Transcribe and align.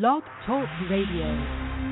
Blog 0.00 0.22
Talk 0.46 0.66
Radio. 0.88 1.91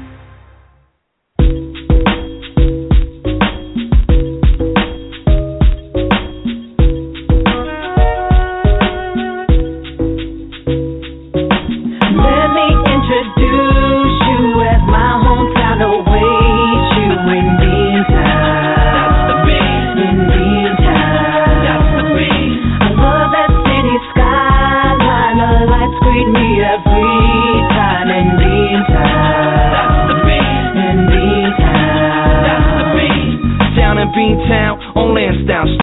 On 34.96 35.14
Lansdowne. 35.14 35.78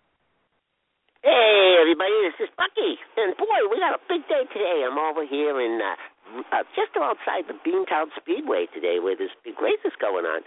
Hey, 1.24 1.78
everybody, 1.80 2.16
this 2.28 2.48
is 2.48 2.52
Bucky. 2.56 3.00
And 3.20 3.36
boy, 3.36 3.60
we 3.72 3.80
got 3.80 3.96
a 3.96 4.02
big 4.08 4.24
day 4.28 4.48
today. 4.52 4.84
I'm 4.88 4.98
over 4.98 5.28
here 5.28 5.60
in 5.60 5.80
uh, 5.80 6.48
uh, 6.56 6.64
just 6.76 6.96
outside 6.96 7.48
the 7.48 7.58
Beantown 7.64 8.12
Speedway 8.16 8.68
today 8.72 9.00
where 9.00 9.16
this 9.16 9.32
big 9.44 9.60
race 9.60 9.82
is 9.84 9.96
going 10.00 10.24
on. 10.24 10.44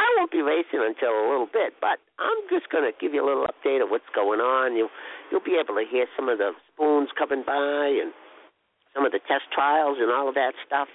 I 0.00 0.08
won't 0.16 0.32
be 0.32 0.40
racing 0.40 0.80
until 0.80 1.12
a 1.12 1.26
little 1.28 1.48
bit, 1.48 1.76
but 1.80 2.00
I'm 2.16 2.40
just 2.48 2.72
going 2.72 2.84
to 2.88 2.96
give 2.96 3.12
you 3.12 3.20
a 3.20 3.28
little 3.28 3.44
update 3.44 3.84
of 3.84 3.92
what's 3.92 4.08
going 4.16 4.40
on. 4.40 4.76
You'll, 4.76 4.92
you'll 5.30 5.44
be 5.44 5.60
able 5.60 5.76
to 5.76 5.84
hear 5.84 6.08
some 6.16 6.28
of 6.32 6.40
the 6.40 6.56
spoons 6.72 7.12
coming 7.12 7.44
by 7.44 7.92
and 8.00 8.12
some 8.96 9.04
of 9.04 9.12
the 9.12 9.20
test 9.28 9.52
trials 9.52 10.00
and 10.00 10.08
all 10.08 10.28
of 10.28 10.34
that 10.34 10.56
stuff. 10.64 10.88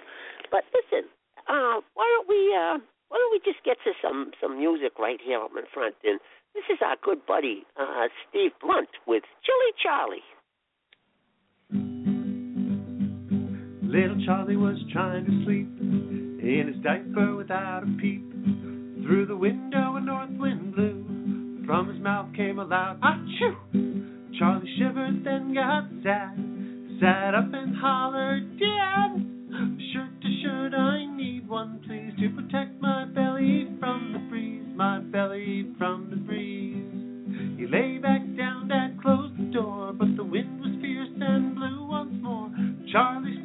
But 0.49 0.65
listen, 0.73 1.09
uh, 1.45 1.81
why 1.93 2.05
don't 2.09 2.29
we 2.29 2.41
uh, 2.57 2.77
why 3.09 3.17
don't 3.17 3.31
we 3.31 3.39
just 3.43 3.63
get 3.63 3.77
to 3.83 3.91
some 4.01 4.31
some 4.41 4.57
music 4.57 4.99
right 4.99 5.19
here 5.23 5.39
up 5.39 5.51
in 5.57 5.63
front? 5.73 5.95
And 6.03 6.19
this 6.53 6.63
is 6.69 6.79
our 6.81 6.95
good 7.01 7.25
buddy 7.25 7.65
uh, 7.79 8.07
Steve 8.29 8.51
Blunt 8.61 8.89
with 9.05 9.23
Chilly 9.43 9.73
Charlie. 9.81 10.25
Little 13.87 14.25
Charlie 14.25 14.57
was 14.57 14.77
trying 14.91 15.25
to 15.25 15.45
sleep 15.45 15.67
in 15.79 16.73
his 16.73 16.83
diaper 16.83 17.35
without 17.35 17.83
a 17.83 17.97
peep. 18.01 18.21
Through 19.03 19.27
the 19.27 19.37
window 19.37 19.95
a 19.95 20.01
north 20.01 20.31
wind 20.31 20.75
blew. 20.75 21.63
From 21.65 21.89
his 21.89 22.01
mouth 22.01 22.33
came 22.35 22.59
a 22.59 22.65
loud 22.65 22.99
achoo. 23.01 24.37
Charlie 24.37 24.69
shivered, 24.77 25.23
then 25.23 25.53
got 25.53 25.87
sad. 26.03 26.35
Sat 26.99 27.33
up 27.33 27.53
and 27.53 27.75
hollered, 27.75 28.59
Dad! 28.59 29.36
Shirt 29.57 30.21
to 30.21 30.41
shirt, 30.43 30.73
I 30.75 31.07
need 31.17 31.49
one, 31.49 31.81
please, 31.87 32.13
to 32.21 32.29
protect 32.35 32.79
my 32.79 33.05
belly 33.05 33.65
from 33.79 34.13
the 34.13 34.19
breeze. 34.29 34.61
My 34.75 34.99
belly 34.99 35.73
from 35.79 36.11
the 36.11 36.15
breeze. 36.15 37.57
He 37.57 37.65
lay 37.65 37.97
back 37.97 38.21
down, 38.37 38.67
Dad 38.67 39.01
closed 39.01 39.33
the 39.35 39.51
door, 39.51 39.93
but 39.93 40.15
the 40.15 40.23
wind 40.23 40.59
was 40.59 40.77
fierce 40.79 41.09
and 41.19 41.55
blew 41.55 41.87
once 41.87 42.13
more. 42.21 42.51
Charlie 42.91 43.36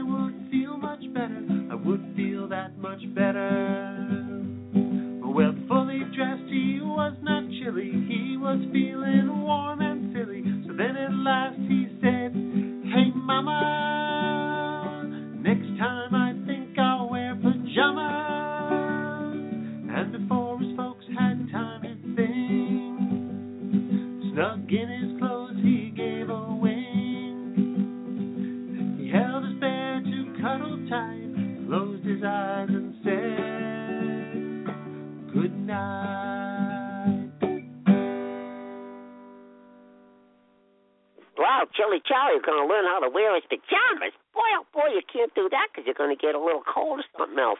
I 0.00 0.02
would 0.02 0.29
get 46.30 46.38
a 46.38 46.44
little 46.44 46.62
cold 46.62 47.00
or 47.00 47.06
something 47.18 47.38
else. 47.38 47.58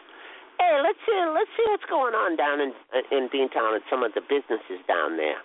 Hey, 0.61 0.79
let's 0.83 0.99
see, 1.03 1.19
let's 1.35 1.51
see 1.59 1.67
what's 1.67 1.89
going 1.91 2.15
on 2.15 2.37
down 2.37 2.61
in 2.61 2.71
in 3.11 3.29
Beantown 3.35 3.75
and 3.75 3.83
some 3.91 4.05
of 4.05 4.15
the 4.15 4.21
businesses 4.21 4.79
down 4.87 5.17
there. 5.17 5.43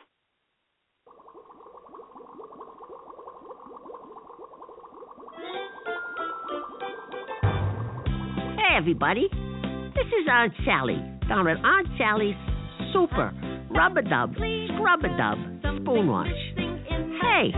Hey, 8.62 8.78
everybody. 8.78 9.28
This 9.96 10.08
is 10.08 10.28
Aunt 10.30 10.54
Sally 10.66 11.02
down 11.28 11.48
at 11.48 11.58
Aunt 11.64 11.88
Sally's 11.98 12.36
Super 12.94 13.34
Rubber 13.72 14.04
Dub 14.04 14.36
Scrub 14.36 15.00
a 15.02 15.18
Dub 15.18 15.40
Spoon 15.82 16.08
Wash. 16.08 16.28
Hey, 16.58 17.50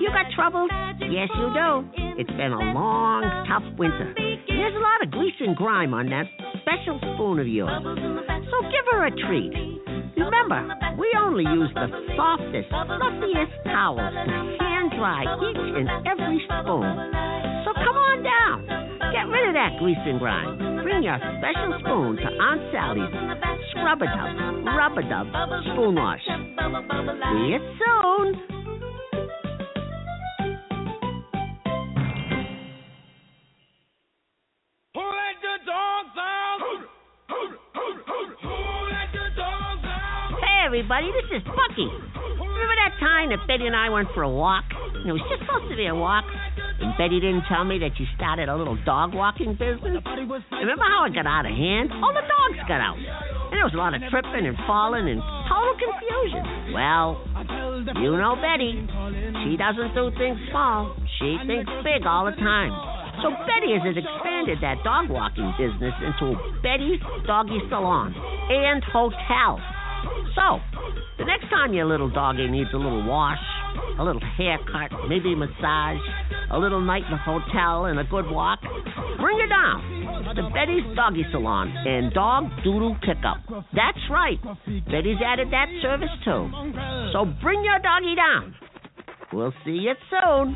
you 0.00 0.10
got 0.10 0.26
troubles? 0.34 0.70
Yes, 1.00 1.28
you 1.38 1.48
do. 1.54 1.88
It's 2.18 2.30
been 2.30 2.52
a 2.52 2.72
long, 2.74 3.22
tough 3.48 3.78
winter. 3.78 4.35
There's 4.56 4.74
a 4.74 4.80
lot 4.80 5.04
of 5.04 5.10
grease 5.12 5.36
and 5.40 5.54
grime 5.54 5.92
on 5.92 6.08
that 6.08 6.26
special 6.64 6.98
spoon 7.14 7.38
of 7.38 7.46
yours. 7.46 7.84
So 8.48 8.56
give 8.72 8.86
her 8.90 9.06
a 9.06 9.12
treat. 9.12 9.52
Remember, 10.16 10.64
we 10.96 11.12
only 11.20 11.44
use 11.44 11.70
the 11.76 11.92
softest, 12.16 12.72
fluffiest 12.72 13.52
towels 13.68 14.00
to 14.00 14.34
hand 14.56 14.96
dry 14.96 15.22
each 15.44 15.64
and 15.76 15.88
every 16.08 16.40
spoon. 16.48 16.88
So 17.68 17.76
come 17.76 17.96
on 18.00 18.24
down. 18.24 18.64
Get 19.12 19.28
rid 19.28 19.48
of 19.48 19.54
that 19.54 19.76
grease 19.78 20.00
and 20.08 20.18
grime. 20.18 20.56
Bring 20.82 21.04
your 21.04 21.20
special 21.20 21.76
spoon 21.84 22.16
to 22.16 22.28
Aunt 22.40 22.62
Sally's 22.72 23.36
scrub 23.76 24.02
a 24.02 24.06
dub, 24.06 24.64
rub 24.72 24.98
a 24.98 25.02
dub, 25.02 25.26
spoon 25.72 25.94
wash. 25.94 26.24
See 26.24 27.52
you 27.52 27.60
soon. 27.76 28.55
Everybody, 40.76 41.08
this 41.08 41.40
is 41.40 41.44
Bucky. 41.56 41.88
Remember 42.36 42.76
that 42.84 43.00
time 43.00 43.32
that 43.32 43.40
Betty 43.48 43.64
and 43.64 43.72
I 43.72 43.88
went 43.88 44.12
for 44.12 44.20
a 44.20 44.28
walk? 44.28 44.68
It 45.08 45.08
was 45.08 45.24
just 45.32 45.40
supposed 45.40 45.72
to 45.72 45.76
be 45.76 45.88
a 45.88 45.96
walk, 45.96 46.28
and 46.84 46.92
Betty 47.00 47.16
didn't 47.16 47.48
tell 47.48 47.64
me 47.64 47.80
that 47.80 47.96
you 47.96 48.04
started 48.12 48.52
a 48.52 48.56
little 48.60 48.76
dog 48.84 49.16
walking 49.16 49.56
business? 49.56 50.04
Remember 50.04 50.84
how 50.84 51.08
it 51.08 51.16
got 51.16 51.24
out 51.24 51.48
of 51.48 51.56
hand? 51.56 51.96
All 51.96 52.12
the 52.12 52.20
dogs 52.20 52.60
got 52.68 52.84
out. 52.84 53.00
And 53.00 53.56
there 53.56 53.64
was 53.64 53.72
a 53.72 53.80
lot 53.80 53.96
of 53.96 54.04
tripping 54.12 54.44
and 54.44 54.52
falling 54.68 55.08
and 55.08 55.24
total 55.48 55.80
confusion. 55.80 56.44
Well, 56.76 57.24
you 57.96 58.12
know 58.20 58.36
Betty. 58.36 58.76
She 59.48 59.56
doesn't 59.56 59.96
do 59.96 60.12
things 60.20 60.36
small. 60.52 60.92
She 61.16 61.40
thinks 61.48 61.72
big 61.88 62.04
all 62.04 62.28
the 62.28 62.36
time. 62.36 62.68
So 63.24 63.32
Betty 63.48 63.72
has 63.80 63.96
expanded 63.96 64.60
that 64.60 64.84
dog 64.84 65.08
walking 65.08 65.48
business 65.56 65.96
into 66.04 66.36
Betty's 66.60 67.00
Doggy 67.24 67.64
Salon 67.72 68.12
and 68.12 68.84
Hotel. 68.92 69.56
So, 70.36 70.60
the 71.18 71.24
next 71.24 71.48
time 71.48 71.72
your 71.72 71.86
little 71.86 72.10
doggy 72.10 72.46
needs 72.48 72.68
a 72.74 72.76
little 72.76 73.04
wash, 73.08 73.40
a 73.98 74.04
little 74.04 74.20
haircut, 74.36 74.92
maybe 75.08 75.32
a 75.32 75.36
massage, 75.36 75.98
a 76.52 76.58
little 76.58 76.80
night 76.80 77.04
in 77.04 77.10
the 77.10 77.16
hotel, 77.16 77.86
and 77.86 77.98
a 77.98 78.04
good 78.04 78.28
walk, 78.28 78.60
bring 79.18 79.40
her 79.40 79.48
down 79.48 80.36
to 80.36 80.42
Betty's 80.52 80.84
Doggy 80.94 81.24
Salon 81.32 81.72
and 81.72 82.12
Dog 82.12 82.44
Doodle 82.62 82.96
Pickup. 83.00 83.64
That's 83.72 83.98
right. 84.10 84.36
Betty's 84.84 85.18
added 85.24 85.48
that 85.52 85.66
service 85.80 86.12
too. 86.24 86.52
So 87.12 87.24
bring 87.42 87.64
your 87.64 87.78
doggy 87.80 88.14
down. 88.14 88.54
We'll 89.32 89.54
see 89.64 89.72
you 89.88 89.94
soon. 90.10 90.54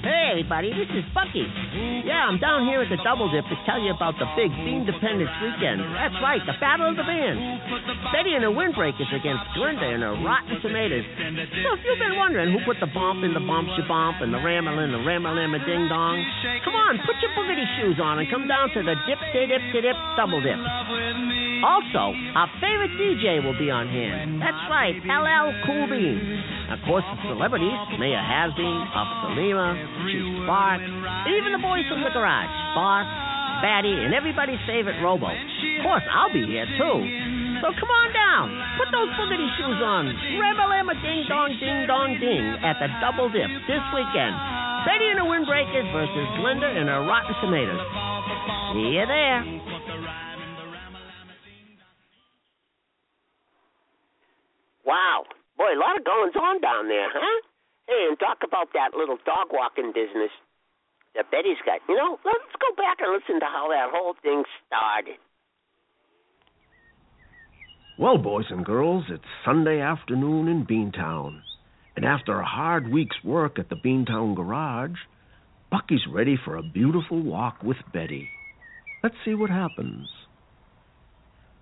Hey, 0.00 0.32
everybody, 0.32 0.72
this 0.72 0.88
is 0.96 1.04
Bucky. 1.12 1.44
Yeah, 2.08 2.24
I'm 2.24 2.40
down 2.40 2.64
here 2.64 2.80
at 2.80 2.88
the 2.88 2.96
Double 3.04 3.28
Dip 3.28 3.44
to 3.44 3.56
tell 3.68 3.76
you 3.76 3.92
about 3.92 4.16
the 4.16 4.24
big 4.32 4.48
Bean 4.64 4.88
Dependence 4.88 5.28
Weekend. 5.44 5.84
That's 5.92 6.16
right, 6.24 6.40
the 6.48 6.56
Battle 6.56 6.88
of 6.88 6.96
the 6.96 7.04
Bands. 7.04 7.36
Betty 8.08 8.32
and 8.32 8.40
the 8.40 8.48
Windbreakers 8.48 9.12
against 9.12 9.44
Glinda 9.52 9.84
and 9.92 10.00
her 10.00 10.16
Rotten 10.24 10.56
Tomatoes. 10.64 11.04
So 11.04 11.76
if 11.76 11.84
you've 11.84 12.00
been 12.00 12.16
wondering 12.16 12.48
who 12.48 12.64
put 12.64 12.80
the 12.80 12.88
bump 12.88 13.28
in 13.28 13.36
the 13.36 13.44
bump 13.44 13.68
bump 13.84 14.24
and 14.24 14.32
the 14.32 14.40
rammer 14.40 14.72
in 14.80 14.88
the 14.88 15.04
rammer 15.04 15.36
ding 15.68 15.84
dong, 15.92 16.16
come 16.64 16.72
on, 16.80 16.96
put 17.04 17.20
your 17.20 17.36
boogity 17.36 17.68
shoes 17.76 18.00
on 18.00 18.24
and 18.24 18.26
come 18.32 18.48
down 18.48 18.72
to 18.72 18.80
the 18.80 18.96
Dip 19.04 19.20
Dip 19.36 19.52
Dip 19.52 19.84
Dip 19.84 19.98
Double 20.16 20.40
Dip. 20.40 20.56
Also, 21.60 22.16
our 22.40 22.48
favorite 22.56 22.96
DJ 22.96 23.44
will 23.44 23.58
be 23.60 23.68
on 23.68 23.84
hand. 23.84 24.40
That's 24.40 24.64
right, 24.72 24.96
LL 25.04 25.52
Cool 25.68 25.92
Bean. 25.92 26.16
Of 26.70 26.78
course, 26.86 27.02
the 27.02 27.34
celebrities, 27.34 27.74
Maya 27.98 28.22
Hasbeen, 28.22 28.80
Officer 28.94 29.34
Lima, 29.34 29.74
Chief 30.06 30.22
Spark, 30.46 30.78
even 31.26 31.50
the 31.50 31.58
boys 31.58 31.82
from 31.90 32.06
the 32.06 32.14
garage, 32.14 32.54
Boss, 32.78 33.06
Batty, 33.58 33.90
and 33.90 34.14
everybody's 34.14 34.62
favorite 34.70 35.02
Robo. 35.02 35.34
Of 35.34 35.80
course, 35.82 36.06
I'll 36.06 36.30
be 36.30 36.46
here 36.46 36.70
too. 36.78 36.96
So 37.58 37.74
come 37.74 37.90
on 37.90 38.08
down, 38.14 38.46
put 38.78 38.88
those 38.94 39.10
boogity 39.18 39.50
shoes 39.58 39.82
on, 39.82 40.14
rebel 40.38 40.70
ding 41.02 41.26
dong 41.26 41.50
ding 41.58 41.90
dong 41.90 42.16
ding 42.22 42.46
at 42.62 42.78
the 42.78 42.86
Double 43.02 43.26
Dip 43.28 43.50
this 43.66 43.84
weekend. 43.90 44.34
Betty 44.86 45.10
and 45.10 45.18
the 45.20 45.26
Windbreakers 45.26 45.90
versus 45.90 46.26
Glinda 46.38 46.70
and 46.70 46.88
her 46.88 47.02
Rotten 47.02 47.34
Tomatoes. 47.42 47.82
See 48.72 48.94
you 48.94 49.04
there. 49.10 49.42
Wow. 54.86 55.24
Boy, 55.60 55.76
a 55.76 55.78
lot 55.78 55.92
of 55.92 56.08
goings 56.08 56.32
on 56.40 56.58
down 56.62 56.88
there, 56.88 57.12
huh? 57.12 57.40
Hey, 57.86 58.08
and 58.08 58.18
talk 58.18 58.38
about 58.42 58.72
that 58.72 58.96
little 58.96 59.18
dog 59.26 59.52
walking 59.52 59.92
business 59.92 60.32
that 61.14 61.30
Betty's 61.30 61.60
got. 61.66 61.80
You 61.86 61.96
know, 61.96 62.16
let's 62.24 62.56
go 62.56 62.74
back 62.80 62.96
and 63.00 63.12
listen 63.12 63.40
to 63.40 63.44
how 63.44 63.68
that 63.68 63.92
whole 63.92 64.14
thing 64.22 64.42
started. 64.66 65.20
Well, 67.98 68.16
boys 68.16 68.46
and 68.48 68.64
girls, 68.64 69.04
it's 69.10 69.22
Sunday 69.44 69.82
afternoon 69.82 70.48
in 70.48 70.64
Beantown. 70.64 71.42
And 71.94 72.06
after 72.06 72.40
a 72.40 72.46
hard 72.46 72.90
week's 72.90 73.22
work 73.22 73.58
at 73.58 73.68
the 73.68 73.76
Beantown 73.76 74.34
garage, 74.34 74.96
Bucky's 75.70 76.06
ready 76.10 76.38
for 76.42 76.56
a 76.56 76.62
beautiful 76.62 77.20
walk 77.20 77.62
with 77.62 77.76
Betty. 77.92 78.30
Let's 79.02 79.16
see 79.26 79.34
what 79.34 79.50
happens. 79.50 80.08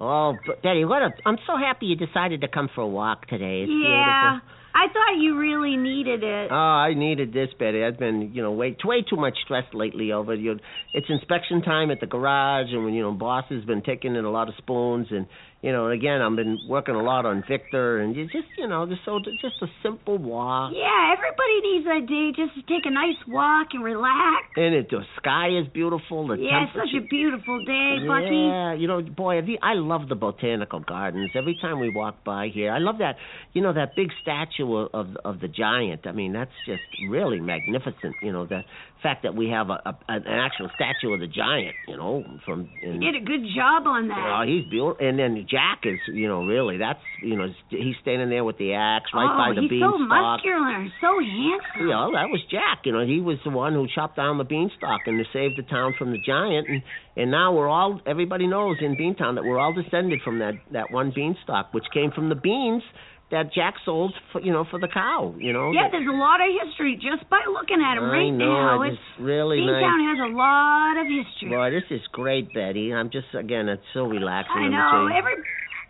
Oh, 0.01 0.37
Betty, 0.63 0.85
what 0.85 1.03
a, 1.03 1.11
I'm 1.27 1.39
so 1.47 1.57
happy 1.57 1.87
you 1.87 1.97
decided 1.97 2.43
to 2.43 2.49
come 2.49 2.69
for 2.75 2.83
a 2.83 2.87
walk 2.87 3.27
today. 3.27 3.63
It's 3.63 3.73
yeah, 3.73 4.39
beautiful. 4.39 4.55
I 4.75 4.87
thought 4.93 5.21
you 5.21 5.37
really 5.37 5.77
needed 5.77 6.23
it. 6.23 6.51
Oh, 6.53 6.55
I 6.55 6.95
needed 6.95 7.33
this, 7.33 7.49
Betty. 7.59 7.83
I've 7.83 7.99
been, 7.99 8.31
you 8.33 8.43
know, 8.43 8.53
way 8.53 8.77
way 8.85 9.03
too 9.03 9.17
much 9.17 9.37
stress 9.45 9.65
lately 9.75 10.13
over 10.13 10.35
you. 10.35 10.55
know, 10.55 10.61
It's 10.95 11.07
inspection 11.09 11.63
time 11.63 11.91
at 11.91 11.99
the 11.99 12.07
garage, 12.07 12.69
and 12.71 12.85
when 12.85 12.95
you 12.95 13.03
know, 13.03 13.13
boss 13.13 13.45
has 13.51 13.65
been 13.65 13.83
taking 13.83 14.15
in 14.15 14.25
a 14.25 14.31
lot 14.31 14.49
of 14.49 14.55
spoons, 14.59 15.09
and 15.11 15.27
you 15.61 15.73
know, 15.73 15.91
again, 15.91 16.23
I've 16.23 16.37
been 16.37 16.57
working 16.69 16.95
a 16.95 17.03
lot 17.03 17.27
on 17.27 17.43
Victor, 17.49 17.99
and 17.99 18.15
you 18.15 18.27
just, 18.27 18.47
you 18.57 18.69
know, 18.69 18.87
just 18.87 19.01
so 19.05 19.19
just 19.19 19.57
a 19.61 19.67
simple 19.83 20.17
walk. 20.17 20.73
Yeah, 20.73 21.13
everybody 21.13 21.61
needs 21.63 21.87
a 21.87 22.07
day 22.07 22.31
just 22.31 22.55
to 22.55 22.63
take 22.73 22.87
a 22.87 22.93
nice 22.93 23.19
walk 23.27 23.69
and 23.73 23.83
relax. 23.83 24.47
And 24.55 24.73
it, 24.73 24.89
the 24.89 25.03
sky 25.17 25.49
is 25.59 25.67
beautiful. 25.75 26.29
The 26.29 26.37
yeah, 26.37 26.63
it's 26.63 26.73
such 26.75 26.95
a 26.97 27.05
beautiful 27.09 27.59
day, 27.65 27.97
Bucky. 28.07 28.31
Yeah, 28.31 28.75
you 28.75 28.87
know, 28.87 29.03
boy, 29.03 29.41
I 29.61 29.75
love 29.75 30.09
the 30.09 30.15
botanical 30.15 30.79
gardens. 30.79 31.33
Every 31.35 31.59
time 31.61 31.81
we 31.81 31.91
walk 31.91 32.23
by 32.23 32.49
here, 32.55 32.71
I 32.71 32.79
love 32.79 32.99
that. 32.99 33.17
You 33.53 33.63
know, 33.63 33.73
that 33.73 33.97
big 33.97 34.11
statue 34.23 34.73
of 34.77 34.89
of, 34.95 35.17
of 35.25 35.41
the 35.41 35.49
giant. 35.49 36.07
I 36.07 36.13
mean, 36.13 36.33
that's 36.35 36.55
just 36.67 36.83
really 37.11 37.41
magnificent. 37.41 38.15
You 38.23 38.33
know, 38.33 38.47
the 38.47 38.63
fact 39.03 39.23
that 39.23 39.35
we 39.35 39.49
have 39.51 39.71
a, 39.71 39.79
a 39.85 39.95
an 40.09 40.25
actual 40.27 40.69
statue 40.75 41.13
of 41.13 41.21
the 41.21 41.27
giant. 41.27 41.75
You 41.87 41.97
know, 41.97 42.25
from 42.45 42.69
You 42.83 42.93
and, 42.93 43.01
did 43.01 43.15
a 43.15 43.25
good 43.25 43.45
job 43.55 43.87
on 43.87 44.09
that. 44.09 44.19
Oh, 44.19 44.45
he's 44.47 44.69
beautiful. 44.69 44.97
And 45.01 45.19
then 45.19 45.47
Jack 45.49 45.83
is, 45.85 45.99
you 46.13 46.29
know, 46.29 46.45
really, 46.45 46.79
that's, 46.79 47.03
you 47.23 47.37
know, 47.37 47.49
he's 47.71 47.97
standing 48.03 48.31
there 48.31 48.45
with 48.45 48.59
the 48.59 48.75
axe 48.75 49.11
right 49.15 49.29
oh, 49.29 49.39
by 49.39 49.55
the 49.55 49.67
he's 49.69 49.81
so 49.81 49.99
muscular, 49.99 50.87
so 51.01 51.19
handsome. 51.21 51.87
You 51.87 51.95
know, 51.95 52.13
that 52.13 52.29
was 52.31 52.43
Jack. 52.51 52.85
You 52.85 52.93
know, 52.93 53.07
he 53.07 53.21
was 53.21 53.39
the 53.45 53.51
one 53.51 53.75
who 53.75 53.87
chopped 53.95 54.17
down 54.17 54.39
the 54.39 54.45
beanstalk 54.45 55.03
and 55.07 55.19
saved 55.33 55.55
the 55.57 55.67
town 55.69 55.95
from 55.99 56.11
the 56.13 56.19
giant. 56.25 56.69
And 56.69 56.83
and 57.17 57.31
now 57.33 57.53
we're 57.53 57.69
all, 57.69 58.01
everybody 58.07 58.47
knows 58.47 58.77
in 58.81 58.97
Beantown 58.97 59.35
that 59.35 59.45
we're 59.45 59.59
all 59.59 59.75
descended 59.75 60.21
from 60.25 60.39
that 60.39 60.55
that 60.73 60.91
one 60.91 61.13
beanstalk, 61.15 61.75
which 61.75 61.85
came 61.93 62.11
from 62.13 62.29
the 62.29 62.37
beans 62.37 62.83
that 63.31 63.53
Jack 63.53 63.75
sold, 63.85 64.15
for, 64.33 64.41
you 64.41 64.53
know, 64.53 64.65
for 64.71 64.81
the 64.81 64.89
cow. 64.89 65.35
You 65.39 65.53
know. 65.53 65.71
Yeah, 65.73 65.89
there's 65.93 66.09
a 66.09 66.17
lot 66.17 66.41
of 66.41 66.49
history 66.65 66.97
just 66.97 67.29
by 67.29 67.41
looking 67.47 67.79
at 67.85 67.99
him 67.99 68.05
I 68.09 68.13
right 68.25 68.31
know, 68.31 68.79
now. 68.79 68.83
it's 68.83 68.95
It's 68.97 69.21
really 69.21 69.61
nice. 69.61 69.85
has 69.85 70.19
a 70.25 70.33
lot 70.33 70.97
of 70.97 71.07
history. 71.07 71.51
Boy, 71.51 71.71
this 71.71 71.85
is 71.91 72.01
great, 72.13 72.53
Betty. 72.55 72.93
I'm 72.93 73.11
just 73.11 73.29
again, 73.37 73.69
it's 73.69 73.85
so 73.93 74.05
relaxing. 74.05 74.57
I 74.57 74.69
know. 74.73 75.09
Every, 75.13 75.35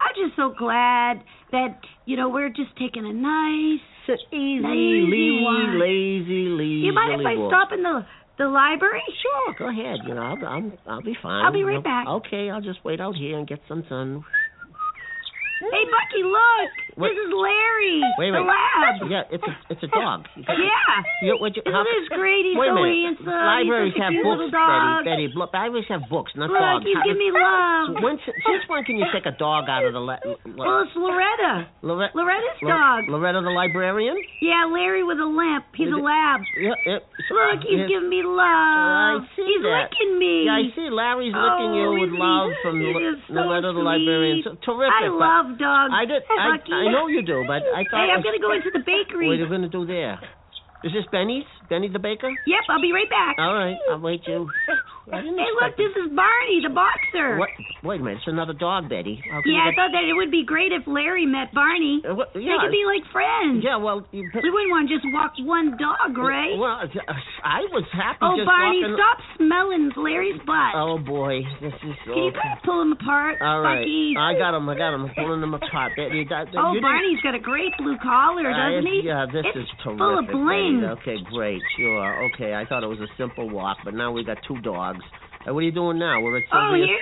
I'm 0.03 0.15
just 0.19 0.35
so 0.37 0.55
glad 0.57 1.23
that 1.53 1.79
you 2.07 2.17
know 2.17 2.29
we're 2.29 2.49
just 2.51 2.75
taking 2.79 3.07
a 3.07 3.13
nice, 3.13 3.81
easy, 4.33 4.61
lazy 4.63 5.41
walk. 5.43 5.79
lazy, 5.79 6.45
lazy. 6.55 6.87
You 6.87 6.93
mind 6.93 7.21
if 7.21 7.27
I 7.27 7.35
walk. 7.39 7.51
stop 7.53 7.69
in 7.73 7.83
the 7.83 8.05
the 8.39 8.47
library? 8.47 9.03
Sure, 9.23 9.55
go 9.59 9.69
ahead. 9.69 9.99
You 10.07 10.15
know, 10.15 10.23
I'll, 10.23 10.47
I'll, 10.47 10.73
I'll 10.87 11.03
be 11.03 11.17
fine. 11.21 11.45
I'll 11.45 11.53
be 11.53 11.65
right 11.65 11.73
You 11.73 11.79
know. 11.79 11.83
back. 11.83 12.07
Okay, 12.07 12.51
I'll 12.51 12.61
just 12.61 12.79
wait 12.85 13.01
out 13.01 13.17
here 13.17 13.37
and 13.39 13.47
get 13.49 13.59
some 13.69 13.85
sun. 13.89 14.25
Hey, 15.59 15.85
Bucky, 15.91 16.23
look! 16.23 16.71
What? 16.99 17.15
This 17.15 17.19
is 17.19 17.31
Larry, 17.31 18.03
Wait, 18.19 18.31
the 18.35 18.43
wait. 18.43 18.51
lab. 18.51 18.95
Yeah, 19.07 19.23
it's 19.31 19.43
a, 19.47 19.55
it's 19.71 19.83
a 19.87 19.91
dog. 19.95 20.27
You 20.35 20.43
Yeah. 20.67 20.95
You, 21.23 21.39
what 21.39 21.55
you, 21.55 21.63
Isn't 21.63 21.71
how, 21.75 21.87
this 21.87 22.11
great? 22.11 22.43
He's 22.47 22.59
wait 22.59 22.71
a 22.71 22.75
so 22.75 22.83
minute. 22.83 23.23
handsome. 23.23 23.39
Libraries 23.39 23.95
He's 23.95 24.03
such 24.03 24.11
a 24.11 24.19
have 24.19 24.27
books. 24.27 24.51
Betty. 24.51 25.07
Betty, 25.07 25.27
libraries 25.39 25.89
have 25.95 26.05
books, 26.11 26.31
not 26.35 26.51
Look, 26.51 26.59
dogs. 26.59 26.83
he's 26.83 26.99
How- 26.99 27.07
giving 27.07 27.23
me 27.23 27.31
love. 27.31 28.03
When, 28.03 28.19
since 28.27 28.63
when 28.67 28.83
can 28.83 28.99
you 28.99 29.07
take 29.15 29.27
a 29.31 29.35
dog 29.39 29.71
out 29.71 29.87
of 29.87 29.95
the 29.95 30.03
la- 30.03 30.19
Well, 30.59 30.83
it's 30.87 30.95
Loretta. 30.99 31.71
Loretta? 31.87 32.15
Loretta's 32.19 32.59
Lo- 32.67 32.75
dog. 32.75 33.01
Loretta 33.11 33.47
the 33.47 33.55
librarian? 33.55 34.19
Yeah, 34.43 34.67
Larry 34.67 35.07
with 35.07 35.23
a 35.23 35.27
limp. 35.31 35.71
He's 35.79 35.91
a 35.95 35.99
lab. 36.03 36.43
Yeah, 36.59 36.75
yeah. 36.83 36.99
So- 37.31 37.35
Look, 37.39 37.63
he's 37.63 37.79
yeah. 37.87 37.95
giving 37.95 38.11
me 38.11 38.27
love. 38.27 38.43
I 38.43 39.23
love. 39.23 39.27
see 39.39 39.47
he's 39.47 39.63
that. 39.63 39.87
licking 39.87 40.19
me. 40.19 40.51
Yeah, 40.51 40.59
I 40.59 40.63
see. 40.75 40.91
Larry's 40.91 41.31
licking 41.31 41.71
Oh, 41.75 41.79
you 41.79 41.87
with 42.03 42.11
love 42.19 42.51
from 42.67 42.83
he 42.83 42.91
Lo- 42.91 43.07
is 43.15 43.23
so 43.31 43.39
Loretta 43.39 43.71
the 43.71 43.83
librarian. 43.87 44.43
So, 44.43 44.59
terrific. 44.67 44.99
I 44.99 45.07
but 45.15 45.15
love 45.49 45.59
dogs. 45.59 45.93
I 45.97 46.05
did. 46.05 46.23
I. 46.29 46.61
I 46.61 46.93
know 46.93 47.09
you 47.09 47.23
do, 47.23 47.45
but 47.47 47.65
I 47.65 47.85
thought. 47.89 48.05
Hey, 48.05 48.13
I'm 48.13 48.23
gonna 48.23 48.39
go 48.39 48.53
into 48.53 48.71
the 48.73 48.85
bakery. 48.85 49.27
What 49.27 49.33
are 49.33 49.43
you 49.43 49.49
gonna 49.49 49.69
do 49.69 49.87
there? 49.87 50.21
Is 50.85 50.93
this 50.93 51.05
Benny's? 51.11 51.45
Benny 51.69 51.89
the 51.89 51.99
baker? 51.99 52.31
Yep, 52.47 52.65
I'll 52.71 52.81
be 52.81 52.93
right 52.93 53.11
back. 53.11 53.37
All 53.39 53.55
right, 53.55 53.77
I'll 53.91 54.01
wait 54.01 54.23
you. 54.27 54.49
I 55.13 55.21
didn't 55.23 55.39
Hey, 55.39 55.51
look, 55.61 55.77
this 55.77 55.93
is 55.97 56.09
Barney, 56.15 56.59
the 56.63 56.73
boxer. 56.75 57.39
What? 57.39 57.49
Wait 57.83 58.01
a 58.01 58.05
minute, 58.05 58.19
it's 58.19 58.27
another 58.29 58.53
dog, 58.53 58.89
Betty. 58.91 59.23
Yeah, 59.47 59.71
I 59.71 59.73
thought 59.73 59.95
that 59.95 60.05
it 60.05 60.13
would 60.15 60.31
be 60.31 60.45
great 60.45 60.73
if 60.73 60.83
Larry 60.87 61.25
met 61.27 61.55
Barney. 61.55 62.03
Uh, 62.03 62.15
what, 62.15 62.35
They 62.35 62.43
could 62.45 62.75
be 62.75 62.85
like 62.85 63.07
friends. 63.15 63.63
yeah, 63.65 63.77
well, 63.79 64.03
you, 64.11 64.27
We 64.35 64.51
wouldn't 64.51 64.73
want 64.75 64.89
to 64.91 64.95
just 64.95 65.07
walk 65.15 65.33
one 65.41 65.79
dog, 65.79 66.19
right? 66.19 66.59
Well, 66.59 66.83
I 67.45 67.63
was 67.71 67.87
happy 67.95 68.19
oh, 68.21 68.37
Barney, 68.45 68.83
walking. 68.83 68.99
stop 68.99 69.19
smelling 69.39 69.85
Larry's 69.97 70.41
butt. 70.45 70.75
Oh 70.75 70.99
boy, 70.99 71.41
this 71.63 71.73
is. 71.87 71.95
Can 72.05 72.19
you 72.29 72.33
guys 72.35 72.59
pull 72.65 72.83
him 72.83 72.93
apart? 72.93 73.39
All 73.41 73.61
right, 73.63 73.81
Bucky? 73.87 74.15
I 74.19 74.35
got 74.37 74.53
him. 74.59 74.69
I 74.69 74.75
got 74.77 74.95
him. 74.95 75.07
I'm 75.07 75.15
pulling 75.15 75.41
them 75.41 75.55
apart. 75.55 75.93
Betty, 75.97 76.27
that, 76.29 76.51
that, 76.53 76.59
Oh, 76.59 76.75
you 76.75 76.81
Barney's 76.83 77.23
got 77.23 77.35
a 77.35 77.43
great 77.43 77.73
blue 77.79 77.97
collar, 78.03 78.51
Uh, 78.51 78.75
doesn't 78.83 78.87
he? 78.91 79.03
Yeah, 79.07 79.27
this 79.31 79.47
it's 79.55 79.65
is 79.65 79.69
terrific. 79.87 79.99
full 80.03 80.19
of 80.19 80.27
bling. 80.29 80.83
Betty. 80.83 80.99
Okay, 81.01 81.17
great, 81.31 81.63
sure. 81.79 82.27
Okay, 82.35 82.55
I 82.55 82.67
thought 82.67 82.83
it 82.83 82.91
was 82.91 83.01
a 83.01 83.11
simple 83.17 83.49
walk, 83.49 83.79
but 83.85 83.95
now 83.95 84.11
we 84.13 84.25
got 84.25 84.39
two 84.47 84.59
dogs. 84.61 84.98
Uh, 85.47 85.55
what 85.55 85.61
are 85.61 85.67
you 85.67 85.73
doing 85.73 85.99
now? 85.99 86.21
We're 86.21 86.39
at 86.39 86.45
Oh, 86.53 86.71
Sylvia's. 86.71 86.89
here, 86.89 86.99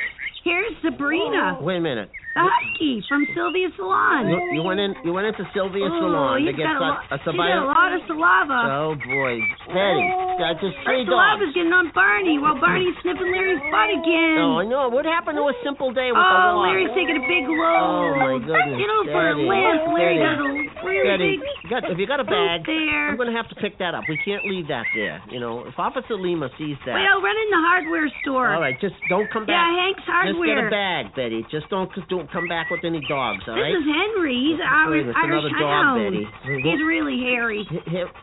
here's 0.46 0.74
Sabrina, 0.86 1.58
oh. 1.58 1.64
Wait 1.66 1.76
a 1.76 1.84
minute. 1.84 2.08
the 2.38 2.42
husky 2.46 3.02
from 3.10 3.26
Sylvia's 3.34 3.74
Salon. 3.74 4.28
You, 4.30 4.60
you 4.60 4.62
went 4.62 4.78
in. 4.78 4.94
You 5.02 5.10
went 5.10 5.26
into 5.26 5.42
Sylvia's 5.50 5.90
oh, 5.90 6.06
salon 6.06 6.46
to 6.46 6.52
get 6.54 6.68
got 6.70 6.78
a, 7.10 7.16
a 7.16 7.18
he's 7.18 7.34
got 7.34 7.64
a 7.64 7.66
lot 7.66 7.90
of 7.96 8.00
saliva. 8.06 8.60
Oh 8.70 8.92
boy, 8.94 9.34
Betty, 9.72 10.04
oh. 10.06 10.36
that's 10.38 10.60
just 10.62 10.76
three 10.86 11.02
Her 11.02 11.10
dogs. 11.10 11.42
saliva's 11.42 11.52
getting 11.56 11.74
on 11.74 11.90
Barney 11.96 12.36
while 12.38 12.54
Barney's 12.60 12.94
sniffing 13.02 13.26
Larry's 13.32 13.58
butt 13.72 13.90
again. 13.90 14.36
Oh, 14.38 14.62
I 14.62 14.64
know. 14.68 14.86
What 14.92 15.08
happened 15.08 15.40
to 15.40 15.48
a 15.50 15.56
simple 15.66 15.90
day 15.90 16.12
with 16.14 16.20
the 16.22 16.36
Oh. 16.46 16.62
Larry's 16.62 16.92
taking 16.94 17.16
a 17.18 17.24
big 17.26 17.48
oh, 17.48 17.56
load. 17.56 17.76
Oh 17.76 18.20
my 18.20 18.34
goodness, 18.38 18.78
You 18.78 18.86
know, 18.86 19.00
for 19.10 19.22
a 19.26 19.34
Larry 19.34 20.20
does 20.20 20.38
a 20.38 20.48
really 20.84 21.40
big. 21.40 21.72
got, 21.72 21.88
if 21.90 21.96
you 21.98 22.06
got 22.06 22.20
a 22.20 22.28
bag, 22.28 22.62
there. 22.68 23.08
I'm 23.10 23.16
going 23.16 23.32
to 23.32 23.36
have 23.36 23.48
to 23.48 23.56
pick 23.58 23.80
that 23.80 23.96
up. 23.96 24.04
We 24.06 24.20
can't 24.22 24.44
leave 24.44 24.68
that 24.68 24.84
there. 24.94 25.24
You 25.32 25.40
know, 25.40 25.64
if 25.64 25.74
Officer 25.80 26.14
Lima 26.20 26.52
sees 26.60 26.76
that. 26.84 26.94
Wait, 26.94 27.08
I'll 27.08 27.24
run 27.24 27.34
in 27.34 27.48
the 27.50 27.62
hardware 27.64 28.06
store. 28.22 28.52
All 28.52 28.60
right, 28.60 28.76
just 28.78 28.94
don't 29.08 29.26
come 29.32 29.48
back. 29.48 29.56
Yeah, 29.56 29.72
Hank's 29.72 30.04
Hank's 30.04 30.35
Just 30.36 30.46
get 30.46 30.66
a 30.66 30.70
bag, 30.70 31.14
Betty. 31.16 31.44
Just 31.50 31.68
don't 31.70 31.90
don't 32.08 32.30
come 32.30 32.48
back 32.48 32.70
with 32.70 32.84
any 32.84 33.00
dogs, 33.08 33.42
all 33.48 33.54
This 33.56 33.62
right? 33.62 33.74
is 33.74 33.84
Henry. 33.84 34.36
He's 34.36 34.60
Wait, 34.60 34.68
Irish, 34.68 35.06
it's 35.08 35.16
Irish 35.16 35.52
dog, 35.58 35.84
hound. 35.84 36.00
Betty. 36.04 36.24
He's 36.62 36.82
really 36.86 37.18
hairy. 37.24 37.62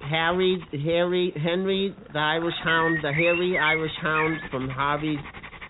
Harry, 0.09 0.57
Harry, 0.83 1.33
Henry, 1.41 1.95
the 2.11 2.19
Irish 2.19 2.55
Hound, 2.63 2.99
the 3.03 3.11
hairy 3.11 3.57
Irish 3.57 3.95
Hound 4.01 4.37
from 4.51 4.69
Harvey 4.69 5.17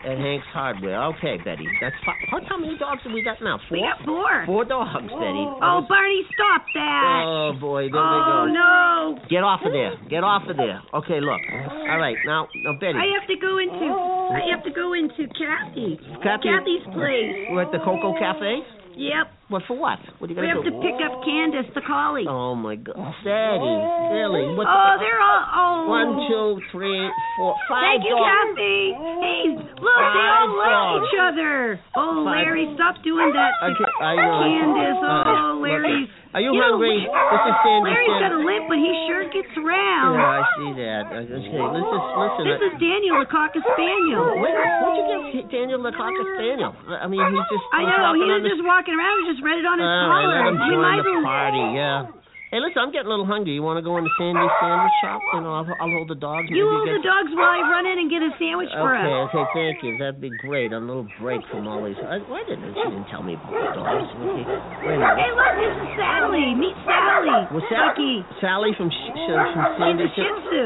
at 0.06 0.18
Hank's 0.18 0.48
Hardware. 0.52 1.04
Okay, 1.16 1.38
Betty, 1.44 1.68
that's 1.80 1.96
fine. 2.06 2.20
How, 2.30 2.40
how 2.48 2.58
many 2.58 2.78
dogs 2.78 3.02
have 3.04 3.14
we 3.14 3.24
got 3.24 3.42
now? 3.42 3.60
Four. 3.70 3.78
We 3.78 3.82
got 3.82 4.00
four. 4.06 4.32
Four 4.46 4.66
dogs, 4.66 5.08
Betty. 5.08 5.46
Oh. 5.48 5.60
oh, 5.64 5.80
Barney, 5.88 6.22
stop 6.36 6.64
that. 6.76 7.24
Oh 7.26 7.52
boy, 7.60 7.88
there 7.90 8.02
oh, 8.02 8.12
we 8.12 8.20
go. 8.24 8.36
Oh 8.36 8.46
no. 8.52 9.28
Get 9.30 9.44
off 9.44 9.62
of 9.66 9.72
there. 9.72 9.96
Get 10.10 10.24
off 10.24 10.44
of 10.48 10.58
there. 10.58 10.82
Okay, 10.94 11.20
look. 11.24 11.42
All 11.90 12.00
right, 12.00 12.18
now, 12.26 12.48
now, 12.64 12.74
Betty. 12.80 13.00
I 13.00 13.08
have 13.16 13.28
to 13.28 13.38
go 13.40 13.58
into. 13.58 13.88
I 13.88 14.42
have 14.52 14.64
to 14.64 14.72
go 14.72 14.94
into 14.94 15.28
Kathy. 15.34 16.00
Kathy- 16.22 16.52
Kathy's 16.52 16.86
place. 16.92 17.52
We're 17.52 17.64
at 17.64 17.72
the 17.72 17.80
Coco 17.80 18.14
Cafe. 18.20 18.83
Yep. 18.96 19.26
What 19.50 19.62
for? 19.68 19.78
What? 19.78 20.00
What 20.18 20.30
are 20.30 20.34
you 20.34 20.40
We 20.40 20.48
gonna 20.48 20.62
do? 20.62 20.62
We 20.62 20.66
have 20.66 20.74
to 20.74 20.74
do? 20.74 20.82
pick 20.82 20.98
up 21.04 21.14
Candace, 21.26 21.70
the 21.76 21.82
collie. 21.86 22.26
Oh 22.30 22.56
my 22.56 22.76
God, 22.78 22.96
oh, 22.98 23.14
Betty, 23.22 23.74
really? 24.16 24.54
What 24.58 24.66
Oh, 24.66 24.96
they're 24.98 25.22
all. 25.22 25.44
Oh. 25.54 25.90
One, 25.90 26.10
two, 26.30 26.62
three, 26.72 27.04
four, 27.38 27.54
five 27.70 28.00
Thank 28.00 28.06
you, 28.08 28.16
dogs. 28.16 28.30
Kathy. 28.56 28.80
Hey, 28.98 29.44
look, 29.78 30.00
they 30.16 30.26
all 30.26 30.48
Five 30.48 30.64
like 30.64 31.06
each 31.06 31.18
other. 31.20 31.54
Oh, 31.98 32.24
Five- 32.26 32.34
Larry, 32.48 32.66
stop 32.78 32.96
doing 33.04 33.30
that. 33.34 33.52
to 33.62 33.74
Okay, 33.78 33.92
I 34.02 34.14
know. 34.16 34.42
Candace. 34.48 35.02
All 35.04 35.22
right, 35.22 35.42
Oh, 35.44 35.53
look, 35.72 36.36
Are 36.36 36.42
you, 36.44 36.52
know, 36.52 36.76
hungry? 36.76 37.08
This 37.08 37.44
is 37.48 37.56
Sandy. 37.64 37.94
Larry's 37.94 38.20
got 38.20 38.34
a 38.36 38.42
limp, 38.42 38.66
but 38.68 38.80
he 38.82 38.92
sure 39.08 39.24
gets 39.32 39.54
around. 39.56 40.18
Yeah, 40.18 40.40
I 40.40 40.42
see 40.58 40.72
that. 40.82 41.04
Okay, 41.14 41.40
listen, 41.40 42.02
listen. 42.18 42.44
This 42.50 42.62
is 42.68 42.74
Daniel, 42.82 43.22
the 43.22 43.30
Cocker 43.30 43.62
Spaniel. 43.62 44.42
Where, 44.42 44.58
where'd 44.58 44.98
you 44.98 45.40
get 45.40 45.46
Daniel 45.54 45.80
the 45.86 45.94
Cocker 45.94 46.26
Spaniel? 46.36 46.74
I 46.90 47.06
mean, 47.06 47.22
he's 47.22 47.48
just. 47.54 47.66
I 47.72 47.86
know, 47.86 48.18
he 48.18 48.26
was 48.26 48.44
just 48.50 48.64
walking 48.66 48.98
around, 48.98 49.16
he 49.24 49.38
just 49.38 49.44
read 49.46 49.62
it 49.62 49.68
on 49.68 49.78
his 49.78 49.86
uh, 49.86 50.10
right, 50.10 50.26
collar. 50.26 50.42
him 50.50 50.56
we 50.58 50.76
might 50.80 51.04
the 51.06 51.22
party, 51.22 51.66
yeah. 51.78 52.23
Hey, 52.54 52.62
listen, 52.62 52.86
I'm 52.86 52.94
getting 52.94 53.10
a 53.10 53.14
little 53.18 53.26
hungry. 53.26 53.58
You 53.58 53.66
want 53.66 53.82
to 53.82 53.86
go 53.86 53.98
in 53.98 54.06
the 54.06 54.14
Sandy 54.14 54.46
sandwich 54.62 54.94
shop? 55.02 55.26
You 55.34 55.42
know, 55.42 55.58
I'll, 55.58 55.66
I'll 55.82 55.90
hold 55.90 56.06
the 56.06 56.14
dogs. 56.14 56.54
You 56.54 56.70
hold 56.70 56.86
the 56.86 57.02
dogs 57.02 57.34
while 57.34 57.50
I 57.50 57.66
run 57.66 57.90
in 57.90 57.98
and 57.98 58.14
get 58.14 58.22
a 58.22 58.30
sandwich 58.38 58.70
for 58.70 58.94
us. 58.94 59.10
okay, 59.34 59.42
thank 59.58 59.82
you. 59.82 59.98
That'd 59.98 60.22
be 60.22 60.30
great. 60.38 60.70
A 60.70 60.78
little 60.78 61.10
break 61.18 61.42
from 61.50 61.66
all 61.66 61.82
these. 61.82 61.98
I, 61.98 62.22
why 62.30 62.46
didn't 62.46 62.78
she 62.78 62.86
didn't 62.94 63.10
tell 63.10 63.26
me 63.26 63.34
about 63.42 63.58
the 63.58 63.74
dogs? 63.74 64.06
Okay, 64.06 64.46
wait 64.86 64.94
a 64.94 65.02
minute. 65.02 65.18
Hey, 65.18 65.34
look, 65.34 65.54
this 65.66 65.74
is 65.82 65.90
Sally. 65.98 66.46
Meet 66.54 66.78
Sally. 66.86 67.42
That? 67.74 67.98
Bucky. 67.98 68.22
Sally 68.38 68.72
from 68.78 68.94
Sh- 68.94 69.18
Sh- 69.18 69.34
from 69.34 69.66
She's 69.74 69.74
Sandy. 69.82 70.06
a 70.06 70.10
Shih 70.14 70.30
Tzu. 70.46 70.66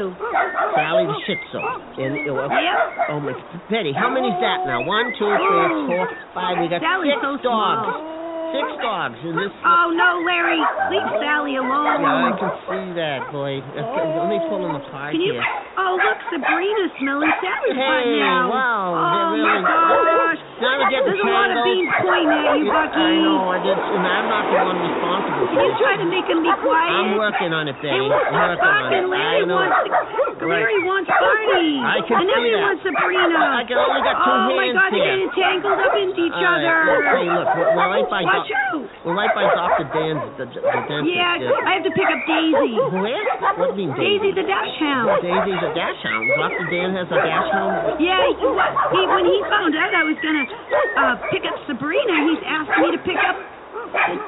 Sally 0.76 1.04
the 1.08 1.16
Shih 1.24 1.40
Tzu. 1.40 1.60
And, 2.04 2.12
uh, 2.28 2.52
Yep. 2.52 3.16
Oh 3.16 3.20
my, 3.24 3.32
Betty, 3.72 3.96
how 3.96 4.12
many's 4.12 4.36
that 4.44 4.60
now? 4.68 4.84
One, 4.84 5.08
two, 5.16 5.24
three, 5.24 5.64
four, 5.88 6.04
five. 6.36 6.60
We 6.60 6.68
got 6.68 6.84
Sally's 6.84 7.16
six 7.16 7.24
so 7.24 7.48
dogs. 7.48 7.96
small. 7.96 8.27
Six 8.48 8.66
dogs 8.80 9.18
in 9.24 9.36
this. 9.36 9.52
Oh, 9.64 9.92
no, 9.92 10.24
Larry. 10.24 10.60
Leave 10.88 11.08
Sally 11.20 11.56
alone. 11.60 12.00
Yeah, 12.00 12.28
I 12.28 12.32
can 12.38 12.52
see 12.64 12.86
that, 12.96 13.20
boy. 13.30 13.60
Let 13.76 14.28
me 14.32 14.38
pull 14.48 14.64
them 14.64 14.76
apart 14.80 15.12
Can 15.12 15.20
you? 15.20 15.36
here. 15.36 15.44
Oh, 15.76 15.94
look, 16.00 16.18
Sabrina's 16.32 16.92
smelling 16.98 17.30
Sally's 17.44 17.76
butt 17.76 18.04
now. 18.18 18.48
wow, 18.48 18.88
Oh 18.96 19.36
really- 19.36 19.62
my 19.62 19.68
gosh. 19.68 20.42
Now 20.58 20.74
we're 20.74 20.90
getting 20.90 21.06
There's 21.14 21.22
a 21.22 21.30
lot 21.30 21.48
of 21.50 21.58
tangled. 21.58 21.70
beans 21.70 21.92
pointing 22.02 22.34
at 22.34 22.58
you, 22.58 22.66
Yeah, 22.66 22.74
Bucky. 22.74 22.98
I 22.98 23.14
know, 23.22 23.46
I 23.54 23.58
did, 23.62 23.78
and 23.78 24.02
I'm 24.04 24.26
not 24.26 24.42
the 24.50 24.58
one 24.58 24.78
responsible 24.82 25.46
Can 25.48 25.54
for 25.54 25.62
you 25.62 25.74
try 25.78 25.94
to 26.02 26.06
make 26.10 26.26
him 26.26 26.40
be 26.42 26.52
quiet? 26.58 26.90
I'm 26.98 27.10
working 27.14 27.50
on 27.54 27.64
it, 27.70 27.78
look, 27.78 27.86
I'm 27.86 28.58
working 28.58 28.66
on 28.66 28.90
it. 28.90 29.06
Larry 29.06 29.38
I 29.38 29.46
know. 29.46 29.54
wants 29.54 30.38
Larry 30.38 30.78
wants 30.86 31.10
Barney. 31.10 31.82
I 31.82 31.98
can 32.06 32.14
and 32.22 32.30
see 32.30 32.34
everyone 32.34 32.58
that. 32.58 32.66
wants 32.70 32.82
Sabrina. 32.86 33.38
I 33.38 33.62
can 33.66 33.76
only 33.78 34.02
got 34.06 34.16
two 34.22 34.30
oh 34.34 34.54
my 34.54 34.66
hands 34.70 34.78
God, 34.78 34.90
they're 34.94 35.02
here. 35.02 35.14
getting 35.18 35.30
tangled 35.34 35.78
up 35.82 35.94
into 35.98 36.20
each 36.26 36.34
All 36.38 36.42
right, 36.42 36.62
other. 36.62 36.78
look, 36.90 37.06
hey, 37.10 37.26
look, 37.26 37.48
we're, 37.58 37.90
right 37.90 38.06
by 38.10 38.22
Watch 38.22 38.46
Doc- 38.46 38.62
out. 38.70 38.82
We're 39.06 39.18
right 39.18 39.34
by 39.34 39.44
Dr. 39.50 39.86
Dan's, 39.94 40.22
the, 40.38 40.46
the 40.46 40.80
dentist. 40.86 41.10
Yeah, 41.10 41.42
I 41.66 41.70
have 41.78 41.84
to 41.86 41.92
pick 41.94 42.06
up 42.10 42.20
Daisy. 42.26 42.70
Where? 42.98 43.26
What 43.58 43.74
do 43.74 43.82
you 43.82 43.90
mean 43.90 43.90
Daisy 43.98 44.30
Daisy? 44.34 44.42
the 44.42 44.46
dachshund. 44.46 45.06
Daisy's 45.22 45.62
a 45.62 45.70
dash 45.74 46.00
hound. 46.06 46.24
Dr. 46.38 46.64
Dan 46.70 46.90
has 46.98 47.06
a 47.10 47.18
dachshund. 47.18 47.98
Yeah, 48.02 48.18
he, 48.30 48.34
he, 48.38 49.00
when 49.10 49.24
he 49.26 49.38
found 49.50 49.74
out 49.78 49.90
I 49.94 50.02
was 50.06 50.18
gonna 50.22 50.46
uh, 50.52 51.14
pick 51.30 51.44
up 51.46 51.56
Sabrina, 51.66 52.14
he's 52.32 52.42
asked 52.46 52.72
me 52.80 52.88
to 52.96 53.00
pick 53.04 53.20
up 53.22 53.36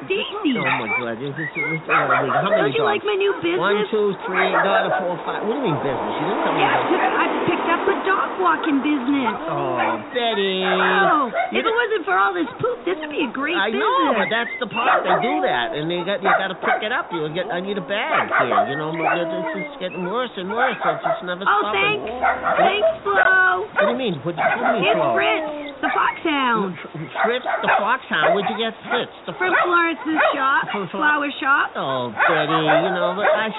Daisy. 0.09 0.57
Oh 0.57 0.65
my 0.65 0.89
God! 0.97 1.21
This 1.21 1.33
is, 1.37 1.49
this 1.53 1.53
is, 1.53 1.81
uh, 1.85 1.93
how 1.93 2.49
many 2.49 2.73
Don't 2.73 2.73
you 2.73 2.81
dogs? 2.81 2.97
like 2.97 3.03
my 3.05 3.13
new 3.13 3.29
business? 3.45 3.61
One, 3.61 3.77
two, 3.93 4.13
three, 4.25 4.49
no, 4.49 4.89
four, 5.01 5.13
five. 5.21 5.45
What 5.45 5.53
do 5.53 5.61
you 5.61 5.69
mean 5.69 5.77
business? 5.85 6.13
You 6.17 6.25
didn't 6.33 6.41
tell 6.41 6.53
me. 6.57 6.61
Yeah, 6.65 6.73
I, 6.73 6.81
took, 6.89 7.01
I 7.01 7.25
picked 7.45 7.69
up 7.69 7.83
a 7.85 7.95
dog 8.09 8.29
walking 8.41 8.79
business. 8.81 9.33
Oh, 9.53 10.01
Betty. 10.17 10.65
Oh, 10.65 11.29
if 11.53 11.61
it 11.61 11.73
wasn't 11.77 12.03
for 12.09 12.15
all 12.17 12.33
this 12.33 12.49
poop, 12.57 12.81
this 12.89 12.97
would 13.05 13.13
be 13.13 13.21
a 13.21 13.29
great 13.29 13.53
thing. 13.53 13.61
I 13.61 13.69
business. 13.69 13.85
know, 13.85 14.17
but 14.17 14.29
that's 14.33 14.53
the 14.57 14.69
part. 14.71 15.05
They 15.05 15.13
do 15.21 15.35
that, 15.45 15.77
and 15.77 15.85
they 15.85 16.01
got 16.09 16.25
you 16.25 16.31
got 16.41 16.49
to 16.49 16.57
pick 16.57 16.81
it 16.81 16.89
up. 16.93 17.13
You 17.13 17.29
get. 17.29 17.45
I 17.53 17.61
need 17.61 17.77
a 17.77 17.85
bag 17.85 18.33
here. 18.41 18.65
You 18.73 18.77
know, 18.81 18.89
this 18.97 19.61
is 19.61 19.77
getting 19.77 20.09
worse 20.09 20.33
and 20.41 20.49
worse. 20.49 20.73
It's 20.79 21.03
just 21.05 21.21
never 21.21 21.45
Oh, 21.45 21.69
stopping. 21.69 22.01
thanks. 22.01 22.57
Thanks, 22.57 22.91
Flo. 23.05 23.67
What 23.77 23.77
do 23.77 23.93
you 23.93 23.99
mean? 23.99 24.15
What, 24.25 24.33
what 24.33 24.41
do 24.41 24.79
you 24.79 24.89
mean, 24.89 24.95
Flo? 24.97 25.05
It's? 25.05 25.13
Fritz, 25.13 25.70
the 25.81 25.89
foxhound. 25.91 26.77
Fritz 27.25 27.45
the 27.65 27.69
foxhound. 27.81 28.33
Where'd 28.37 28.45
you 28.49 28.57
get 28.61 28.73
Fritz? 28.85 29.11
The 29.25 29.33
From 29.35 29.51
Florence's 29.65 30.21
shop, 30.37 30.69
flower 30.93 31.29
shop. 31.41 31.73
Oh, 31.75 32.13
Betty, 32.13 32.53
you 32.53 32.91
know, 32.93 33.17
but 33.17 33.25
I. 33.27 33.49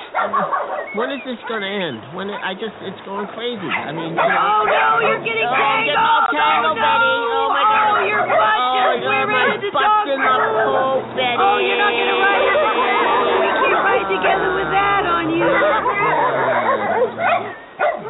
When 0.94 1.10
is 1.10 1.20
this 1.26 1.40
gonna 1.50 1.66
end? 1.66 1.98
When 2.14 2.28
it, 2.30 2.38
I 2.38 2.54
just, 2.54 2.76
it's 2.86 3.00
going 3.08 3.26
crazy. 3.34 3.66
I 3.66 3.90
mean. 3.92 4.14
You 4.14 4.22
know, 4.22 4.28
Oh, 4.28 4.62
no, 4.68 5.02
you're 5.02 5.18
oh, 5.18 5.26
getting 5.26 5.48
oh, 5.48 5.56
I'm 5.56 5.82
getting 5.88 5.98
all 5.98 6.28
tangled. 6.30 6.76
tangled, 6.76 6.78
Oh, 6.78 6.84
no. 6.84 6.86
Betty. 6.86 7.12
Oh 7.32 7.48
my 7.50 7.64
God. 7.64 7.90
Oh, 7.92 8.06
your 8.06 8.22
butt 8.28 8.56
Oh, 8.60 8.76
just 8.92 9.02
yeah, 9.02 9.08
went 9.08 9.26
my 9.26 9.42
right 9.42 9.56
into 9.56 9.70
butt's 9.72 9.88
dog 9.88 10.06
in 10.12 10.20
the 10.20 10.36
poop, 10.62 11.02
Betty. 11.16 11.40
Oh, 11.42 11.56
you're 11.58 11.80
not 11.80 11.92
gonna 11.96 12.16
ride 12.22 12.44
it. 12.44 12.54
We 12.54 13.48
can't 13.56 13.82
ride 13.82 14.06
together 14.12 14.50
with 14.54 14.70
that 14.70 15.02
on 15.10 15.24
you. 15.32 15.48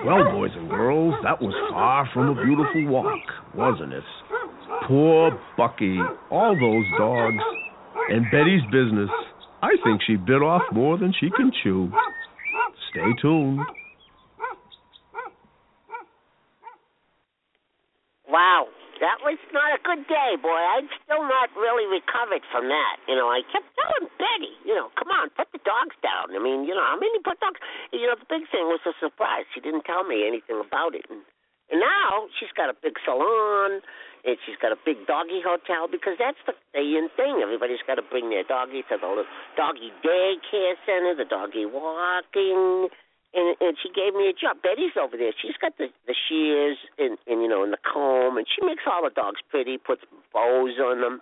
Well, 0.02 0.25
boys 0.35 0.50
and 0.59 0.62
that 1.23 1.41
was 1.41 1.55
far 1.71 2.09
from 2.13 2.37
a 2.37 2.45
beautiful 2.45 2.87
walk, 2.87 3.21
wasn't 3.55 3.93
it? 3.93 4.05
Poor 4.87 5.31
Bucky, 5.57 5.99
all 6.31 6.55
those 6.55 6.85
dogs, 6.99 7.43
and 8.11 8.27
Betty's 8.31 8.63
business. 8.71 9.11
I 9.63 9.71
think 9.85 10.03
she 10.07 10.17
bit 10.17 10.43
off 10.43 10.63
more 10.73 10.99
than 10.99 11.13
she 11.19 11.31
can 11.31 11.53
chew. 11.63 11.91
Stay 12.91 13.11
tuned. 13.23 13.61
Wow, 18.29 18.67
that 19.03 19.19
was 19.27 19.35
not 19.51 19.75
a 19.75 19.83
good 19.83 20.07
day, 20.07 20.39
boy. 20.39 20.63
I'm 20.79 20.87
still 21.03 21.27
not 21.27 21.51
really 21.59 21.91
recovered 21.91 22.47
from 22.55 22.71
that. 22.71 23.03
You 23.11 23.19
know, 23.19 23.27
I 23.27 23.43
kept 23.51 23.67
telling 23.75 24.07
Betty, 24.15 24.55
you 24.63 24.79
know, 24.79 24.95
come 24.95 25.11
on, 25.11 25.35
put 25.35 25.51
the 25.51 25.59
dogs 25.67 25.99
down. 26.07 26.31
I 26.31 26.39
mean, 26.39 26.63
you 26.63 26.73
know, 26.73 26.87
how 26.87 26.95
many 26.95 27.19
put 27.27 27.43
dogs? 27.43 27.59
You 27.91 28.07
know, 28.07 28.15
the 28.15 28.31
big 28.31 28.47
thing 28.55 28.71
was 28.71 28.79
a 28.87 28.95
surprise. 29.03 29.51
She 29.51 29.59
didn't 29.59 29.83
tell 29.83 30.07
me 30.07 30.23
anything 30.23 30.63
about 30.63 30.95
it, 30.95 31.03
and 31.11 31.27
and 31.75 31.83
now 31.83 32.31
she's 32.39 32.53
got 32.55 32.71
a 32.71 32.77
big 32.79 32.95
salon, 33.03 33.83
and 34.23 34.37
she's 34.47 34.61
got 34.63 34.71
a 34.71 34.81
big 34.87 35.03
doggy 35.11 35.43
hotel 35.43 35.91
because 35.91 36.15
that's 36.23 36.39
the 36.47 36.55
the 36.71 36.87
in 36.95 37.11
thing. 37.19 37.43
Everybody's 37.43 37.83
got 37.83 37.99
to 37.99 38.07
bring 38.07 38.31
their 38.31 38.47
doggy 38.47 38.87
to 38.87 38.95
the 39.03 39.09
little 39.09 39.27
doggy 39.59 39.91
daycare 40.07 40.79
center, 40.87 41.19
the 41.19 41.27
doggy 41.27 41.67
walking. 41.67 42.87
And 43.35 43.57
and 43.61 43.77
she 43.81 43.89
gave 43.93 44.15
me 44.15 44.29
a 44.29 44.37
job. 44.37 44.61
Betty's 44.62 44.97
over 45.01 45.17
there. 45.17 45.33
She's 45.41 45.57
got 45.61 45.77
the 45.79 45.89
the 46.07 46.15
shears 46.29 46.77
and 46.99 47.17
and 47.27 47.41
you 47.41 47.49
know 47.49 47.65
and 47.65 47.73
the 47.73 47.81
comb, 47.81 48.37
and 48.37 48.47
she 48.47 48.65
makes 48.65 48.85
all 48.87 49.03
the 49.05 49.15
dogs 49.15 49.41
pretty. 49.49 49.79
Puts 49.79 50.03
bows 50.33 50.77
on 50.81 51.01
them, 51.01 51.21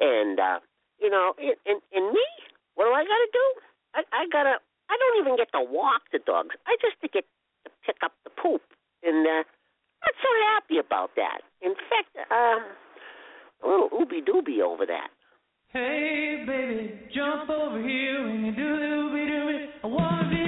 and 0.00 0.38
uh, 0.38 0.58
you 0.98 1.10
know, 1.10 1.34
and, 1.38 1.56
and 1.66 1.78
and 1.94 2.04
me, 2.12 2.26
what 2.74 2.86
do 2.86 2.92
I 2.92 3.04
got 3.06 3.20
to 3.22 3.30
do? 3.32 3.46
I 3.94 4.00
I 4.12 4.22
gotta. 4.30 4.56
I 4.90 4.98
don't 5.00 5.24
even 5.24 5.36
get 5.36 5.48
to 5.52 5.64
walk 5.64 6.02
the 6.12 6.18
dogs. 6.18 6.54
I 6.66 6.76
just 6.82 7.00
to 7.00 7.08
get 7.08 7.24
to 7.64 7.70
pick 7.86 7.96
up 8.04 8.12
the 8.24 8.30
poop, 8.30 8.62
and 9.02 9.26
uh, 9.26 9.42
not 10.02 10.14
so 10.20 10.30
happy 10.52 10.78
about 10.78 11.10
that. 11.16 11.40
In 11.62 11.74
fact, 11.88 12.12
uh, 12.30 12.60
a 13.62 13.66
little 13.66 13.88
ooby 13.90 14.20
dooby 14.20 14.60
over 14.60 14.84
that. 14.86 15.08
Hey, 15.68 16.44
baby, 16.46 17.00
jump 17.14 17.48
over 17.50 17.80
here 17.80 18.22
when 18.22 18.44
you 18.44 18.52
do 18.52 18.76
the 18.76 18.84
ooby 18.84 19.26
dooby. 19.26 19.66
I 19.82 19.86
wanna 19.86 20.30
be 20.30 20.43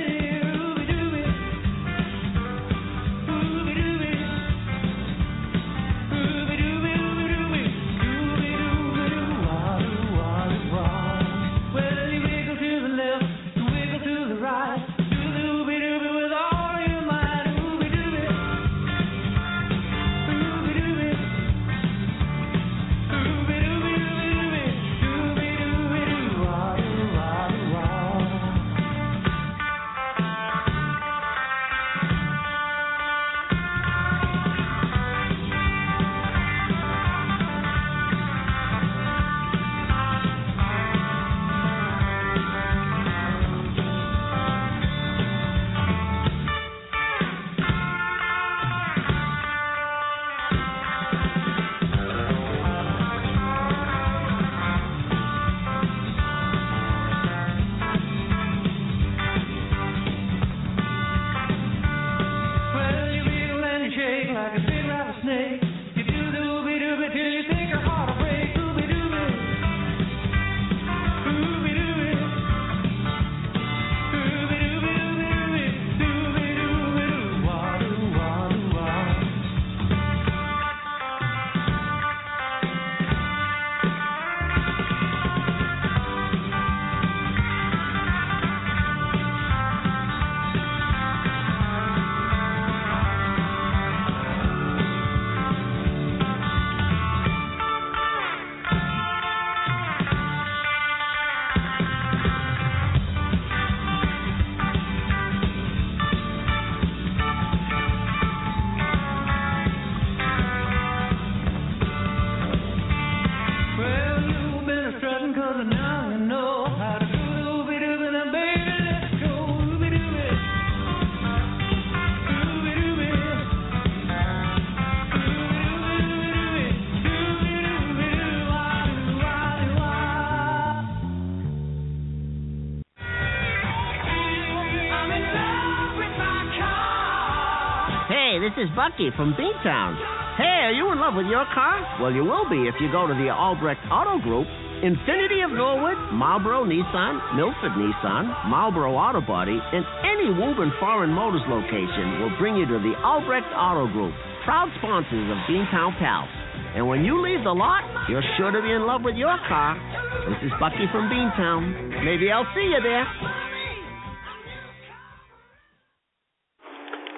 is 138.66 138.74
Bucky 138.74 139.14
from 139.14 139.34
Beantown. 139.38 139.94
Hey, 140.34 140.66
are 140.66 140.74
you 140.74 140.90
in 140.90 140.98
love 140.98 141.14
with 141.14 141.30
your 141.30 141.46
car? 141.54 141.78
Well, 142.02 142.10
you 142.10 142.26
will 142.26 142.50
be 142.50 142.66
if 142.66 142.74
you 142.82 142.90
go 142.90 143.06
to 143.06 143.14
the 143.14 143.30
Albrecht 143.30 143.80
Auto 143.90 144.18
Group. 144.18 144.46
Infiniti 144.82 145.40
of 145.40 145.54
Norwood, 145.56 145.96
Marlboro 146.12 146.66
Nissan, 146.66 147.16
Milford 147.32 147.72
Nissan, 147.78 148.28
Marlboro 148.50 148.92
Auto 148.92 149.24
Body, 149.24 149.56
and 149.56 149.86
any 150.04 150.28
Woburn 150.36 150.72
Foreign 150.78 151.08
Motors 151.10 151.40
location 151.48 152.20
will 152.20 152.34
bring 152.36 152.56
you 152.56 152.66
to 152.66 152.76
the 152.82 152.92
Albrecht 153.00 153.48
Auto 153.56 153.88
Group, 153.88 154.12
proud 154.44 154.68
sponsors 154.76 155.26
of 155.30 155.38
Beantown 155.48 155.96
Pals. 155.96 156.28
And 156.76 156.84
when 156.86 157.04
you 157.08 157.16
leave 157.22 157.40
the 157.40 157.56
lot, 157.56 157.88
you're 158.10 158.26
sure 158.36 158.50
to 158.52 158.60
be 158.60 158.68
in 158.68 158.84
love 158.84 159.00
with 159.00 159.16
your 159.16 159.38
car. 159.48 159.80
This 160.28 160.44
is 160.44 160.52
Bucky 160.60 160.84
from 160.92 161.08
Beantown. 161.08 162.04
Maybe 162.04 162.28
I'll 162.28 162.48
see 162.52 162.68
you 162.68 162.82
there. 162.84 163.06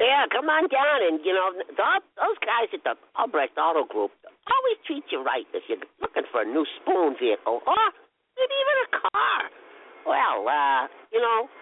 Yeah, 0.08 0.24
come 0.32 0.48
on 0.48 0.72
down, 0.72 1.04
and 1.04 1.20
you 1.20 1.36
know 1.36 1.52
those 1.52 2.38
guys 2.40 2.72
at 2.72 2.80
the 2.80 2.96
Albrecht 3.12 3.60
Auto 3.60 3.84
Group 3.84 4.08
always 4.48 4.80
treat 4.88 5.04
you 5.12 5.20
right 5.20 5.44
if 5.52 5.68
you're 5.68 5.84
looking 6.00 6.24
for 6.32 6.40
a 6.40 6.48
new 6.48 6.64
spoon 6.80 7.12
vehicle 7.20 7.60
or 7.68 7.84
maybe 8.32 8.54
even 8.56 8.76
a 8.88 8.90
car. 9.04 9.38
Well, 10.08 10.48
uh, 10.48 10.88
you 11.12 11.20
know, 11.20 11.52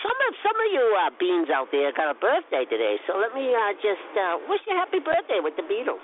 some 0.00 0.16
of 0.16 0.30
some 0.40 0.56
of 0.56 0.68
you 0.72 0.84
uh, 0.96 1.12
beans 1.20 1.52
out 1.52 1.68
there 1.76 1.92
got 1.92 2.08
a 2.08 2.16
birthday 2.16 2.64
today, 2.64 2.96
so 3.04 3.20
let 3.20 3.36
me 3.36 3.52
uh, 3.52 3.76
just 3.84 4.08
uh, 4.16 4.40
wish 4.48 4.64
you 4.64 4.72
a 4.72 4.80
happy 4.80 5.04
birthday 5.04 5.44
with 5.44 5.52
the 5.60 5.66
Beatles. 5.68 6.00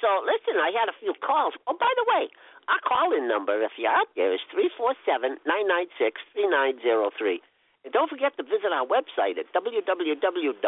So 0.00 0.08
listen, 0.24 0.60
I 0.60 0.70
had 0.76 0.88
a 0.88 0.96
few 1.00 1.14
calls. 1.24 1.54
Oh, 1.66 1.76
by 1.78 1.92
the 1.96 2.04
way, 2.08 2.28
our 2.68 2.80
call-in 2.82 3.28
number, 3.28 3.62
if 3.62 3.78
you're 3.78 3.90
out 3.90 4.08
there, 4.16 4.34
is 4.34 4.40
three 4.52 4.70
four 4.76 4.94
seven 5.06 5.38
nine 5.46 5.68
nine 5.68 5.86
six 5.98 6.20
three 6.32 6.48
nine 6.48 6.78
zero 6.82 7.10
three. 7.16 7.40
And 7.84 7.92
don't 7.92 8.10
forget 8.10 8.36
to 8.36 8.42
visit 8.42 8.72
our 8.74 8.84
website 8.84 9.38
at 9.38 9.46
www.beantown 9.54 10.58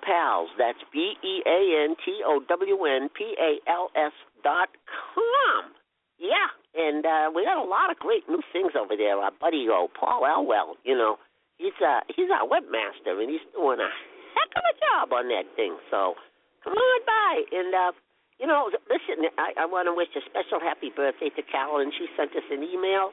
Pals. 0.00 0.50
That's 0.56 0.82
B 0.92 1.14
E 1.22 1.42
A 1.44 1.84
N 1.84 1.94
T 2.04 2.22
O 2.24 2.40
W 2.48 2.84
N 2.84 3.08
P 3.12 3.36
A 3.38 3.60
L 3.70 3.90
S 3.94 4.12
dot 4.42 4.70
com. 5.14 5.76
Yeah, 6.18 6.50
and 6.74 7.06
uh, 7.06 7.30
we 7.30 7.44
got 7.44 7.62
a 7.62 7.68
lot 7.68 7.92
of 7.92 7.98
great 7.98 8.26
new 8.28 8.42
things 8.52 8.72
over 8.74 8.96
there. 8.96 9.18
Our 9.18 9.30
buddy, 9.38 9.68
oh, 9.70 9.86
Paul 9.94 10.26
Elwell, 10.26 10.74
you 10.82 10.96
know, 10.96 11.18
he's 11.58 11.78
uh, 11.78 12.00
he's 12.08 12.30
our 12.32 12.48
webmaster, 12.48 13.20
and 13.20 13.30
he's 13.30 13.44
doing 13.54 13.78
a 13.78 13.90
heck 14.34 14.50
of 14.56 14.64
a 14.66 14.74
job 14.80 15.12
on 15.12 15.28
that 15.28 15.46
thing. 15.54 15.76
So 15.92 16.16
come 16.64 16.74
on 16.74 17.00
by, 17.06 17.34
and 17.52 17.74
uh, 17.74 17.92
you 18.38 18.46
know, 18.46 18.70
listen, 18.86 19.26
I, 19.38 19.64
I 19.64 19.66
want 19.66 19.86
to 19.90 19.94
wish 19.94 20.08
a 20.14 20.22
special 20.30 20.60
happy 20.62 20.90
birthday 20.94 21.30
to 21.34 21.42
Carolyn. 21.42 21.90
She 21.96 22.06
sent 22.16 22.30
us 22.32 22.46
an 22.50 22.62
email, 22.62 23.10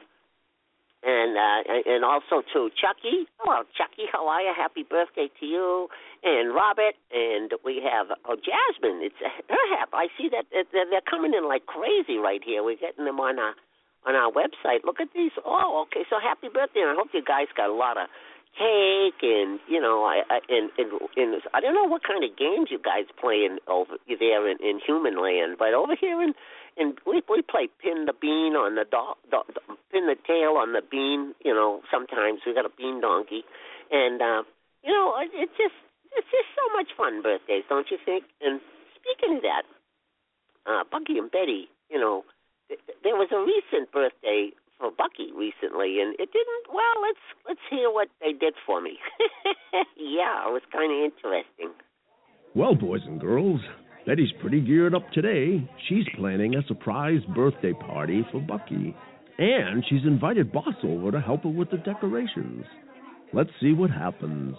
and 1.02 1.34
uh, 1.34 1.90
and 1.90 2.04
also 2.04 2.46
to 2.54 2.70
Chucky. 2.78 3.26
Hello, 3.38 3.66
Chucky. 3.76 4.06
How 4.10 4.26
are 4.28 4.42
you? 4.42 4.54
Happy 4.54 4.82
birthday 4.82 5.28
to 5.40 5.46
you 5.46 5.88
and 6.22 6.54
Robert. 6.54 6.94
And 7.10 7.50
we 7.64 7.82
have 7.82 8.14
oh 8.24 8.36
Jasmine. 8.38 9.02
It's 9.02 9.18
her 9.18 9.66
hap. 9.76 9.90
I 9.92 10.06
see 10.18 10.30
that 10.30 10.46
they're 10.50 11.08
coming 11.08 11.34
in 11.34 11.46
like 11.46 11.66
crazy 11.66 12.18
right 12.18 12.42
here. 12.42 12.62
We're 12.62 12.78
getting 12.78 13.04
them 13.04 13.20
on 13.20 13.38
our 13.38 13.54
on 14.06 14.14
our 14.14 14.30
website. 14.30 14.84
Look 14.84 15.00
at 15.00 15.08
these. 15.14 15.32
Oh, 15.44 15.86
okay. 15.86 16.06
So 16.08 16.16
happy 16.22 16.48
birthday, 16.48 16.86
and 16.86 16.90
I 16.90 16.94
hope 16.94 17.10
you 17.12 17.22
guys 17.22 17.50
got 17.56 17.70
a 17.70 17.74
lot 17.74 17.98
of 17.98 18.06
cake 18.56 19.20
and 19.22 19.60
you 19.68 19.80
know 19.80 20.04
I, 20.04 20.24
I 20.28 20.40
and, 20.48 20.70
and 20.78 20.88
and 21.16 21.42
I 21.52 21.60
don't 21.60 21.74
know 21.74 21.84
what 21.84 22.02
kind 22.02 22.24
of 22.24 22.36
games 22.36 22.68
you 22.70 22.80
guys 22.80 23.04
playing 23.20 23.58
over 23.68 24.00
there 24.08 24.48
in, 24.48 24.56
in 24.64 24.80
human 24.80 25.20
land, 25.20 25.56
but 25.58 25.74
over 25.74 25.94
here 25.94 26.20
in 26.22 26.32
and 26.76 26.96
we 27.06 27.22
we 27.28 27.42
play 27.42 27.68
pin 27.80 28.04
the 28.06 28.12
bean 28.12 28.56
on 28.56 28.76
the, 28.76 28.84
do, 28.84 29.14
the, 29.30 29.40
the 29.52 29.60
pin 29.92 30.06
the 30.06 30.16
tail 30.26 30.56
on 30.56 30.72
the 30.72 30.82
bean. 30.82 31.34
You 31.44 31.54
know, 31.54 31.80
sometimes 31.90 32.40
we 32.46 32.54
got 32.54 32.66
a 32.66 32.72
bean 32.76 33.00
donkey, 33.00 33.44
and 33.90 34.20
uh, 34.20 34.42
you 34.84 34.92
know 34.92 35.14
it, 35.20 35.30
it's 35.32 35.56
just 35.56 35.76
it's 36.16 36.28
just 36.32 36.48
so 36.56 36.64
much 36.72 36.88
fun 36.96 37.22
birthdays, 37.22 37.64
don't 37.68 37.90
you 37.90 37.98
think? 38.04 38.24
And 38.40 38.60
speaking 38.96 39.36
of 39.36 39.42
that, 39.42 39.64
uh, 40.64 40.84
Bucky 40.90 41.18
and 41.18 41.30
Betty, 41.30 41.68
you 41.90 42.00
know, 42.00 42.24
th- 42.68 42.80
there 43.04 43.16
was 43.16 43.28
a 43.32 43.40
recent 43.40 43.92
birthday 43.92 44.52
for 44.78 44.90
Bucky 44.90 45.32
recently, 45.34 46.00
and 46.00 46.14
it 46.18 46.30
didn't. 46.32 46.66
Well, 46.68 46.96
let's 47.02 47.24
let's 47.48 47.64
hear 47.70 47.90
what 47.90 48.08
they 48.20 48.32
did 48.32 48.54
for 48.64 48.80
me. 48.80 48.98
yeah, 49.96 50.48
it 50.48 50.52
was 50.52 50.62
kind 50.72 50.92
of 50.92 51.12
interesting. 51.12 51.72
Well, 52.54 52.74
boys 52.74 53.02
and 53.06 53.20
girls, 53.20 53.60
Betty's 54.06 54.32
pretty 54.40 54.60
geared 54.60 54.94
up 54.94 55.10
today. 55.12 55.68
She's 55.88 56.04
planning 56.16 56.54
a 56.54 56.66
surprise 56.66 57.20
birthday 57.34 57.72
party 57.72 58.24
for 58.32 58.40
Bucky. 58.40 58.96
And 59.38 59.84
she's 59.88 60.04
invited 60.06 60.52
Boss 60.52 60.74
over 60.82 61.10
to 61.10 61.20
help 61.20 61.42
her 61.42 61.50
with 61.50 61.70
the 61.70 61.76
decorations. 61.76 62.64
Let's 63.34 63.50
see 63.60 63.72
what 63.72 63.90
happens. 63.90 64.56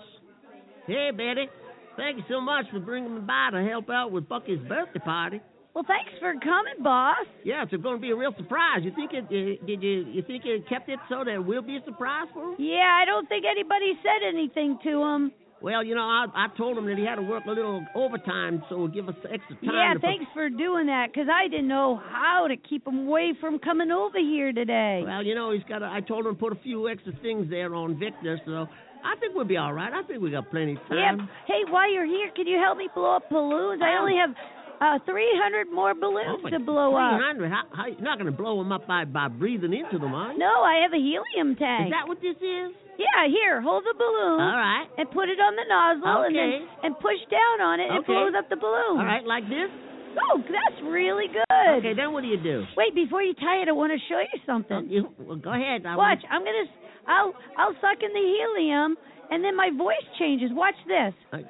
Hey, 0.85 1.09
Betty. 1.11 1.47
Thank 1.95 2.17
you 2.17 2.23
so 2.29 2.39
much 2.39 2.65
for 2.71 2.79
bringing 2.79 3.15
me 3.15 3.21
by 3.21 3.49
to 3.51 3.67
help 3.67 3.89
out 3.89 4.11
with 4.11 4.29
Bucky's 4.29 4.59
birthday 4.67 4.99
party. 4.99 5.41
Well, 5.77 5.85
thanks 5.85 6.09
for 6.19 6.33
coming, 6.41 6.81
boss. 6.81 7.27
Yeah, 7.43 7.61
it's 7.61 7.69
going 7.69 7.97
to 7.97 8.01
be 8.01 8.09
a 8.09 8.15
real 8.15 8.33
surprise. 8.35 8.81
You 8.81 8.89
think 8.95 9.13
it? 9.13 9.25
Uh, 9.25 9.63
did 9.63 9.83
you? 9.83 10.09
You 10.09 10.23
think 10.25 10.41
it 10.43 10.67
kept 10.67 10.89
it 10.89 10.97
so 11.07 11.21
there 11.23 11.39
will 11.39 11.61
be 11.61 11.77
a 11.77 11.83
surprise 11.85 12.25
for 12.33 12.49
him? 12.49 12.55
Yeah, 12.57 12.89
I 12.99 13.05
don't 13.05 13.29
think 13.29 13.45
anybody 13.45 13.93
said 14.01 14.25
anything 14.27 14.79
to 14.85 15.03
him. 15.03 15.31
Well, 15.61 15.83
you 15.83 15.93
know, 15.93 16.01
I 16.01 16.25
I 16.33 16.47
told 16.57 16.79
him 16.79 16.87
that 16.87 16.97
he 16.97 17.05
had 17.05 17.17
to 17.17 17.21
work 17.21 17.45
a 17.45 17.51
little 17.51 17.85
overtime, 17.93 18.63
so 18.69 18.73
it'll 18.73 18.87
give 18.87 19.07
us 19.07 19.13
extra 19.31 19.53
time. 19.57 19.69
Yeah, 19.69 19.93
thanks 20.01 20.25
for 20.33 20.49
doing 20.49 20.87
that, 20.87 21.13
because 21.13 21.27
I 21.31 21.47
didn't 21.47 21.67
know 21.67 22.01
how 22.09 22.47
to 22.49 22.57
keep 22.57 22.87
him 22.87 23.05
away 23.05 23.33
from 23.39 23.59
coming 23.59 23.91
over 23.91 24.17
here 24.17 24.51
today. 24.51 25.03
Well, 25.05 25.21
you 25.21 25.35
know, 25.35 25.51
he's 25.51 25.61
got. 25.69 25.83
A, 25.83 25.85
I 25.85 26.01
told 26.01 26.25
him 26.25 26.33
to 26.33 26.39
put 26.39 26.53
a 26.53 26.59
few 26.63 26.89
extra 26.89 27.13
things 27.21 27.51
there 27.51 27.75
on 27.75 27.99
Victor, 27.99 28.41
so 28.47 28.65
I 29.05 29.15
think 29.19 29.35
we'll 29.35 29.45
be 29.45 29.57
all 29.57 29.73
right. 29.73 29.93
I 29.93 30.01
think 30.07 30.23
we 30.23 30.31
got 30.31 30.49
plenty 30.49 30.71
of 30.73 30.79
time. 30.89 31.19
Yep. 31.19 31.29
Hey, 31.45 31.61
while 31.69 31.93
you're 31.93 32.09
here, 32.09 32.31
can 32.35 32.47
you 32.47 32.57
help 32.57 32.79
me 32.79 32.89
blow 32.95 33.17
up 33.17 33.29
balloons? 33.29 33.79
I 33.85 34.01
only 34.01 34.15
have 34.17 34.33
uh 34.79 34.99
300 35.05 35.71
more 35.73 35.93
balloons 35.93 36.43
to 36.51 36.59
blow 36.59 36.93
up. 36.95 37.17
Three 37.17 37.25
hundred. 37.25 37.49
How, 37.51 37.63
how, 37.73 37.85
you're 37.87 38.01
not 38.01 38.19
going 38.19 38.31
to 38.31 38.35
blow 38.37 38.57
them 38.61 38.71
up 38.71 38.85
by 38.87 39.05
by 39.05 39.27
breathing 39.27 39.73
into 39.73 39.97
them, 39.97 40.13
are 40.13 40.33
you? 40.33 40.39
No, 40.39 40.61
I 40.61 40.81
have 40.83 40.93
a 40.93 41.01
helium 41.01 41.55
tank. 41.57 41.89
Is 41.89 41.93
that 41.97 42.07
what 42.07 42.21
this 42.21 42.37
is? 42.37 42.69
Yeah, 42.97 43.29
here, 43.29 43.61
hold 43.61 43.85
the 43.85 43.93
balloon. 43.93 44.41
All 44.41 44.57
right. 44.57 44.89
And 44.97 45.05
put 45.13 45.29
it 45.29 45.37
on 45.37 45.53
the 45.53 45.65
nozzle 45.69 46.25
and 46.25 46.33
then 46.33 46.65
and 46.81 46.93
push 46.97 47.21
down 47.29 47.61
on 47.61 47.77
it 47.79 47.89
and 47.89 48.01
it 48.01 48.05
blows 48.09 48.33
up 48.37 48.49
the 48.49 48.57
balloon. 48.57 48.97
All 49.01 49.05
right, 49.05 49.25
like 49.25 49.45
this. 49.45 49.69
Oh, 50.17 50.41
that's 50.41 50.81
really 50.81 51.29
good. 51.29 51.45
Okay, 51.77 51.93
then 51.93 52.11
what 52.13 52.21
do 52.25 52.27
you 52.27 52.41
do? 52.41 52.65
Wait, 52.75 52.95
before 52.95 53.21
you 53.21 53.33
tie 53.37 53.61
it, 53.61 53.69
I 53.69 53.71
want 53.77 53.93
to 53.93 54.01
show 54.09 54.17
you 54.17 54.39
something. 54.45 54.89
You, 54.89 55.13
well, 55.19 55.37
go 55.37 55.53
ahead. 55.53 55.85
I 55.85 55.95
Watch, 55.95 56.25
I'm 56.29 56.41
gonna, 56.41 56.65
I'll, 57.05 57.33
I'll 57.57 57.77
suck 57.77 58.01
in 58.01 58.09
the 58.09 58.25
helium, 58.25 58.97
and 59.29 59.43
then 59.45 59.55
my 59.55 59.69
voice 59.77 60.01
changes. 60.17 60.49
Watch 60.53 60.73
this. 60.87 61.13
Want, 61.31 61.45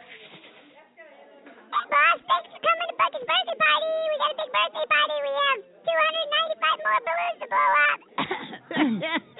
Hey, 1.67 1.85
boss, 1.91 2.17
thanks 2.27 2.49
for 2.53 2.59
coming 2.63 2.87
to 2.87 2.95
Bucky's 2.97 3.25
birthday 3.27 3.57
party. 3.59 3.87
We 4.07 4.15
got 4.17 4.31
a 4.31 4.37
big 4.39 4.49
birthday 4.55 4.85
party. 4.87 5.15
We 5.23 5.31
have 5.37 5.59
295 5.83 6.83
more 6.83 7.01
balloons 7.07 7.37
to 7.41 7.47
blow 7.51 7.71
up. 7.87 7.99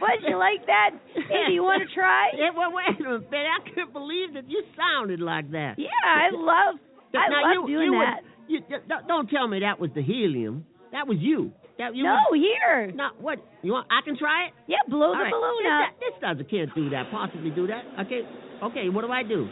What, 0.00 0.20
you 0.26 0.36
like 0.36 0.64
that? 0.66 0.90
Hey, 1.14 1.46
do 1.48 1.52
you 1.52 1.62
want 1.62 1.80
to 1.86 1.88
try? 1.94 2.32
Yeah, 2.36 2.50
well, 2.56 2.72
wait 2.72 2.96
a 3.00 3.02
minute, 3.20 3.28
I 3.32 3.60
couldn't 3.68 3.92
believe 3.92 4.34
that 4.34 4.48
you 4.48 4.62
sounded 4.76 5.20
like 5.20 5.50
that. 5.52 5.74
Yeah, 5.78 5.88
I 6.04 6.28
love, 6.32 6.76
I 7.14 7.28
Now, 7.28 7.40
love 7.60 7.68
you, 7.68 7.76
doing 7.76 7.92
you 7.92 7.98
were- 7.98 8.04
that. 8.04 8.20
you, 8.48 8.60
don't- 8.88 9.06
don't 9.08 9.28
tell 9.30 9.46
me 9.48 9.60
that 9.60 9.78
was 9.80 9.90
the 9.94 10.02
helium. 10.02 10.64
That 10.92 11.06
was 11.06 11.18
you. 11.20 11.52
That 11.78 11.94
you 11.94 12.04
No, 12.04 12.16
were- 12.30 12.36
here. 12.36 12.90
No, 12.92 13.10
what? 13.20 13.38
You 13.62 13.72
want? 13.72 13.86
I 13.90 14.00
can 14.04 14.16
try 14.18 14.48
it. 14.48 14.52
Yeah, 14.66 14.78
blow 14.88 15.12
All 15.12 15.16
the 15.16 15.24
right. 15.24 15.32
balloon 15.32 15.64
this, 15.64 15.72
up. 15.72 16.00
This 16.00 16.14
doesn't 16.20 16.50
can't 16.50 16.74
do 16.74 16.90
that. 16.90 17.10
Possibly 17.12 17.50
do 17.50 17.66
that. 17.68 17.84
Okay. 18.06 18.20
Okay. 18.62 18.88
What 18.88 19.02
do 19.04 19.12
I 19.12 19.22
do? 19.22 19.48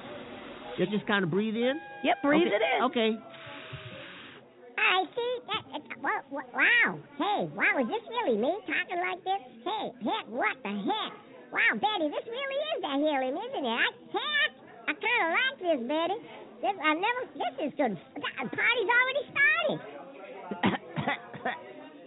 You 0.79 0.87
just 0.92 1.07
kind 1.07 1.25
of 1.25 1.31
breathe 1.31 1.57
in. 1.57 1.79
Yep, 2.05 2.17
breathe 2.23 2.47
okay. 2.47 2.57
it 2.57 2.63
in. 2.63 2.83
Okay. 2.85 3.11
I 4.79 5.05
see. 5.11 5.33
That, 5.51 5.63
that, 5.73 5.83
well, 5.99 6.23
well, 6.31 6.47
wow. 6.55 6.99
Hey, 7.19 7.51
wow, 7.55 7.75
is 7.83 7.89
this 7.91 8.05
really 8.09 8.39
me 8.39 8.53
talking 8.67 9.01
like 9.03 9.23
this? 9.27 9.43
Hey, 9.67 9.91
heck, 10.07 10.27
what 10.31 10.57
the 10.63 10.71
heck? 10.71 11.13
Wow, 11.51 11.73
Betty, 11.75 12.07
this 12.13 12.27
really 12.29 12.59
is 12.75 12.79
the 12.83 12.93
helium, 13.03 13.35
isn't 13.35 13.65
it? 13.65 13.79
I, 13.79 13.89
heck, 14.15 14.51
I 14.87 14.93
kind 14.95 15.23
of 15.27 15.31
like 15.35 15.57
this, 15.59 15.81
Betty. 15.89 16.19
This, 16.63 16.75
I 16.83 16.95
never, 16.95 17.21
this 17.35 17.55
is 17.67 17.73
good. 17.79 17.95
The 17.95 18.49
party's 18.51 18.91
already 18.91 19.25
started. 19.31 19.79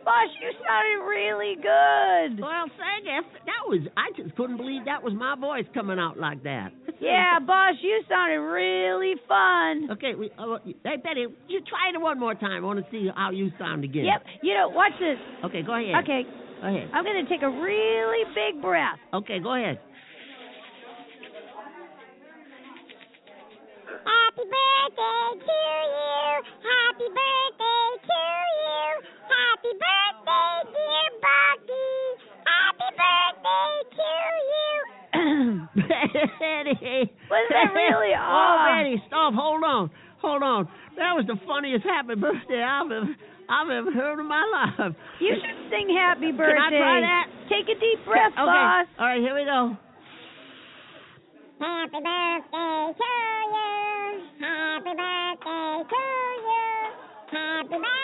Boss, 0.04 0.30
you 0.42 0.50
sounded 0.66 1.06
really 1.06 1.56
good. 1.56 2.42
Well, 2.42 2.66
thank 2.74 3.06
you. 3.06 3.22
That 3.46 3.62
was. 3.70 3.82
I 3.96 4.10
just 4.18 4.36
couldn't 4.36 4.58
believe 4.58 4.86
that 4.86 5.04
was 5.04 5.14
my 5.14 5.36
voice 5.36 5.66
coming 5.74 6.00
out 6.00 6.18
like 6.18 6.42
that. 6.44 6.70
Yeah, 7.00 7.40
boss, 7.40 7.76
you 7.82 8.02
sounded 8.10 8.42
really 8.42 9.14
fun. 9.28 9.90
Okay. 9.92 10.14
We, 10.18 10.32
uh, 10.38 10.58
hey, 10.84 10.98
Betty, 11.04 11.28
you 11.48 11.62
try 11.70 11.90
it 11.94 12.00
one 12.02 12.20
more 12.20 12.34
time. 12.36 12.64
I 12.64 12.66
want 12.66 12.80
to 12.80 12.86
see 12.92 13.10
how 13.16 13.32
you 13.32 13.52
sound 13.60 13.84
again. 13.84 14.06
Yep. 14.06 14.24
You 14.44 14.54
know, 14.56 14.70
watch 14.70 14.94
this. 15.00 15.18
Okay. 15.46 15.62
Go 15.62 15.74
ahead. 15.76 15.96
Okay, 16.04 16.24
Go 16.62 16.68
ahead. 16.68 16.90
I'm 16.94 17.04
gonna 17.04 17.28
take 17.30 17.42
a 17.44 17.50
really 17.50 18.26
big 18.34 18.62
breath. 18.62 18.98
Okay. 19.14 19.40
Go 19.40 19.54
ahead. 19.56 19.80
Happy 24.02 24.46
birthday 24.50 25.46
to 25.46 25.52
you. 25.52 26.42
Happy 26.66 27.08
birthday 27.10 27.61
Betty. 36.10 37.12
Was 37.30 37.46
that 37.54 37.74
really 37.74 38.14
all? 38.14 38.26
Oh, 38.26 38.58
ah. 38.58 38.58
aw- 38.58 38.84
Betty, 38.84 38.98
stop. 39.08 39.34
Hold 39.34 39.64
on. 39.64 39.90
Hold 40.22 40.44
on. 40.44 40.68
That 40.98 41.14
was 41.18 41.26
the 41.28 41.38
funniest 41.48 41.84
happy 41.86 42.16
birthday 42.16 42.62
I've 42.62 42.92
ever, 42.92 43.10
I've 43.50 43.70
ever 43.70 43.92
heard 43.92 44.20
in 44.20 44.28
my 44.28 44.44
life. 44.78 44.94
You 45.20 45.34
should 45.40 45.70
sing 45.72 45.90
happy 45.98 46.32
birthday. 46.32 46.58
Can 46.58 46.74
I 46.74 46.78
try 46.78 46.98
that? 47.02 47.26
Take 47.50 47.66
a 47.70 47.78
deep 47.80 48.06
breath, 48.06 48.34
okay. 48.34 48.46
boss. 48.46 48.88
All 49.00 49.08
right, 49.08 49.22
here 49.22 49.34
we 49.34 49.46
go. 49.46 49.76
Happy 51.62 52.00
birthday 52.02 52.94
to 52.98 53.12
you. 53.54 54.24
Happy 54.42 54.94
birthday 54.98 55.86
to 55.90 56.02
you. 56.42 56.66
Happy 57.32 57.78
birthday, 57.78 58.01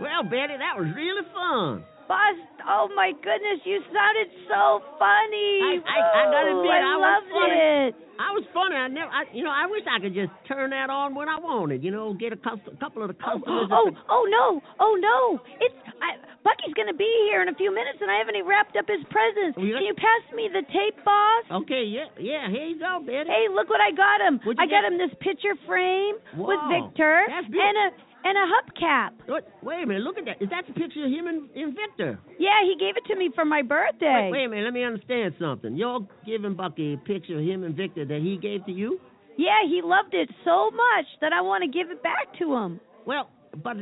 Well, 0.00 0.24
Betty, 0.24 0.56
that 0.56 0.74
was 0.80 0.88
really 0.96 1.22
fun. 1.36 1.84
Boss, 2.08 2.34
oh 2.66 2.90
my 2.98 3.12
goodness, 3.22 3.62
you 3.62 3.78
sounded 3.94 4.28
so 4.50 4.82
funny. 4.98 5.52
I- 5.62 5.82
I- 5.86 6.10
I 6.10 6.24
gotta 6.32 6.50
admit, 6.58 6.72
I 6.74 6.82
I 6.82 6.96
was 6.98 7.06
loved 7.06 7.30
funny. 7.30 7.54
it. 7.54 7.94
I 8.18 8.28
was 8.34 8.44
funny. 8.52 8.74
I 8.76 8.88
never, 8.88 9.08
I, 9.12 9.24
you 9.32 9.44
know, 9.46 9.54
I 9.54 9.64
wish 9.70 9.86
I 9.86 10.00
could 10.02 10.12
just 10.12 10.32
turn 10.48 10.70
that 10.74 10.90
on 10.90 11.14
when 11.14 11.28
I 11.30 11.38
wanted. 11.38 11.84
You 11.84 11.90
know, 11.94 12.12
get 12.12 12.32
a 12.34 12.36
cus- 12.36 12.58
couple 12.82 13.00
of 13.06 13.08
the 13.08 13.16
Oh, 13.24 13.38
customers. 13.38 13.68
oh, 13.70 13.88
oh 14.10 14.24
no, 14.28 14.60
oh 14.80 14.94
no! 14.98 15.40
It's 15.62 15.76
I, 16.02 16.18
Bucky's 16.42 16.74
gonna 16.74 16.92
be 16.98 17.08
here 17.30 17.40
in 17.42 17.48
a 17.48 17.54
few 17.54 17.70
minutes, 17.72 18.02
and 18.02 18.10
I 18.10 18.16
haven't 18.18 18.34
even 18.36 18.48
wrapped 18.48 18.74
up 18.76 18.88
his 18.90 19.00
presents. 19.08 19.54
Oh, 19.56 19.62
Can 19.62 19.86
you 19.86 19.94
pass 19.94 20.22
me 20.34 20.50
the 20.52 20.66
tape, 20.68 20.98
boss? 21.04 21.62
Okay, 21.64 21.84
yeah, 21.84 22.10
yeah. 22.18 22.50
Here 22.50 22.66
you 22.74 22.78
go, 22.80 22.98
Betty. 23.06 23.30
Hey, 23.30 23.46
look 23.48 23.70
what 23.70 23.80
I 23.80 23.92
got 23.94 24.20
him. 24.20 24.40
I 24.58 24.66
got 24.66 24.82
get? 24.82 24.90
him 24.92 24.98
this 24.98 25.14
picture 25.20 25.54
frame 25.64 26.16
with 26.36 26.58
Victor 26.68 27.24
that's 27.30 27.46
and 27.46 27.76
a 27.78 27.88
and 28.24 28.36
a 28.36 28.46
hubcap. 28.46 29.10
What? 29.26 29.48
Wait 29.62 29.82
a 29.82 29.86
minute. 29.86 30.02
Look 30.02 30.18
at 30.18 30.24
that. 30.26 30.42
Is 30.42 30.50
that 30.50 30.66
the 30.66 30.72
picture 30.72 31.04
of 31.04 31.10
him 31.10 31.26
and, 31.26 31.50
and 31.54 31.74
Victor? 31.74 32.18
Yeah, 32.38 32.60
he 32.62 32.76
gave 32.78 32.96
it 32.96 33.04
to 33.12 33.16
me 33.16 33.30
for 33.34 33.44
my 33.44 33.62
birthday. 33.62 34.30
Wait, 34.30 34.40
wait 34.40 34.44
a 34.44 34.48
minute. 34.48 34.64
Let 34.64 34.74
me 34.74 34.84
understand 34.84 35.34
something. 35.40 35.76
You're 35.76 36.06
giving 36.26 36.54
Bucky 36.54 36.94
a 36.94 36.96
picture 36.98 37.38
of 37.38 37.44
him 37.44 37.64
and 37.64 37.74
Victor 37.74 38.04
that 38.04 38.20
he 38.20 38.36
gave 38.36 38.64
to 38.66 38.72
you? 38.72 39.00
Yeah, 39.36 39.64
he 39.66 39.80
loved 39.82 40.14
it 40.14 40.28
so 40.44 40.70
much 40.70 41.06
that 41.20 41.32
I 41.32 41.40
want 41.40 41.64
to 41.64 41.68
give 41.70 41.90
it 41.90 42.02
back 42.02 42.38
to 42.38 42.54
him. 42.54 42.80
Well, 43.06 43.30
but 43.62 43.76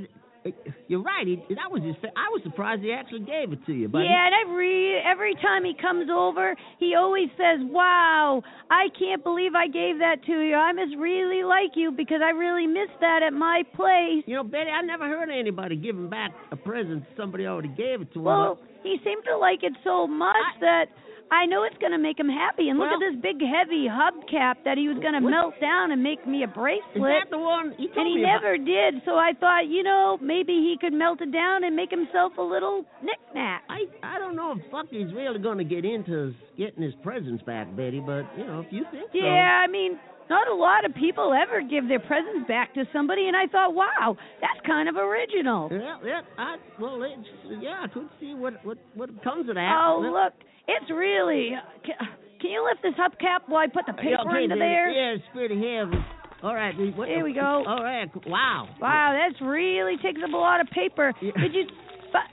you're 0.88 1.02
right. 1.02 1.26
He, 1.26 1.36
that 1.54 1.70
was 1.70 1.82
his. 1.82 1.94
Fa- 2.00 2.14
I 2.16 2.28
was 2.30 2.40
surprised 2.44 2.82
he 2.82 2.92
actually 2.92 3.20
gave 3.20 3.52
it 3.52 3.64
to 3.66 3.72
you. 3.72 3.88
But 3.88 4.00
yeah, 4.00 4.26
and 4.26 4.34
every 4.46 4.98
every 5.04 5.34
time 5.36 5.64
he 5.64 5.74
comes 5.74 6.08
over, 6.12 6.54
he 6.78 6.94
always 6.94 7.28
says, 7.36 7.60
"Wow, 7.62 8.42
I 8.70 8.88
can't 8.98 9.22
believe 9.22 9.54
I 9.54 9.66
gave 9.66 9.98
that 9.98 10.24
to 10.26 10.32
you. 10.32 10.54
I 10.54 10.72
must 10.72 10.96
really 10.96 11.42
like 11.44 11.72
you 11.74 11.90
because 11.90 12.20
I 12.22 12.30
really 12.30 12.66
missed 12.66 12.98
that 13.00 13.22
at 13.26 13.32
my 13.32 13.62
place." 13.74 14.24
You 14.26 14.36
know, 14.36 14.44
Betty, 14.44 14.70
I 14.70 14.82
never 14.82 15.06
heard 15.06 15.28
of 15.30 15.36
anybody 15.38 15.76
giving 15.76 16.08
back 16.08 16.32
a 16.50 16.56
present 16.56 17.04
somebody 17.16 17.46
already 17.46 17.68
gave 17.68 18.00
it 18.00 18.12
to 18.14 18.20
him. 18.20 18.24
Well, 18.24 18.58
he 18.82 18.96
seemed 19.04 19.24
to 19.24 19.36
like 19.36 19.62
it 19.62 19.72
so 19.84 20.06
much 20.06 20.36
that 20.60 20.86
I 21.30 21.46
know 21.46 21.64
it's 21.64 21.76
going 21.78 21.92
to 21.92 21.98
make 21.98 22.18
him 22.18 22.28
happy. 22.28 22.68
And 22.70 22.78
look 22.78 22.88
at 22.88 23.00
this 23.00 23.20
big 23.20 23.36
heavy 23.44 23.84
hubcap 23.84 24.64
that 24.64 24.78
he 24.78 24.88
was 24.88 24.96
going 24.98 25.12
to 25.14 25.20
melt 25.20 25.54
down 25.60 25.92
and 25.92 26.02
make 26.02 26.26
me 26.26 26.42
a 26.42 26.48
bracelet. 26.48 26.96
Is 26.96 27.02
that 27.02 27.30
the 27.30 27.38
one? 27.38 27.74
He 27.76 27.86
told 27.88 27.98
and 27.98 28.08
he 28.08 28.16
me 28.16 28.22
about- 28.24 28.42
never 28.42 28.56
did. 28.56 29.02
So 29.04 29.16
I 29.16 29.32
thought, 29.38 29.68
you 29.68 29.82
know, 29.82 30.18
maybe 30.22 30.52
he 30.54 30.76
could 30.80 30.92
melt 30.92 31.20
it 31.20 31.32
down 31.32 31.64
and 31.64 31.76
make 31.76 31.90
himself 31.90 32.32
a 32.38 32.42
little 32.42 32.84
knickknack. 33.02 33.62
I 33.68 33.84
I 34.02 34.18
don't 34.18 34.36
know 34.36 34.52
if 34.56 34.70
Bucky's 34.70 35.12
really 35.12 35.38
going 35.38 35.58
to 35.58 35.64
get 35.68 35.84
into 35.84 36.34
getting 36.56 36.82
his 36.82 36.94
presents 37.02 37.42
back, 37.44 37.68
Betty. 37.76 38.00
But 38.00 38.24
you 38.36 38.44
know, 38.46 38.60
if 38.60 38.72
you 38.72 38.84
think 38.90 39.10
so. 39.12 39.18
Yeah, 39.18 39.62
I 39.64 39.66
mean, 39.66 39.98
not 40.30 40.48
a 40.48 40.54
lot 40.54 40.84
of 40.84 40.94
people 40.94 41.32
ever 41.32 41.60
give 41.62 41.88
their 41.88 42.00
presents 42.00 42.46
back 42.48 42.74
to 42.74 42.84
somebody, 42.92 43.28
and 43.28 43.36
I 43.36 43.46
thought, 43.46 43.74
wow, 43.74 44.16
that's 44.40 44.60
kind 44.66 44.88
of 44.88 44.96
original. 44.96 45.68
Yeah, 45.72 45.96
yeah. 46.04 46.20
I 46.36 46.56
well, 46.80 47.02
it's, 47.02 47.28
yeah. 47.60 47.84
I 47.84 47.88
could 47.88 48.08
see 48.20 48.34
what 48.34 48.64
what 48.64 48.78
what 48.94 49.10
comes 49.22 49.48
of 49.48 49.54
that. 49.56 49.72
Oh, 49.84 50.00
look, 50.00 50.32
it's 50.68 50.90
really. 50.90 51.50
Can, 51.84 51.94
can 52.40 52.50
you 52.50 52.62
lift 52.64 52.82
this 52.82 52.94
hubcap 52.94 53.48
while 53.48 53.64
I 53.64 53.66
put 53.66 53.86
the 53.86 53.92
paper 53.94 54.10
yeah, 54.10 54.30
okay, 54.30 54.44
into 54.44 54.54
Betty. 54.56 54.60
there? 54.60 54.90
Yeah, 54.90 55.16
it's 55.16 55.24
pretty 55.32 55.56
heavy. 55.56 55.98
All 56.42 56.54
right. 56.54 56.76
we- 56.78 56.90
What, 56.92 57.08
Here 57.08 57.24
we 57.24 57.32
go. 57.34 57.64
All 57.66 57.82
right. 57.82 58.08
Wow. 58.26 58.68
Wow, 58.80 59.16
that's 59.18 59.40
really 59.42 59.96
takes 60.02 60.20
up 60.22 60.32
a 60.32 60.36
lot 60.36 60.60
of 60.60 60.68
paper. 60.68 61.12
Did 61.20 61.52
you, 61.54 61.64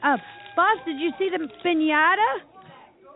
uh, 0.04 0.17
boss? 0.56 0.78
Did 0.86 1.00
you 1.00 1.12
see 1.17 1.30
the 1.32 1.48
pinata? 1.65 2.45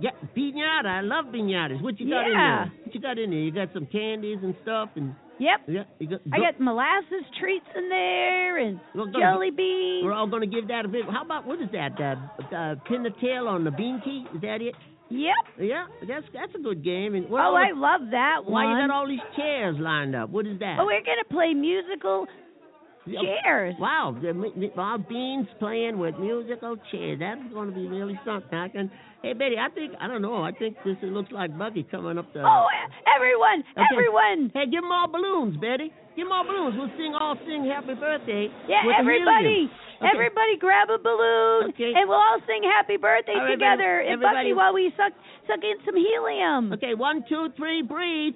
Yeah, 0.02 0.12
piñata. 0.36 0.88
I 0.88 1.02
love 1.02 1.26
piñatas. 1.26 1.82
What 1.84 2.00
you 2.00 2.10
got 2.10 2.26
in 2.26 2.32
Yeah. 2.32 2.66
there? 2.66 2.74
What 2.86 2.96
you 2.96 3.02
got 3.02 3.18
in 3.20 3.30
there? 3.32 3.40
You 3.40 3.52
got 3.52 3.70
some 3.74 3.86
candies 3.86 4.40
and 4.42 4.56
stuff, 4.64 4.90
and 4.96 5.14
Yep. 5.40 5.60
yeah, 5.68 5.84
got. 6.10 6.22
I 6.34 6.38
got 6.40 6.60
molasses 6.60 7.24
treats 7.40 7.66
in 7.76 7.88
there 7.90 8.58
and 8.58 8.80
gonna- 8.96 9.12
jelly 9.12 9.52
beans. 9.52 10.04
We're 10.06 10.14
all 10.14 10.28
going 10.28 10.42
to 10.42 10.48
give 10.48 10.70
that 10.70 10.86
a 10.86 10.88
bit. 10.88 11.04
How 11.06 11.22
about 11.24 11.46
what 11.46 11.62
is 11.62 11.70
that? 11.72 12.00
Uh, 12.00 12.56
uh, 12.56 12.76
pin 12.88 13.04
the 13.04 13.12
tail 13.22 13.48
on 13.48 13.64
the 13.64 13.72
bean 13.72 14.02
key. 14.04 14.26
Is 14.34 14.42
that 14.42 14.62
it? 14.62 14.74
Yep. 15.10 15.34
Yeah, 15.60 15.86
that's 16.08 16.26
that's 16.34 16.54
a 16.56 16.60
good 16.60 16.84
game. 16.84 17.16
And 17.16 17.26
oh, 17.32 17.36
I 17.36 17.72
love 17.74 18.12
that 18.12 18.46
one. 18.46 18.54
why 18.54 18.82
you 18.82 18.88
got 18.88 18.94
all 18.94 19.08
these 19.08 19.20
chairs 19.36 19.76
lined 19.80 20.16
up? 20.16 20.30
What 20.30 20.46
is 20.46 20.60
that? 20.60 20.78
Oh, 20.80 20.86
we're 20.86 21.02
gonna 21.02 21.26
play 21.30 21.54
musical 21.54 22.28
Chairs. 23.18 23.76
Wow, 23.80 24.16
the, 24.22 24.34
the, 24.34 24.70
our 24.82 24.98
beans 24.98 25.48
playing 25.60 25.98
with 25.98 26.16
musical 26.20 26.76
chairs. 26.92 27.20
That's 27.20 27.42
going 27.54 27.70
to 27.70 27.76
be 27.76 27.88
really 27.88 28.20
something. 28.26 28.58
I 28.58 28.68
can. 28.70 28.92
Hey, 29.22 29.34
Betty, 29.34 29.56
I 29.60 29.68
think 29.74 29.94
I 30.00 30.08
don't 30.08 30.22
know. 30.22 30.44
I 30.44 30.52
think 30.54 30.78
this 30.86 30.96
looks 31.04 31.32
like 31.32 31.52
Bucky 31.58 31.84
coming 31.84 32.18
up 32.18 32.32
the. 32.34 32.40
Oh, 32.40 32.68
everyone, 33.16 33.64
Okay. 33.76 33.84
everyone. 33.92 34.52
Hey, 34.54 34.66
give 34.72 34.84
'em 34.84 34.92
all 34.92 35.08
balloons, 35.12 35.58
Betty. 35.60 35.92
Give 36.16 36.26
'em 36.28 36.32
all 36.32 36.46
balloons. 36.46 36.76
We'll 36.78 36.92
sing 36.96 37.14
all 37.20 37.36
sing 37.46 37.66
Happy 37.68 37.96
Birthday. 38.00 38.48
Yeah, 38.68 38.84
everybody. 38.98 39.68
Okay. 40.00 40.08
everybody, 40.16 40.56
grab 40.58 40.88
a 40.90 40.98
balloon, 40.98 41.76
Okay. 41.76 41.92
and 41.92 42.08
we'll 42.08 42.16
all 42.18 42.40
sing 42.48 42.64
Happy 42.64 42.96
Birthday 42.96 43.34
All 43.36 43.44
right, 43.44 43.52
together. 43.52 44.00
everybody- 44.00 44.14
And 44.14 44.22
Bucky, 44.22 44.54
while 44.54 44.74
we 44.74 44.94
suck 44.96 45.12
suck 45.48 45.60
in 45.62 45.76
some 45.84 45.98
helium. 45.98 46.72
Okay, 46.72 46.96
one, 46.96 47.24
two, 47.28 47.50
three, 47.58 47.82
breathe. 47.82 48.36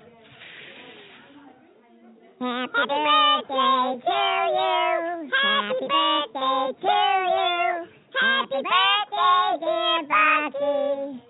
Happy 2.44 2.76
birthday 2.76 4.04
to 4.04 4.20
you. 4.52 5.32
Happy 5.32 5.88
birthday 5.88 6.76
to 6.84 7.00
you. 7.32 7.88
Happy 8.20 8.60
birthday, 8.68 9.48
dear 9.62 10.04
Bucky. 10.10 11.23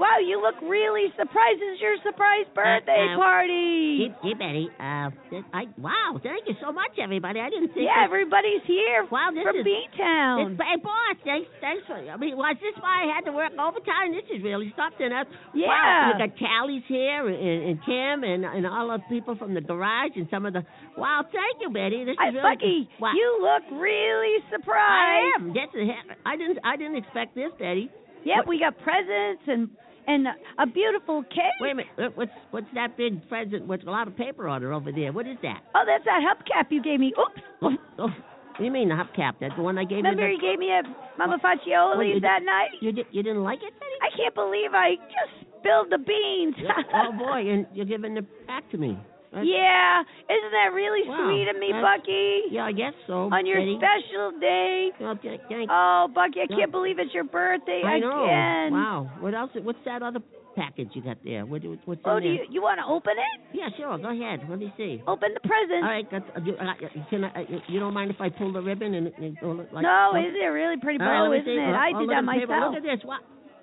Wow, 0.00 0.16
you 0.24 0.40
look 0.40 0.56
really 0.64 1.12
surprised. 1.12 1.60
This 1.60 1.76
is 1.76 1.80
your 1.84 1.96
surprise 2.00 2.48
birthday 2.56 3.12
uh, 3.12 3.20
party. 3.20 4.08
Hey, 4.08 4.32
hey, 4.32 4.34
Betty. 4.34 4.66
Uh, 4.80 5.12
I 5.52 5.68
wow, 5.76 6.16
thank 6.24 6.48
you 6.48 6.56
so 6.56 6.72
much, 6.72 6.96
everybody. 6.96 7.36
I 7.38 7.50
didn't 7.52 7.76
think. 7.76 7.84
Yeah, 7.84 8.00
that- 8.00 8.08
everybody's 8.08 8.64
here 8.64 9.04
Wow, 9.12 9.28
this 9.36 9.44
from 9.44 9.60
is- 9.60 9.64
B-Town. 9.68 10.56
This, 10.56 10.64
hey, 10.64 10.80
boss, 10.80 11.16
thanks, 11.20 11.48
thanks 11.60 11.84
for. 11.84 12.00
I 12.00 12.16
mean, 12.16 12.32
was 12.32 12.56
this 12.64 12.72
why 12.80 13.04
I 13.04 13.12
had 13.12 13.28
to 13.28 13.32
work 13.36 13.52
overtime? 13.60 14.16
This 14.16 14.24
is 14.32 14.40
really 14.42 14.72
something. 14.72 15.12
Uh, 15.12 15.28
Yeah. 15.52 15.68
Wow, 15.68 16.16
you 16.16 16.26
got 16.26 16.32
Tally's 16.40 16.86
here 16.88 17.28
and, 17.28 17.36
and 17.68 17.76
Tim 17.84 18.24
and 18.24 18.48
and 18.48 18.64
all 18.66 18.88
the 18.88 19.04
people 19.12 19.36
from 19.36 19.52
the 19.52 19.60
garage 19.60 20.16
and 20.16 20.24
some 20.32 20.48
of 20.48 20.56
the. 20.56 20.64
Wow, 20.96 21.28
thank 21.28 21.60
you, 21.60 21.68
Betty. 21.68 22.08
This 22.08 22.16
Hi, 22.16 22.32
is 22.32 22.40
really. 22.40 22.48
Bucky, 22.56 22.78
Wow. 23.04 23.12
you 23.12 23.28
look 23.44 23.68
really 23.76 24.40
surprised. 24.48 24.80
I 24.80 25.44
am. 25.44 25.52
That's 25.52 25.76
I 26.24 26.36
didn't. 26.40 26.58
I 26.64 26.76
didn't 26.80 26.96
expect 26.96 27.34
this, 27.36 27.52
Betty. 27.60 27.92
Yep, 28.24 28.36
What- 28.36 28.48
we 28.48 28.58
got 28.64 28.80
presents 28.80 29.44
and 29.46 29.68
and 30.06 30.26
a 30.58 30.66
beautiful 30.66 31.22
cake. 31.24 31.56
Wait 31.60 31.72
a 31.72 31.74
minute. 31.74 32.16
What's 32.16 32.30
what's 32.50 32.66
that 32.74 32.96
big 32.96 33.26
present 33.28 33.66
with 33.66 33.86
a 33.86 33.90
lot 33.90 34.08
of 34.08 34.16
paper 34.16 34.48
on 34.48 34.62
it 34.62 34.66
over 34.68 34.92
there? 34.92 35.12
What 35.12 35.26
is 35.26 35.36
that? 35.42 35.60
Oh, 35.74 35.82
that's 35.86 36.04
that 36.04 36.20
hubcap 36.22 36.70
you 36.70 36.82
gave 36.82 37.00
me. 37.00 37.12
Oops. 37.18 37.40
Oh, 37.62 37.70
oh, 37.98 38.04
what 38.06 38.58
do 38.58 38.64
you 38.64 38.70
mean 38.70 38.88
the 38.88 38.94
hubcap? 38.94 39.34
That's 39.40 39.54
the 39.56 39.62
one 39.62 39.78
I 39.78 39.84
gave 39.84 39.98
Remember 39.98 40.28
you. 40.28 40.36
you 40.36 40.40
gave 40.40 40.58
me 40.58 40.68
a 40.70 40.82
Mama 41.18 41.38
Oh, 41.42 41.46
Faccioli's 41.46 42.20
that 42.22 42.40
night? 42.44 42.70
You 42.80 42.92
you 43.10 43.22
didn't 43.22 43.42
like 43.42 43.60
it, 43.62 43.72
Betty? 43.78 43.98
I 44.02 44.16
can't 44.16 44.34
believe 44.34 44.72
I 44.74 44.96
just 44.96 45.48
spilled 45.58 45.90
the 45.90 45.98
beans. 45.98 46.56
oh 46.94 47.12
boy, 47.18 47.48
and 47.50 47.66
you're 47.74 47.86
giving 47.86 48.16
it 48.16 48.46
back 48.46 48.68
to 48.70 48.78
me. 48.78 48.98
That's- 49.30 49.46
yeah, 49.46 50.02
isn't 50.26 50.52
that 50.52 50.72
really 50.74 51.06
Wow, 51.08 51.30
sweet 51.30 51.46
of 51.48 51.56
me, 51.56 51.70
Bucky? 51.70 52.50
Yeah, 52.50 52.64
I 52.66 52.72
guess 52.72 52.94
so. 53.06 53.30
On 53.30 53.46
your 53.46 53.62
special 53.78 54.32
day. 54.40 54.90
Th- 54.98 55.68
Oh, 55.70 56.08
Bucky, 56.12 56.40
I 56.40 56.46
Yeah. 56.50 56.56
can't 56.56 56.72
believe 56.72 56.98
it's 56.98 57.14
your 57.14 57.24
birthday 57.24 57.82
I 57.84 57.98
know. 58.00 58.24
again. 58.24 58.72
Wow. 58.72 59.10
What 59.20 59.34
else? 59.34 59.50
What's 59.62 59.78
that 59.84 60.02
other 60.02 60.18
package 60.56 60.90
you 60.94 61.02
got 61.02 61.22
there? 61.22 61.46
What, 61.46 61.62
what's 61.84 62.00
Oh, 62.04 62.16
in 62.16 62.22
do 62.24 62.28
there? 62.34 62.44
you 62.44 62.58
you 62.58 62.62
want 62.62 62.80
to 62.80 62.86
open 62.86 63.14
it? 63.16 63.40
Yeah, 63.56 63.68
sure. 63.76 63.96
Go 63.98 64.10
ahead. 64.10 64.40
Let 64.50 64.58
me 64.58 64.72
see. 64.76 65.00
Open 65.06 65.32
the 65.32 65.40
present. 65.46 65.84
All 65.84 65.90
right. 65.90 66.10
That's, 66.10 66.24
uh, 66.36 66.40
you, 66.44 66.54
uh, 66.56 66.74
can 67.08 67.24
I, 67.24 67.28
uh, 67.44 67.60
you 67.68 67.78
don't 67.78 67.94
mind 67.94 68.10
if 68.10 68.20
I 68.20 68.30
pull 68.30 68.52
the 68.52 68.60
ribbon 68.60 68.94
and, 68.94 69.06
and 69.16 69.36
like? 69.70 69.84
no, 69.84 70.10
oh. 70.12 70.16
is 70.18 70.34
it 70.34 70.44
a 70.44 70.50
really 70.50 70.76
pretty 70.82 70.98
right, 70.98 71.06
bow, 71.28 71.32
isn't 71.32 71.44
see. 71.46 71.52
it? 71.52 71.70
Oh, 71.70 71.72
I 71.72 71.92
oh, 71.94 72.00
did 72.00 72.08
that 72.10 72.18
at 72.18 72.26
the 72.26 72.32
paper. 72.32 72.46
myself. 72.48 72.74
Look 72.74 72.82
at 72.84 72.98
this. 72.98 73.04
What? 73.06 73.20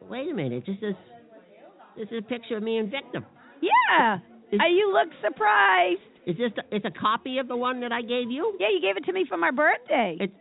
Wait 0.09 0.31
a 0.31 0.33
minute. 0.33 0.63
This 0.65 0.77
is 0.81 0.95
this 1.97 2.07
is 2.09 2.19
a 2.19 2.21
picture 2.21 2.55
of 2.55 2.63
me 2.63 2.77
and 2.77 2.89
Victor. 2.89 3.25
Yeah. 3.59 4.19
Uh, 4.53 4.65
you 4.67 4.91
look 4.93 5.09
surprised. 5.23 5.99
Is 6.25 6.37
this? 6.37 6.51
The, 6.55 6.63
it's 6.75 6.85
a 6.85 6.91
copy 6.91 7.37
of 7.37 7.47
the 7.47 7.55
one 7.57 7.79
that 7.81 7.91
I 7.91 8.01
gave 8.01 8.29
you? 8.29 8.55
Yeah, 8.59 8.67
you 8.73 8.81
gave 8.81 8.97
it 8.97 9.05
to 9.05 9.13
me 9.13 9.25
for 9.27 9.37
my 9.37 9.51
birthday. 9.51 10.17
It's. 10.19 10.33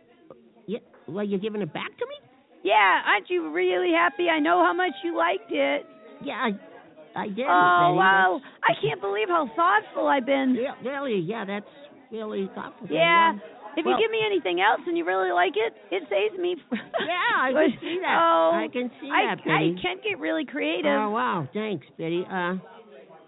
Yeah. 0.65 0.79
Well, 1.07 1.23
you're 1.25 1.39
giving 1.39 1.61
it 1.61 1.73
back 1.73 1.97
to 1.97 2.05
me? 2.05 2.15
yeah, 2.63 2.99
aren't 3.05 3.29
you 3.29 3.51
really 3.53 3.93
happy? 3.93 4.27
I 4.27 4.39
know 4.39 4.61
how 4.63 4.73
much 4.73 4.91
you 5.03 5.15
liked 5.15 5.51
it. 5.51 5.85
Yeah, 6.21 6.33
I, 6.33 7.19
I 7.19 7.27
did. 7.27 7.45
Oh, 7.47 7.95
Betty. 7.95 7.97
wow. 7.97 8.41
I 8.63 8.73
can't 8.81 8.99
believe 8.99 9.29
how 9.29 9.49
thoughtful 9.55 10.07
I've 10.07 10.25
been. 10.25 10.57
Yeah, 10.59 10.73
really, 10.83 11.19
yeah, 11.19 11.45
that's 11.45 11.69
really 12.11 12.49
thoughtful. 12.53 12.87
Yeah. 12.91 13.35
If 13.77 13.85
Well- 13.85 13.95
you 13.95 14.03
give 14.03 14.11
me 14.11 14.19
anything 14.25 14.59
else 14.59 14.81
and 14.85 14.97
you 14.97 15.05
really 15.05 15.31
like 15.31 15.53
it, 15.55 15.71
it 15.91 16.03
saves 16.09 16.37
me. 16.41 16.57
Yeah, 16.99 17.39
I 17.39 17.51
can 17.53 17.77
see 17.79 17.99
that. 18.01 18.17
Oh, 18.19 18.51
I 18.53 18.67
can 18.73 18.91
see 18.99 19.09
I, 19.13 19.35
that, 19.35 19.37
Betty. 19.45 19.75
I 19.77 19.81
can 19.81 19.97
get 20.03 20.19
really 20.19 20.43
creative. 20.45 20.91
Oh 20.91 21.11
wow, 21.11 21.47
thanks, 21.53 21.85
Betty. 21.97 22.25
Uh, 22.29 22.55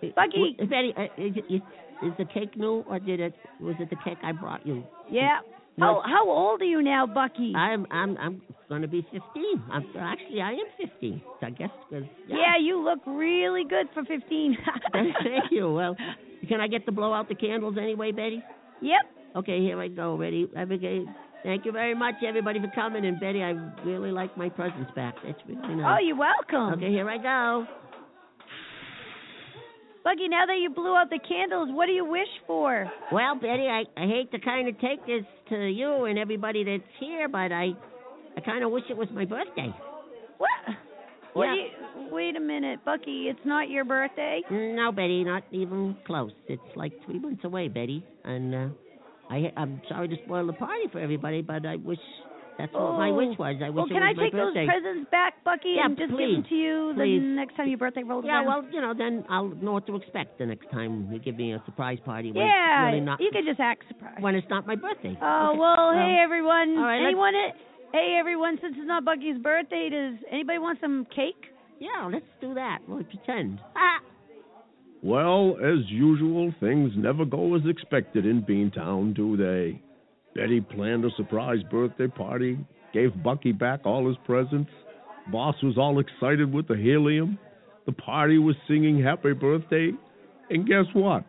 Betty, 0.02 0.94
uh, 0.98 1.04
is, 1.18 1.34
it, 1.36 1.46
is 1.54 1.62
is 2.02 2.14
the 2.18 2.26
cake 2.26 2.56
new 2.58 2.84
or 2.90 3.00
did 3.00 3.20
it 3.20 3.34
was 3.60 3.76
it 3.80 3.90
the 3.90 3.96
cake 3.98 4.18
I 4.24 4.32
brought 4.32 4.66
you? 4.66 4.84
yeah. 5.12 5.40
No. 5.78 6.02
How 6.04 6.10
how 6.26 6.30
old 6.30 6.62
are 6.62 6.66
you 6.66 6.82
now, 6.82 7.08
Bucky? 7.08 7.54
I'm 7.56 7.86
I'm 7.90 8.18
I'm 8.18 8.42
going 8.68 8.82
to 8.82 8.88
be 8.90 9.02
15. 9.14 9.22
I'm 9.72 9.86
actually 9.98 10.42
I 10.42 10.52
am 10.52 10.66
15. 10.78 11.22
So 11.40 11.48
I 11.48 11.50
guess 11.52 11.70
'cause- 11.90 12.04
yeah, 12.28 12.58
you 12.60 12.84
look 12.84 13.00
really 13.08 13.64
good 13.64 13.88
for 13.94 14.04
15. 14.04 14.58
Thank 14.94 15.16
you. 15.52 15.72
Well, 15.72 15.96
can 16.50 16.60
I 16.60 16.68
get 16.68 16.86
to 16.88 16.92
blow 16.92 17.14
out 17.14 17.30
the 17.30 17.36
candles 17.36 17.76
anyway, 17.82 18.12
Betty? 18.12 18.44
Yep. 18.82 19.02
Okay, 19.38 19.60
here 19.62 19.80
I 19.82 19.88
go. 19.88 20.18
Ready? 20.18 20.50
Okay. 20.58 21.06
Thank 21.44 21.64
you 21.64 21.72
very 21.72 21.96
much, 21.96 22.16
everybody, 22.28 22.60
for 22.60 22.68
coming. 22.76 23.06
And 23.06 23.18
Betty, 23.18 23.42
I 23.42 23.52
really 23.86 24.12
like 24.12 24.36
my 24.36 24.50
presents 24.50 24.92
back. 24.98 25.16
That's 25.26 25.40
really 25.48 25.76
nice. 25.76 25.98
Oh, 25.98 26.04
you're 26.06 26.18
welcome. 26.18 26.74
Okay, 26.78 26.90
here 26.92 27.10
I 27.10 27.18
go. 27.18 27.66
Bucky, 30.04 30.28
now 30.30 30.46
that 30.46 30.58
you 30.62 30.70
blew 30.70 30.96
out 30.96 31.10
the 31.10 31.20
candles, 31.28 31.70
what 31.72 31.86
do 31.88 31.92
you 31.92 32.06
wish 32.06 32.28
for? 32.48 32.90
Well, 33.12 33.36
Betty, 33.36 33.68
I, 33.68 33.84
I 33.98 34.08
hate 34.08 34.32
to 34.32 34.40
kind 34.40 34.68
of 34.68 34.80
take 34.80 35.06
this 35.06 35.24
to 35.50 35.66
you 35.68 36.06
and 36.06 36.18
everybody 36.18 36.64
that's 36.64 36.84
here, 37.00 37.28
but 37.28 37.52
I 37.52 37.70
I 38.38 38.42
kind 38.42 38.64
of 38.64 38.72
wish 38.72 38.84
it 38.90 38.96
was 38.98 39.10
my 39.12 39.26
birthday. 39.26 39.74
What? 40.38 40.50
What 41.34 41.46
Yeah. 41.46 41.56
you, 41.56 42.10
wait 42.12 42.36
a 42.38 42.40
minute, 42.40 42.80
Bucky. 42.86 43.28
It's 43.30 43.40
not 43.46 43.70
your 43.70 43.84
birthday. 43.84 44.42
No, 44.50 44.92
Betty, 44.92 45.24
not 45.24 45.44
even 45.52 45.98
close. 46.08 46.32
It's 46.48 46.62
like 46.76 46.94
three 47.06 47.20
months 47.20 47.44
away, 47.44 47.68
Betty, 47.68 48.04
and 48.24 48.56
uh, 48.56 48.68
I 49.30 49.52
I'm 49.58 49.82
sorry 49.90 50.08
to 50.08 50.16
spoil 50.26 50.48
the 50.48 50.54
party 50.54 50.86
for 50.92 51.00
everybody, 51.00 51.42
but 51.42 51.66
I 51.66 51.76
wish 51.76 52.00
that's 52.60 52.74
what 52.74 52.94
my 53.00 53.10
Oh. 53.10 53.16
wish 53.16 53.38
was. 53.40 53.56
I 53.64 53.70
wish 53.70 53.76
well, 53.76 53.86
it 53.86 53.90
can 53.90 54.04
was 54.04 54.04
I 54.04 54.14
take 54.22 54.34
birthday. 54.34 54.66
those 54.68 54.74
presents 54.76 55.10
back, 55.10 55.34
Bucky, 55.44 55.74
Yeah, 55.80 55.86
and 55.88 55.98
just 55.98 56.12
give 56.12 56.18
them 56.20 56.44
please, 56.44 56.50
to 56.50 56.56
you 56.56 56.92
please. 56.94 57.20
the 57.24 57.26
next 57.40 57.56
time 57.56 57.68
your 57.70 57.78
birthday 57.80 58.04
rolls 58.04 58.26
Yeah, 58.28 58.44
around? 58.44 58.44
Yeah, 58.44 58.50
well, 58.50 58.64
you 58.76 58.82
know, 58.82 58.94
then 58.94 59.24
I'll 59.30 59.48
know 59.64 59.74
what 59.80 59.88
to 59.88 59.96
expect 59.96 60.38
the 60.38 60.46
next 60.46 60.70
time 60.70 61.08
you 61.12 61.18
give 61.20 61.38
me 61.38 61.54
a 61.54 61.62
surprise 61.66 61.98
party. 62.04 62.32
When 62.32 62.46
yeah, 62.46 62.86
it's 62.88 62.94
really 62.94 63.06
not, 63.06 63.20
you 63.22 63.32
could 63.32 63.46
just 63.46 63.60
act 63.60 63.88
surprised. 63.88 64.22
when 64.22 64.36
it's 64.36 64.50
not 64.50 64.68
my 64.68 64.76
birthday. 64.76 65.18
Oh 65.22 65.50
Okay. 65.52 65.60
well, 65.60 65.90
Um, 65.90 65.98
hey 65.98 66.20
everyone. 66.22 66.78
all 66.78 66.84
right, 66.84 67.00
let's- 67.02 67.08
Anyone? 67.16 67.34
Hey 67.92 68.16
everyone. 68.20 68.60
Since 68.62 68.76
it's 68.78 68.86
not 68.88 69.04
Bucky's 69.06 69.38
birthday, 69.40 69.90
does 69.90 70.16
anybody 70.30 70.60
want 70.60 70.80
some 70.80 71.06
cake? 71.06 71.52
Yeah, 71.80 72.06
let's 72.12 72.26
do 72.42 72.54
that. 72.54 72.80
We'll 72.88 73.04
pretend. 73.04 73.60
Ah. 73.76 74.00
Well, 75.02 75.56
as 75.64 75.90
usual, 75.90 76.52
things 76.60 76.92
never 76.98 77.24
go 77.24 77.56
as 77.56 77.62
expected 77.66 78.26
in 78.26 78.44
Beantown, 78.44 79.14
do 79.16 79.38
they? 79.38 79.82
Betty 80.36 80.62
planned 80.62 81.06
a 81.06 81.10
surprise 81.18 81.60
birthday 81.70 82.08
party, 82.08 82.58
gave 82.94 83.12
Bucky 83.24 83.52
back 83.52 83.82
all 83.86 84.08
his 84.08 84.18
presents. 84.26 84.72
Boss 85.32 85.56
was 85.64 85.78
all 85.78 86.00
excited 86.00 86.52
with 86.54 86.68
the 86.68 86.76
helium. 86.76 87.38
The 87.86 87.92
party 87.92 88.38
was 88.38 88.56
singing 88.68 89.02
happy 89.02 89.34
birthday. 89.34 89.92
And 90.50 90.68
guess 90.68 90.86
what? 90.94 91.26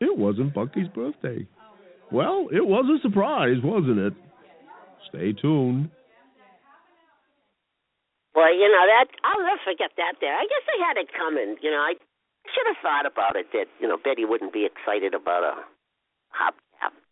It 0.00 0.16
wasn't 0.16 0.54
Bucky's 0.54 0.88
birthday. 0.88 1.46
Well, 2.10 2.48
it 2.52 2.64
was 2.64 2.86
a 2.88 3.02
surprise, 3.02 3.56
wasn't 3.62 3.98
it? 3.98 4.14
Stay 5.08 5.32
tuned. 5.32 5.90
Well, 8.34 8.54
you 8.54 8.68
know 8.70 8.84
that 8.86 9.08
I'll 9.24 9.42
never 9.42 9.60
forget 9.64 9.90
that. 9.96 10.14
There, 10.20 10.32
I 10.32 10.46
guess 10.46 10.64
I 10.70 10.78
had 10.86 10.96
it 10.96 11.08
coming. 11.10 11.56
You 11.60 11.70
know, 11.70 11.82
I 11.82 11.94
should 12.54 12.66
have 12.70 12.80
thought 12.80 13.04
about 13.04 13.36
it 13.36 13.46
that 13.52 13.66
you 13.80 13.88
know 13.88 13.98
Betty 13.98 14.24
wouldn't 14.24 14.52
be 14.52 14.64
excited 14.64 15.12
about 15.12 15.42
a 15.42 15.54
hubcap. 16.32 16.67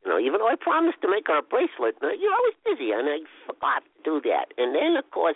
You 0.07 0.15
know, 0.15 0.23
even 0.23 0.39
though 0.39 0.47
I 0.47 0.55
promised 0.55 1.03
to 1.03 1.11
make 1.11 1.27
her 1.27 1.43
a 1.43 1.43
bracelet, 1.43 1.99
you 1.99 2.31
know, 2.31 2.39
I 2.39 2.43
was 2.47 2.55
busy 2.63 2.95
and 2.95 3.11
I 3.11 3.27
forgot 3.43 3.83
to 3.83 3.99
do 4.07 4.23
that. 4.31 4.55
And 4.55 4.71
then, 4.71 4.95
of 4.95 5.03
course, 5.11 5.35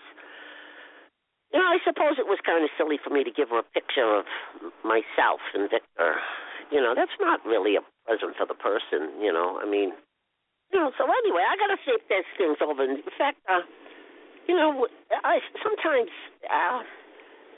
you 1.51 1.59
know, 1.59 1.67
I 1.67 1.83
suppose 1.83 2.23
it 2.23 2.31
was 2.31 2.39
kind 2.47 2.63
of 2.63 2.71
silly 2.79 2.95
for 3.03 3.11
me 3.11 3.27
to 3.27 3.35
give 3.35 3.51
her 3.51 3.59
a 3.59 3.67
picture 3.75 4.07
of 4.07 4.31
myself 4.87 5.43
and 5.59 5.67
Victor. 5.67 6.23
You 6.71 6.79
know, 6.79 6.95
that's 6.95 7.19
not 7.19 7.43
really 7.43 7.75
a 7.75 7.83
present 8.07 8.39
for 8.39 8.47
the 8.47 8.55
person. 8.55 9.11
You 9.19 9.35
know, 9.35 9.59
I 9.59 9.67
mean, 9.67 9.91
you 10.71 10.79
know. 10.79 10.95
So 10.95 11.03
anyway, 11.03 11.43
I 11.43 11.59
gotta 11.59 11.75
think 11.83 12.07
these 12.07 12.31
things 12.39 12.63
over. 12.63 12.87
In 12.87 13.03
fact, 13.19 13.43
uh, 13.51 13.67
you 14.47 14.55
know, 14.55 14.87
I 15.27 15.43
sometimes, 15.67 16.15
uh, 16.47 16.87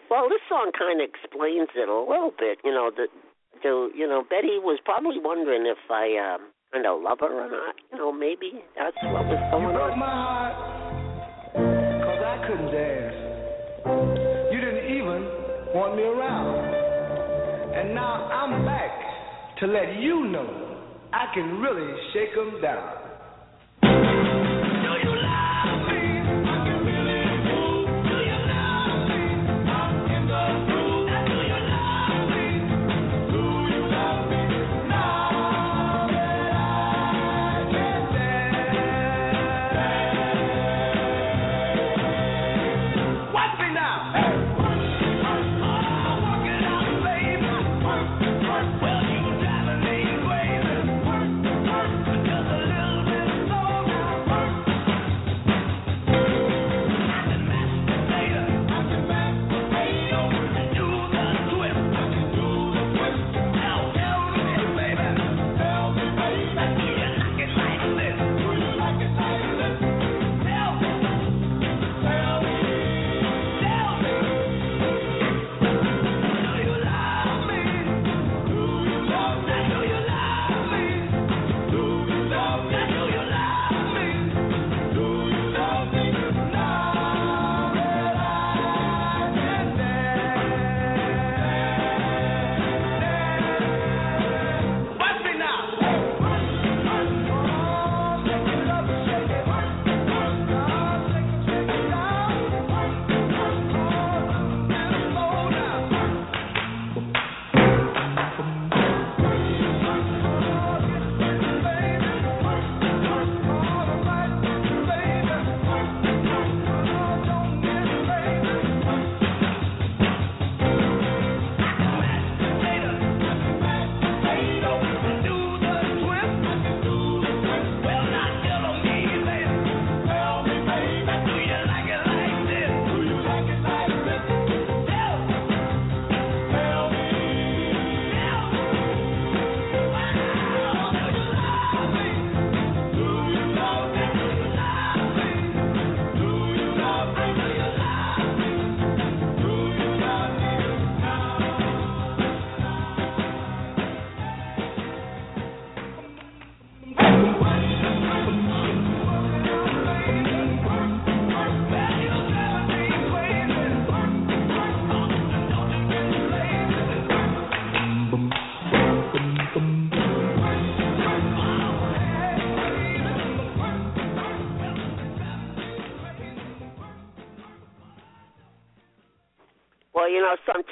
well, 0.08 0.32
this 0.32 0.40
song 0.48 0.72
kind 0.72 1.04
of 1.04 1.12
explains 1.12 1.68
it 1.76 1.92
a 1.92 2.00
little 2.08 2.32
bit. 2.32 2.56
You 2.64 2.72
know, 2.72 2.88
the, 2.88 3.12
the, 3.60 3.92
you 3.92 4.08
know, 4.08 4.24
Betty 4.24 4.56
was 4.56 4.80
probably 4.80 5.20
wondering 5.20 5.68
if 5.68 5.92
I 5.92 6.16
um, 6.16 6.48
kind 6.72 6.86
of 6.86 7.02
love 7.02 7.18
her 7.20 7.28
or 7.28 7.50
not. 7.50 7.74
You 7.92 7.98
know, 7.98 8.12
maybe 8.12 8.64
that's 8.76 8.96
what 9.04 9.26
was 9.28 9.38
going 9.52 9.68
you 9.68 9.72
broke 9.72 9.92
on. 9.92 9.98
my 9.98 10.06
heart, 10.08 10.54
cause 11.52 12.22
I 12.24 12.36
couldn't 12.48 12.72
dance. 12.72 13.18
You 14.52 14.58
didn't 14.60 14.88
even 14.96 15.20
want 15.76 15.96
me 15.96 16.02
around. 16.02 16.64
And 17.76 17.94
now 17.94 18.28
I'm 18.32 18.64
back 18.64 18.90
to 19.60 19.66
let 19.66 20.00
you 20.00 20.28
know 20.28 20.48
I 21.12 21.32
can 21.34 21.60
really 21.60 21.92
shake 22.12 22.36
'em 22.36 22.60
down. 22.60 23.01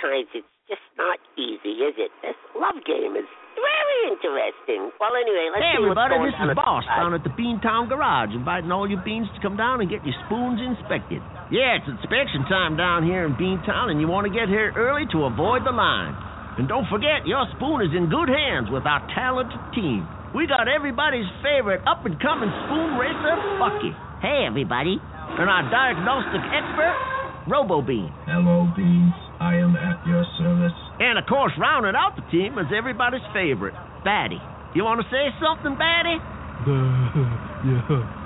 You 0.03 0.25
sometimes 0.25 0.29
it's 0.35 0.53
just 0.69 0.87
not 0.97 1.19
easy, 1.37 1.83
is 1.85 1.95
it? 1.99 2.11
This 2.23 2.39
love 2.57 2.79
game 2.87 3.17
is 3.19 3.27
very 3.59 3.99
interesting. 4.15 4.89
Well, 5.03 5.13
anyway, 5.19 5.51
let's 5.53 5.61
Hey, 5.67 5.77
see 5.77 5.85
what's 5.85 5.99
everybody, 5.99 6.15
going 6.17 6.31
this 6.31 6.39
on 6.41 6.47
is 6.47 6.51
at 6.51 6.57
the 6.57 6.61
Boss 6.63 6.85
side. 6.87 6.97
down 7.03 7.13
at 7.15 7.23
the 7.27 7.35
Beantown 7.35 7.85
Garage, 7.91 8.33
inviting 8.33 8.71
all 8.73 8.87
your 8.89 9.03
beans 9.03 9.27
to 9.35 9.39
come 9.43 9.57
down 9.59 9.83
and 9.83 9.91
get 9.91 10.01
your 10.07 10.15
spoons 10.27 10.63
inspected. 10.63 11.21
Yeah, 11.51 11.77
it's 11.83 11.89
inspection 11.91 12.47
time 12.49 12.79
down 12.79 13.03
here 13.05 13.27
in 13.27 13.35
Beantown, 13.35 13.91
and 13.91 13.99
you 14.01 14.07
want 14.07 14.25
to 14.31 14.33
get 14.33 14.49
here 14.49 14.71
early 14.79 15.05
to 15.13 15.27
avoid 15.27 15.67
the 15.67 15.75
line. 15.75 16.15
And 16.57 16.69
don't 16.71 16.87
forget, 16.89 17.27
your 17.27 17.45
spoon 17.59 17.83
is 17.83 17.93
in 17.93 18.09
good 18.09 18.29
hands 18.31 18.71
with 18.71 18.87
our 18.87 19.03
talented 19.15 19.61
team. 19.75 20.07
We 20.35 20.47
got 20.47 20.69
everybody's 20.71 21.27
favorite 21.43 21.83
up 21.91 22.07
and 22.07 22.15
coming 22.23 22.51
spoon 22.67 22.95
racer, 22.97 23.35
Bucky. 23.59 23.91
Hey, 24.23 24.47
everybody. 24.47 24.97
And 25.03 25.49
our 25.51 25.67
diagnostic 25.71 26.43
expert, 26.55 26.95
RoboBean. 27.51 28.11
Hello, 28.31 28.71
Beans. 28.77 29.15
I 29.41 29.57
am 29.57 29.73
at 29.73 30.05
your 30.05 30.21
service. 30.37 30.77
And 31.01 31.17
of 31.17 31.25
course, 31.25 31.57
rounding 31.57 31.97
out 31.97 32.13
the 32.13 32.25
team 32.29 32.61
is 32.61 32.69
everybody's 32.77 33.25
favorite, 33.33 33.73
Batty. 34.05 34.37
You 34.77 34.85
want 34.85 35.01
to 35.01 35.09
say 35.09 35.33
something, 35.41 35.81
Batty? 35.81 36.21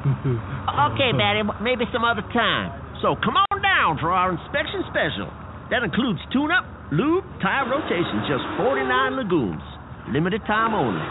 Okay, 0.74 1.10
Batty, 1.14 1.46
maybe 1.62 1.86
some 1.94 2.02
other 2.02 2.26
time. 2.34 2.98
So 3.00 3.14
come 3.22 3.38
on 3.38 3.62
down 3.62 3.98
for 4.02 4.10
our 4.10 4.34
inspection 4.34 4.82
special. 4.90 5.30
That 5.70 5.86
includes 5.86 6.18
tune-up, 6.34 6.66
lube, 6.90 7.24
tire 7.38 7.70
rotation, 7.70 8.26
just 8.26 8.42
49 8.58 9.16
legumes. 9.16 9.62
Limited 10.10 10.42
time 10.46 10.74
only. 10.74 11.02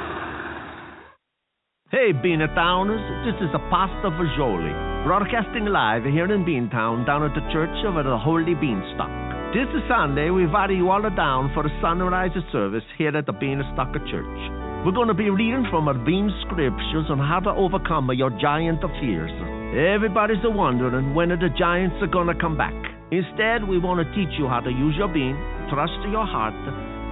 Hey, 1.91 2.11
Beanatowners, 2.11 3.03
this 3.23 3.39
is 3.39 3.55
Pasta 3.71 4.11
Vajoli, 4.11 5.05
broadcasting 5.05 5.65
live 5.65 6.03
here 6.03 6.27
in 6.27 6.43
Beantown 6.43 7.05
down 7.05 7.23
at 7.23 7.33
the 7.35 7.45
Church 7.53 7.75
of 7.87 7.95
the 7.95 8.17
Holy 8.17 8.55
Beanstalk. 8.55 9.22
This 9.53 9.69
is 9.69 9.85
Sunday. 9.85 10.33
We 10.33 10.49
invite 10.49 10.73
you 10.73 10.89
all 10.89 11.05
down 11.13 11.53
for 11.53 11.61
the 11.61 11.69
sunrise 11.77 12.33
service 12.51 12.81
here 12.97 13.13
at 13.13 13.29
the 13.29 13.37
Beanstalk 13.37 13.93
Church. 14.09 14.41
We're 14.81 14.97
going 14.97 15.13
to 15.13 15.13
be 15.13 15.29
reading 15.29 15.69
from 15.69 15.85
our 15.85 15.93
Bean 15.93 16.33
scriptures 16.41 17.05
on 17.13 17.21
how 17.21 17.37
to 17.45 17.53
overcome 17.53 18.09
your 18.17 18.33
giant 18.41 18.81
of 18.83 18.89
fears. 18.97 19.29
Everybody's 19.77 20.41
wondering 20.41 21.13
when 21.13 21.29
the 21.29 21.53
giants 21.53 22.01
are 22.01 22.09
going 22.09 22.33
to 22.33 22.41
come 22.41 22.57
back. 22.57 22.73
Instead, 23.13 23.69
we 23.69 23.77
want 23.77 24.01
to 24.01 24.09
teach 24.17 24.33
you 24.41 24.49
how 24.49 24.57
to 24.57 24.73
use 24.73 24.97
your 24.97 25.13
bean, 25.13 25.37
trust 25.69 26.01
your 26.09 26.25
heart, 26.25 26.57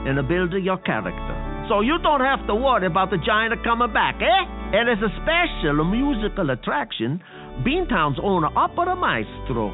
and 0.09 0.17
build 0.25 0.49
your 0.65 0.81
character. 0.81 1.37
So 1.69 1.85
you 1.85 2.01
don't 2.01 2.25
have 2.25 2.41
to 2.49 2.57
worry 2.57 2.89
about 2.89 3.13
the 3.13 3.21
giant 3.21 3.53
coming 3.61 3.93
back, 3.93 4.17
eh? 4.17 4.43
And 4.81 4.89
as 4.89 4.97
a 4.97 5.13
special 5.21 5.85
musical 5.85 6.49
attraction, 6.49 7.21
Beantown's 7.61 8.17
own 8.17 8.49
opera 8.49 8.97
maestro, 8.97 9.69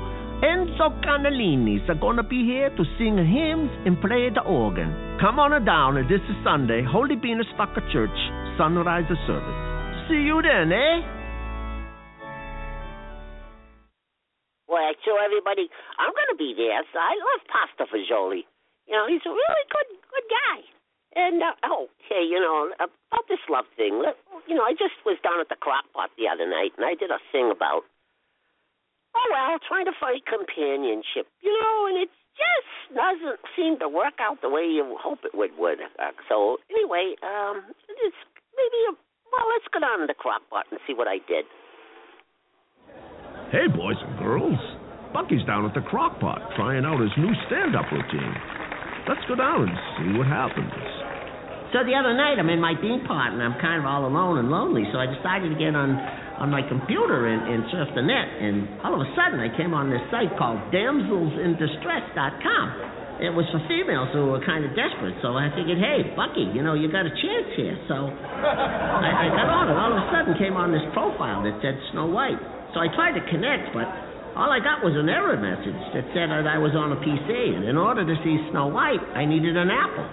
Enzo 0.46 0.94
Canalini, 1.02 1.82
are 1.90 1.98
going 1.98 2.18
to 2.18 2.24
be 2.24 2.46
here 2.46 2.70
to 2.70 2.84
sing 3.02 3.18
hymns 3.18 3.74
and 3.90 3.98
play 3.98 4.30
the 4.30 4.46
organ. 4.46 5.18
Come 5.18 5.42
on 5.42 5.50
down, 5.66 5.98
this 6.06 6.22
is 6.30 6.38
Sunday, 6.46 6.86
Holy 6.86 7.18
Beanstalk 7.18 7.74
Church, 7.90 8.14
sunrise 8.54 9.10
service. 9.26 9.60
See 10.06 10.22
you 10.22 10.38
then, 10.46 10.70
eh? 10.70 11.02
Well, 14.70 14.86
I 14.86 14.94
everybody 15.26 15.74
I'm 15.98 16.14
going 16.14 16.30
to 16.30 16.38
be 16.38 16.54
there. 16.54 16.86
So 16.94 17.02
I 17.02 17.18
love 17.18 17.42
Pasta 17.50 17.90
Fajoli. 17.90 18.46
You 18.86 18.94
know, 18.94 19.10
he's 19.10 19.26
a 19.26 19.34
really 19.34 19.66
good 19.74 19.90
good 20.06 20.28
guy. 20.30 20.62
And 21.18 21.42
uh, 21.42 21.58
oh, 21.66 21.90
hey, 22.06 22.22
you 22.22 22.38
know 22.38 22.70
about 22.78 23.26
this 23.26 23.42
love 23.50 23.66
thing. 23.74 24.06
You 24.46 24.54
know, 24.54 24.62
I 24.62 24.78
just 24.78 25.02
was 25.02 25.18
down 25.26 25.42
at 25.42 25.50
the 25.50 25.58
crock 25.58 25.90
pot 25.98 26.14
the 26.14 26.30
other 26.30 26.46
night, 26.46 26.78
and 26.78 26.86
I 26.86 26.94
did 26.94 27.10
a 27.10 27.18
thing 27.34 27.50
about 27.50 27.90
oh 29.18 29.28
well, 29.34 29.58
trying 29.66 29.90
to 29.90 29.96
find 29.98 30.22
companionship. 30.30 31.26
You 31.42 31.50
know, 31.50 31.90
and 31.90 31.98
it 32.06 32.10
just 32.38 32.94
doesn't 32.94 33.42
seem 33.58 33.82
to 33.82 33.90
work 33.90 34.22
out 34.22 34.42
the 34.46 34.50
way 34.50 34.70
you 34.70 34.86
hope 35.02 35.26
it 35.26 35.34
would. 35.34 35.58
Would 35.58 35.82
uh, 35.82 36.14
so 36.30 36.62
anyway, 36.70 37.18
um, 37.26 37.66
it's 37.90 38.22
maybe 38.54 38.80
a, 38.90 38.94
well, 39.34 39.46
let's 39.50 39.66
go 39.74 39.82
down 39.82 40.06
to 40.06 40.08
the 40.08 40.18
crock 40.18 40.46
pot 40.50 40.70
and 40.70 40.80
see 40.86 40.94
what 40.94 41.10
I 41.10 41.18
did. 41.26 41.46
Hey, 43.50 43.66
boys 43.68 43.98
and 44.06 44.18
girls. 44.20 44.60
Bucky's 45.14 45.44
down 45.48 45.66
at 45.66 45.74
the 45.74 45.82
crock 45.88 46.20
pot 46.20 46.38
trying 46.56 46.86
out 46.86 47.00
his 47.00 47.12
new 47.18 47.32
stand 47.48 47.76
up 47.76 47.90
routine. 47.92 48.36
Let's 49.08 49.24
go 49.28 49.36
down 49.36 49.66
and 49.66 49.78
see 49.98 50.18
what 50.20 50.28
happens. 50.28 51.07
So 51.76 51.84
the 51.84 51.96
other 51.96 52.16
night, 52.16 52.40
I'm 52.40 52.50
in 52.50 52.62
my 52.64 52.80
bean 52.80 53.04
pot, 53.04 53.34
and 53.36 53.44
I'm 53.44 53.60
kind 53.60 53.82
of 53.82 53.86
all 53.86 54.08
alone 54.08 54.40
and 54.40 54.48
lonely. 54.48 54.88
So 54.92 55.00
I 55.00 55.06
decided 55.08 55.50
to 55.52 55.60
get 55.60 55.76
on 55.76 56.00
on 56.38 56.54
my 56.54 56.62
computer 56.62 57.26
and, 57.28 57.50
and 57.50 57.66
surf 57.74 57.90
the 57.98 58.06
net. 58.06 58.30
And 58.30 58.70
all 58.86 58.94
of 58.94 59.02
a 59.02 59.10
sudden, 59.18 59.42
I 59.42 59.50
came 59.58 59.74
on 59.74 59.90
this 59.90 60.06
site 60.14 60.30
called 60.38 60.62
DamselsInDistress.com. 60.70 63.18
It 63.18 63.34
was 63.34 63.50
for 63.50 63.58
females 63.66 64.14
who 64.14 64.30
were 64.30 64.46
kind 64.46 64.62
of 64.62 64.78
desperate. 64.78 65.18
So 65.26 65.34
I 65.34 65.50
figured, 65.58 65.82
hey, 65.82 66.14
Bucky, 66.14 66.54
you 66.54 66.62
know, 66.62 66.78
you 66.78 66.94
got 66.94 67.10
a 67.10 67.14
chance 67.18 67.50
here. 67.58 67.74
So 67.90 68.14
I, 68.14 69.26
I 69.26 69.34
got 69.34 69.50
on, 69.50 69.74
and 69.74 69.78
all 69.82 69.90
of 69.90 69.98
a 69.98 70.06
sudden 70.14 70.38
came 70.38 70.54
on 70.54 70.70
this 70.70 70.86
profile 70.94 71.42
that 71.42 71.58
said 71.66 71.74
Snow 71.90 72.06
White. 72.06 72.38
So 72.78 72.86
I 72.86 72.94
tried 72.94 73.18
to 73.18 73.26
connect, 73.34 73.74
but 73.74 73.90
all 74.38 74.54
I 74.54 74.62
got 74.62 74.86
was 74.86 74.94
an 74.94 75.10
error 75.10 75.34
message 75.34 75.82
that 75.98 76.06
said 76.14 76.30
that 76.30 76.46
I 76.46 76.62
was 76.62 76.78
on 76.78 76.94
a 76.94 77.00
PC, 77.02 77.58
and 77.58 77.66
in 77.66 77.74
order 77.74 78.06
to 78.06 78.16
see 78.22 78.38
Snow 78.54 78.70
White, 78.70 79.02
I 79.18 79.26
needed 79.26 79.58
an 79.58 79.74
apple. 79.74 80.06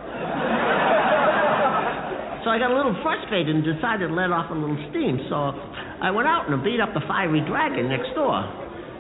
So 2.41 2.49
I 2.49 2.57
got 2.57 2.73
a 2.73 2.77
little 2.77 2.97
frustrated 3.05 3.53
and 3.53 3.61
decided 3.61 4.09
to 4.09 4.17
let 4.17 4.33
off 4.33 4.49
a 4.49 4.57
little 4.57 4.81
steam. 4.89 5.21
So 5.29 5.53
I 6.01 6.09
went 6.09 6.25
out 6.25 6.49
and 6.49 6.57
beat 6.65 6.81
up 6.81 6.97
the 6.97 7.05
fiery 7.05 7.45
dragon 7.45 7.93
next 7.93 8.17
door. 8.17 8.41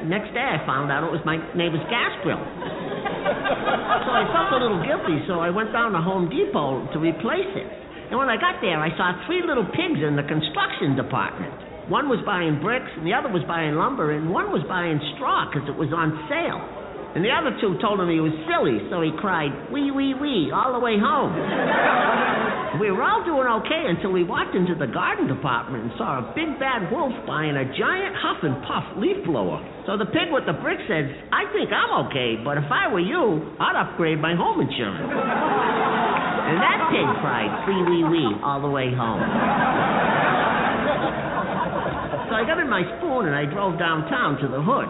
The 0.04 0.08
next 0.12 0.36
day 0.36 0.44
I 0.44 0.60
found 0.68 0.92
out 0.92 1.08
it 1.08 1.12
was 1.12 1.24
my 1.24 1.40
neighbor's 1.56 1.84
gas 1.88 2.12
grill. 2.20 2.44
So 2.44 4.10
I 4.12 4.28
felt 4.28 4.52
a 4.52 4.60
little 4.60 4.84
guilty, 4.84 5.24
so 5.24 5.40
I 5.40 5.48
went 5.48 5.72
down 5.72 5.96
to 5.96 6.04
Home 6.04 6.28
Depot 6.28 6.84
to 6.92 7.00
replace 7.00 7.48
it. 7.56 7.68
And 8.12 8.20
when 8.20 8.28
I 8.28 8.36
got 8.36 8.60
there, 8.60 8.76
I 8.76 8.92
saw 9.00 9.16
three 9.24 9.40
little 9.40 9.64
pigs 9.72 10.04
in 10.04 10.20
the 10.20 10.26
construction 10.28 10.92
department. 11.00 11.63
One 11.88 12.08
was 12.08 12.20
buying 12.24 12.60
bricks, 12.64 12.88
and 12.96 13.04
the 13.04 13.12
other 13.12 13.28
was 13.28 13.44
buying 13.44 13.76
lumber, 13.76 14.16
and 14.16 14.32
one 14.32 14.48
was 14.48 14.64
buying 14.64 14.96
straw 15.16 15.48
because 15.48 15.68
it 15.68 15.76
was 15.76 15.92
on 15.92 16.16
sale. 16.32 16.60
And 17.14 17.22
the 17.22 17.30
other 17.30 17.54
two 17.60 17.78
told 17.78 18.00
him 18.00 18.10
he 18.10 18.18
was 18.18 18.34
silly, 18.50 18.82
so 18.90 18.98
he 19.04 19.14
cried, 19.20 19.52
wee, 19.70 19.94
wee, 19.94 20.18
wee, 20.18 20.50
all 20.50 20.74
the 20.74 20.82
way 20.82 20.98
home. 20.98 21.30
We 22.74 22.90
were 22.90 23.06
all 23.06 23.22
doing 23.22 23.46
okay 23.62 23.86
until 23.86 24.10
we 24.10 24.26
walked 24.26 24.56
into 24.58 24.74
the 24.74 24.90
garden 24.90 25.30
department 25.30 25.84
and 25.86 25.92
saw 25.94 26.18
a 26.18 26.34
big 26.34 26.58
bad 26.58 26.90
wolf 26.90 27.14
buying 27.22 27.54
a 27.54 27.62
giant 27.70 28.18
huff 28.18 28.42
and 28.42 28.58
puff 28.66 28.98
leaf 28.98 29.22
blower. 29.22 29.62
So 29.86 29.94
the 29.94 30.10
pig 30.10 30.34
with 30.34 30.42
the 30.42 30.58
brick 30.58 30.82
says, 30.90 31.06
I 31.30 31.46
think 31.54 31.70
I'm 31.70 32.10
okay, 32.10 32.34
but 32.42 32.58
if 32.58 32.66
I 32.66 32.90
were 32.90 32.98
you, 32.98 33.54
I'd 33.62 33.78
upgrade 33.78 34.18
my 34.18 34.34
home 34.34 34.58
insurance. 34.58 35.06
And 36.44 36.60
that 36.60 36.92
pig 36.92 37.08
cried, 37.24 37.64
wee, 37.64 37.82
wee, 37.88 38.04
wee, 38.04 38.28
all 38.44 38.60
the 38.60 38.68
way 38.68 38.92
home. 38.92 39.22
So 42.28 42.32
I 42.32 42.42
got 42.48 42.56
in 42.56 42.72
my 42.72 42.80
spoon 42.96 43.28
and 43.28 43.36
I 43.36 43.44
drove 43.44 43.76
downtown 43.78 44.40
to 44.40 44.48
the 44.48 44.60
hood. 44.60 44.88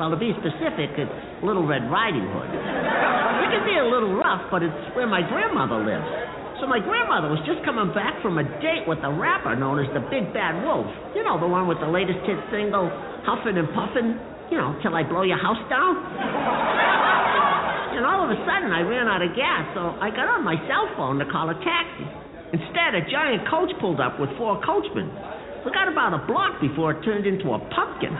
Well, 0.00 0.08
to 0.08 0.16
be 0.16 0.32
specific, 0.40 0.96
it's 0.96 1.12
Little 1.44 1.68
Red 1.68 1.84
Riding 1.92 2.24
Hood. 2.24 2.48
It 2.48 3.48
can 3.52 3.64
be 3.68 3.76
a 3.76 3.84
little 3.84 4.16
rough, 4.16 4.48
but 4.48 4.64
it's 4.64 4.82
where 4.96 5.04
my 5.04 5.20
grandmother 5.20 5.84
lives. 5.84 6.08
So 6.64 6.70
my 6.70 6.80
grandmother 6.80 7.28
was 7.28 7.42
just 7.44 7.60
coming 7.66 7.92
back 7.92 8.16
from 8.24 8.40
a 8.40 8.46
date 8.64 8.88
with 8.88 9.04
a 9.04 9.12
rapper 9.12 9.52
known 9.52 9.84
as 9.84 9.90
the 9.92 10.00
Big 10.08 10.32
Bad 10.32 10.64
Wolf. 10.64 10.88
You 11.12 11.26
know, 11.26 11.36
the 11.36 11.50
one 11.50 11.68
with 11.68 11.76
the 11.82 11.90
latest 11.90 12.24
hit 12.24 12.40
single, 12.48 12.88
Huffin' 13.28 13.58
and 13.58 13.68
Puffin', 13.76 14.16
you 14.48 14.56
know, 14.56 14.72
till 14.80 14.96
I 14.96 15.04
blow 15.04 15.28
your 15.28 15.42
house 15.42 15.60
down. 15.68 16.00
And 17.92 18.06
all 18.08 18.24
of 18.24 18.32
a 18.32 18.38
sudden, 18.48 18.72
I 18.72 18.80
ran 18.80 19.12
out 19.12 19.20
of 19.20 19.36
gas, 19.36 19.68
so 19.76 19.92
I 20.00 20.08
got 20.08 20.24
on 20.24 20.40
my 20.40 20.56
cell 20.64 20.88
phone 20.96 21.20
to 21.20 21.28
call 21.28 21.52
a 21.52 21.58
taxi. 21.60 22.08
Instead, 22.56 22.96
a 22.96 23.04
giant 23.12 23.44
coach 23.52 23.68
pulled 23.80 24.00
up 24.00 24.16
with 24.16 24.32
four 24.40 24.56
coachmen. 24.64 25.12
We 25.64 25.70
got 25.70 25.86
about 25.86 26.12
a 26.14 26.26
block 26.26 26.60
before 26.60 26.92
it 26.92 27.04
turned 27.06 27.26
into 27.26 27.54
a 27.54 27.60
pumpkin. 27.70 28.10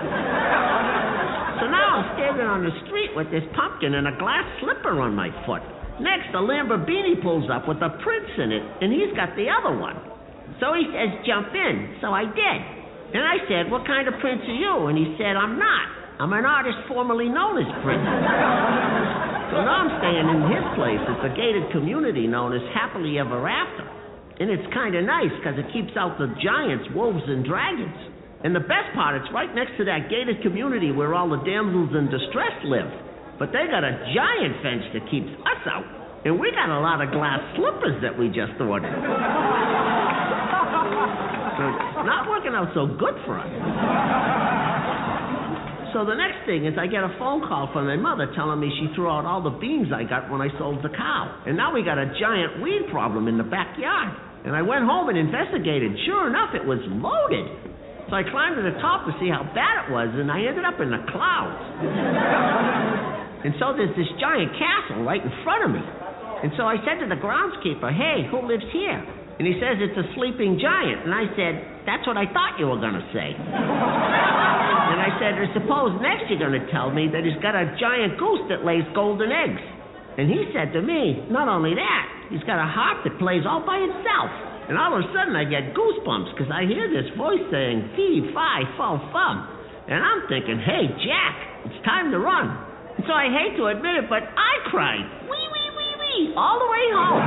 So 1.58 1.64
now 1.70 1.86
I'm 1.98 2.06
standing 2.18 2.46
on 2.46 2.62
the 2.62 2.74
street 2.86 3.14
with 3.14 3.30
this 3.30 3.42
pumpkin 3.54 3.94
and 3.98 4.06
a 4.06 4.14
glass 4.18 4.46
slipper 4.62 4.98
on 5.02 5.14
my 5.14 5.30
foot. 5.46 5.62
Next, 5.98 6.30
a 6.34 6.42
Lamborghini 6.42 7.20
pulls 7.22 7.50
up 7.50 7.68
with 7.68 7.78
a 7.82 7.90
prince 8.02 8.30
in 8.38 8.50
it, 8.50 8.64
and 8.82 8.90
he's 8.90 9.14
got 9.14 9.34
the 9.36 9.46
other 9.50 9.74
one. 9.76 9.94
So 10.62 10.74
he 10.74 10.86
says, 10.90 11.22
jump 11.26 11.50
in. 11.54 11.98
So 12.00 12.14
I 12.14 12.26
did. 12.26 12.58
And 13.12 13.22
I 13.22 13.36
said, 13.44 13.70
what 13.70 13.86
kind 13.86 14.08
of 14.08 14.14
prince 14.22 14.40
are 14.46 14.56
you? 14.56 14.86
And 14.88 14.96
he 14.96 15.14
said, 15.20 15.36
I'm 15.36 15.58
not. 15.58 16.02
I'm 16.22 16.32
an 16.32 16.46
artist 16.46 16.78
formerly 16.88 17.28
known 17.28 17.58
as 17.58 17.66
Prince. 17.82 18.06
so 19.50 19.56
now 19.58 19.84
I'm 19.84 19.92
staying 19.98 20.28
in 20.30 20.40
his 20.54 20.64
place. 20.78 21.02
It's 21.02 21.24
a 21.26 21.34
gated 21.34 21.66
community 21.74 22.30
known 22.30 22.54
as 22.54 22.62
Happily 22.72 23.18
Ever 23.18 23.42
After. 23.42 23.84
And 24.42 24.50
it's 24.50 24.66
kind 24.74 24.90
of 24.98 25.06
nice 25.06 25.30
because 25.38 25.54
it 25.54 25.70
keeps 25.70 25.94
out 25.94 26.18
the 26.18 26.26
giants, 26.42 26.90
wolves, 26.98 27.22
and 27.30 27.46
dragons. 27.46 27.94
And 28.42 28.50
the 28.50 28.66
best 28.66 28.90
part, 28.90 29.14
it's 29.14 29.30
right 29.30 29.46
next 29.54 29.78
to 29.78 29.86
that 29.86 30.10
gated 30.10 30.42
community 30.42 30.90
where 30.90 31.14
all 31.14 31.30
the 31.30 31.38
damsels 31.46 31.94
in 31.94 32.10
distress 32.10 32.50
live. 32.66 32.90
But 33.38 33.54
they 33.54 33.70
got 33.70 33.86
a 33.86 33.94
giant 34.10 34.58
fence 34.58 34.82
that 34.98 35.06
keeps 35.14 35.30
us 35.46 35.62
out. 35.70 35.86
And 36.26 36.42
we 36.42 36.50
got 36.50 36.74
a 36.74 36.82
lot 36.82 36.98
of 36.98 37.14
glass 37.14 37.38
slippers 37.54 38.02
that 38.02 38.18
we 38.18 38.34
just 38.34 38.58
ordered. 38.58 38.90
So 41.54 41.62
it's 41.62 42.02
not 42.02 42.26
working 42.26 42.58
out 42.58 42.74
so 42.74 42.90
good 42.98 43.14
for 43.22 43.38
us. 43.38 43.46
So 45.94 46.02
the 46.02 46.18
next 46.18 46.50
thing 46.50 46.66
is 46.66 46.74
I 46.74 46.90
get 46.90 47.06
a 47.06 47.14
phone 47.14 47.46
call 47.46 47.70
from 47.70 47.86
my 47.86 47.94
mother 47.94 48.26
telling 48.34 48.58
me 48.58 48.74
she 48.74 48.90
threw 48.98 49.06
out 49.06 49.22
all 49.22 49.38
the 49.38 49.54
beans 49.62 49.94
I 49.94 50.02
got 50.02 50.26
when 50.34 50.42
I 50.42 50.50
sold 50.58 50.82
the 50.82 50.90
cow. 50.90 51.46
And 51.46 51.56
now 51.56 51.70
we 51.70 51.86
got 51.86 51.98
a 51.98 52.10
giant 52.18 52.58
weed 52.58 52.90
problem 52.90 53.28
in 53.28 53.38
the 53.38 53.46
backyard. 53.46 54.31
And 54.44 54.56
I 54.56 54.62
went 54.62 54.84
home 54.84 55.08
and 55.08 55.18
investigated. 55.18 55.94
Sure 56.06 56.26
enough, 56.26 56.54
it 56.54 56.66
was 56.66 56.82
loaded. 56.98 57.46
So 58.10 58.18
I 58.18 58.26
climbed 58.26 58.58
to 58.58 58.64
the 58.66 58.76
top 58.82 59.06
to 59.06 59.12
see 59.22 59.30
how 59.30 59.46
bad 59.56 59.86
it 59.86 59.94
was, 59.94 60.10
and 60.12 60.28
I 60.28 60.42
ended 60.44 60.66
up 60.66 60.82
in 60.82 60.90
the 60.90 61.00
clouds. 61.08 61.62
and 63.46 63.54
so 63.62 63.72
there's 63.72 63.94
this 63.96 64.10
giant 64.18 64.52
castle 64.58 65.06
right 65.06 65.22
in 65.22 65.32
front 65.46 65.64
of 65.64 65.70
me. 65.70 65.80
And 66.42 66.50
so 66.58 66.66
I 66.66 66.76
said 66.82 66.98
to 67.00 67.06
the 67.06 67.16
groundskeeper, 67.16 67.88
hey, 67.94 68.26
who 68.26 68.42
lives 68.42 68.66
here? 68.74 68.98
And 69.38 69.46
he 69.46 69.56
says 69.62 69.78
it's 69.78 69.96
a 69.96 70.06
sleeping 70.18 70.58
giant. 70.58 71.06
And 71.06 71.14
I 71.14 71.24
said, 71.38 71.86
that's 71.86 72.04
what 72.04 72.18
I 72.18 72.26
thought 72.28 72.58
you 72.58 72.66
were 72.66 72.82
going 72.82 72.98
to 72.98 73.06
say. 73.14 73.32
and 73.32 74.98
I 75.00 75.10
said, 75.22 75.38
or 75.38 75.46
suppose 75.54 75.96
next 76.02 76.28
you're 76.28 76.42
going 76.42 76.58
to 76.58 76.66
tell 76.74 76.90
me 76.90 77.08
that 77.14 77.24
he's 77.24 77.38
got 77.40 77.54
a 77.54 77.72
giant 77.78 78.18
goose 78.18 78.44
that 78.50 78.66
lays 78.66 78.84
golden 78.92 79.32
eggs. 79.32 79.62
And 80.18 80.28
he 80.28 80.52
said 80.52 80.76
to 80.76 80.82
me, 80.84 81.24
not 81.32 81.48
only 81.48 81.72
that, 81.72 82.04
he's 82.28 82.44
got 82.44 82.60
a 82.60 82.68
harp 82.68 83.00
that 83.04 83.16
plays 83.16 83.48
all 83.48 83.64
by 83.64 83.80
itself. 83.80 84.30
And 84.68 84.76
all 84.76 84.92
of 84.92 85.00
a 85.00 85.08
sudden 85.10 85.32
I 85.32 85.48
get 85.48 85.72
goosebumps 85.72 86.36
because 86.36 86.52
I 86.52 86.68
hear 86.68 86.86
this 86.92 87.08
voice 87.16 87.40
saying, 87.48 87.96
fee, 87.96 88.30
fi, 88.36 88.62
fo, 88.76 89.00
fum. 89.08 89.36
And 89.88 90.04
I'm 90.04 90.28
thinking, 90.28 90.60
hey, 90.60 90.86
Jack, 91.00 91.34
it's 91.64 91.80
time 91.84 92.12
to 92.12 92.20
run. 92.20 92.46
And 92.96 93.04
so 93.08 93.12
I 93.16 93.32
hate 93.32 93.56
to 93.56 93.72
admit 93.72 94.04
it, 94.04 94.06
but 94.12 94.22
I 94.22 94.52
cried, 94.68 95.02
wee, 95.26 95.48
wee, 95.48 95.70
wee, 95.76 95.94
wee, 95.96 96.20
all 96.36 96.60
the 96.60 96.68
way 96.68 96.84
home. 96.92 97.24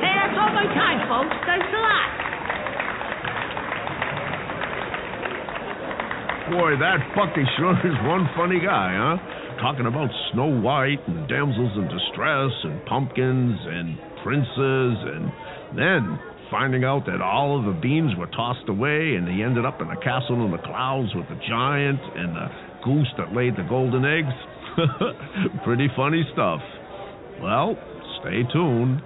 hey, 0.00 0.14
that's 0.16 0.36
all 0.40 0.52
my 0.56 0.66
time, 0.72 0.98
folks. 1.12 1.36
Thanks 1.44 1.68
a 1.68 1.80
lot. 1.84 2.08
Boy, 6.56 6.72
that 6.78 7.04
Bucky 7.14 7.42
is 7.42 7.96
one 8.06 8.24
funny 8.34 8.60
guy, 8.64 8.94
huh? 8.96 9.36
Talking 9.60 9.86
about 9.86 10.10
Snow 10.32 10.46
White 10.60 11.00
and 11.08 11.28
damsels 11.28 11.72
in 11.76 11.88
distress 11.88 12.52
and 12.64 12.84
pumpkins 12.86 13.56
and 13.64 13.98
princes 14.22 14.94
and 15.16 15.32
then 15.74 16.18
finding 16.50 16.84
out 16.84 17.06
that 17.06 17.22
all 17.22 17.58
of 17.58 17.64
the 17.64 17.80
beans 17.80 18.12
were 18.18 18.26
tossed 18.28 18.68
away 18.68 19.16
and 19.16 19.26
he 19.26 19.42
ended 19.42 19.64
up 19.64 19.80
in 19.80 19.88
a 19.88 19.96
castle 19.96 20.44
in 20.44 20.52
the 20.52 20.58
clouds 20.58 21.08
with 21.14 21.26
the 21.28 21.40
giant 21.48 22.00
and 22.14 22.36
the 22.36 22.48
goose 22.84 23.08
that 23.18 23.32
laid 23.32 23.56
the 23.56 23.66
golden 23.68 24.04
eggs. 24.04 24.34
Pretty 25.64 25.88
funny 25.96 26.22
stuff. 26.32 26.60
Well, 27.40 27.76
stay 28.20 28.42
tuned. 28.52 29.00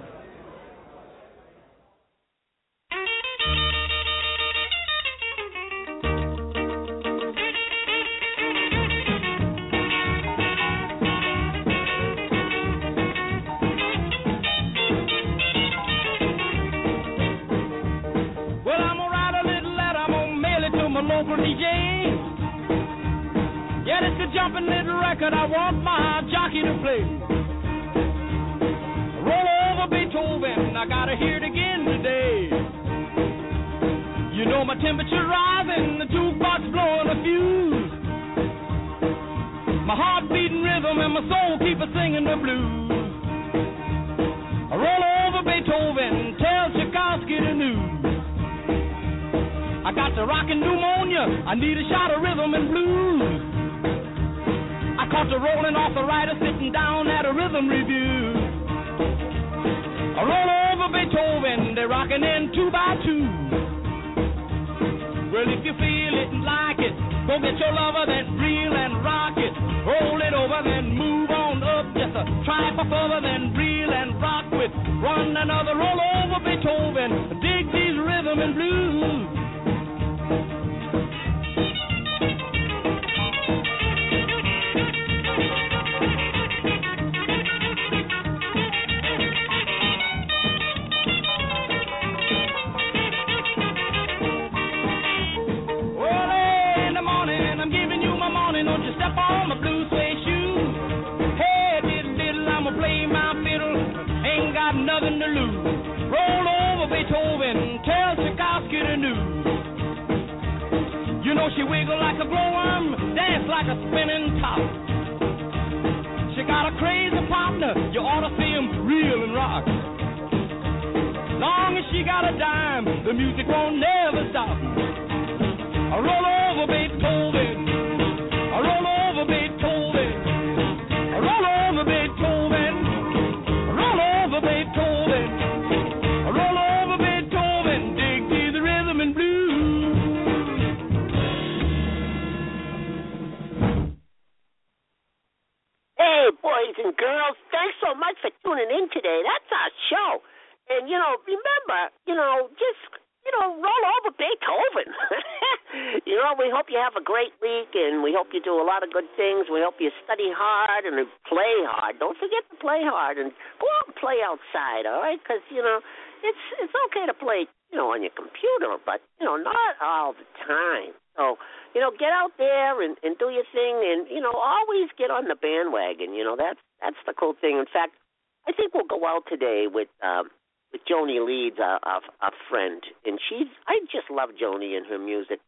Love 184.15 184.29
Joni 184.35 184.77
and 184.77 184.85
her 184.87 184.99
music. 184.99 185.39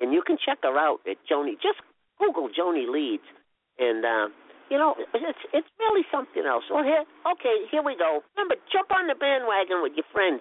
And 0.00 0.12
you 0.12 0.22
can 0.24 0.38
check 0.40 0.58
her 0.62 0.78
out 0.78 1.00
at 1.08 1.16
Joni. 1.30 1.54
Just 1.60 1.80
Google 2.18 2.48
Joni 2.48 2.88
Leeds, 2.88 3.24
and 3.78 4.04
uh, 4.04 4.28
you 4.68 4.78
know 4.78 4.94
it's 4.96 5.42
it's 5.52 5.68
really 5.78 6.04
something 6.12 6.44
else. 6.44 6.64
Well, 6.70 6.84
here, 6.84 7.04
okay, 7.32 7.68
here 7.70 7.82
we 7.82 7.96
go. 7.96 8.20
Remember, 8.36 8.56
jump 8.72 8.92
on 8.92 9.08
the 9.08 9.14
bandwagon 9.16 9.82
with 9.82 9.92
your 9.96 10.08
friends, 10.12 10.40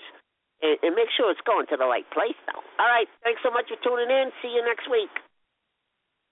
and, 0.61 0.77
and 0.83 0.95
make 0.95 1.07
sure 1.15 1.31
it's 1.31 1.43
going 1.47 1.67
to 1.71 1.77
the 1.77 1.87
right 1.87 2.07
place, 2.11 2.39
though. 2.47 2.63
All 2.79 2.87
right, 2.87 3.07
thanks 3.23 3.41
so 3.43 3.51
much 3.51 3.67
for 3.67 3.79
tuning 3.83 4.11
in. 4.11 4.31
See 4.43 4.51
you 4.51 4.63
next 4.63 4.87
week. 4.91 5.11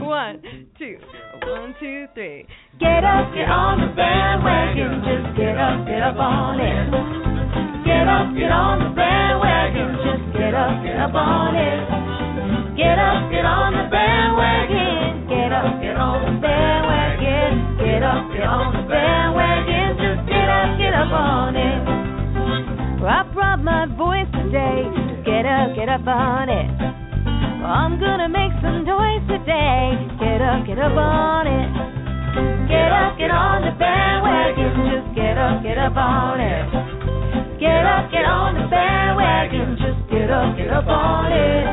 One, 0.05 0.41
two, 0.79 0.99
one, 1.43 1.75
two, 1.81 2.07
three. 2.15 2.47
Get 2.79 3.05
up, 3.05 3.33
get 3.35 3.49
on 3.49 3.81
the 3.81 3.89
bandwagon. 3.97 5.03
Just 5.03 5.37
get 5.37 5.57
up, 5.59 5.87
get 5.87 6.03
up 6.03 6.17
on 6.17 6.61
it. 6.61 7.34
Get 8.05 8.13
up, 8.13 8.37
get 8.37 8.53
on 8.53 8.85
the 8.85 8.91
bandwagon. 8.93 9.97
Just 10.05 10.37
get 10.37 10.53
up, 10.53 10.77
get 10.85 11.01
up 11.01 11.17
on 11.17 11.57
it. 11.57 12.77
Get 12.77 13.01
up, 13.01 13.33
get 13.33 13.49
on 13.49 13.73
the 13.73 13.89
bandwagon. 13.89 15.25
Get 15.25 15.49
up, 15.49 15.81
get 15.81 15.97
on 15.97 16.21
the 16.21 16.37
bandwagon. 16.37 17.81
Get 17.81 18.05
up, 18.05 18.29
get 18.29 18.45
on 18.45 18.77
the 18.77 18.85
bandwagon. 18.93 19.89
Just 19.97 20.21
get 20.29 20.49
up, 20.53 20.77
get 20.77 20.93
up 20.93 21.13
on 21.17 21.57
it. 21.57 21.81
I 23.09 23.25
brought 23.33 23.65
my 23.65 23.89
voice 23.97 24.29
today. 24.37 24.85
Get 25.25 25.49
up, 25.49 25.73
get 25.73 25.89
up 25.89 26.05
on 26.05 26.53
it. 26.53 26.69
I'm 27.65 27.97
gonna 27.97 28.29
make 28.29 28.53
some 28.61 28.85
noise 28.85 29.25
today. 29.33 29.97
Get 30.21 30.45
up, 30.45 30.69
get 30.69 30.77
up 30.77 30.93
on 30.93 31.49
it. 31.49 32.69
Get 32.69 32.93
up, 32.93 33.17
get 33.17 33.33
on 33.33 33.65
the 33.65 33.73
bandwagon. 33.81 34.93
Just 34.93 35.09
get 35.17 35.41
up, 35.41 35.65
get 35.65 35.81
up 35.81 35.97
on 35.97 36.45
it. 36.45 36.84
Get 37.75 37.87
up, 37.91 38.07
get 38.07 38.23
on 38.23 38.55
the 38.55 38.71
bandwagon. 38.71 39.75
Just 39.75 39.99
get 40.07 40.31
up, 40.31 40.55
get 40.55 40.71
up 40.71 40.87
on 40.87 41.27
it. 41.35 41.67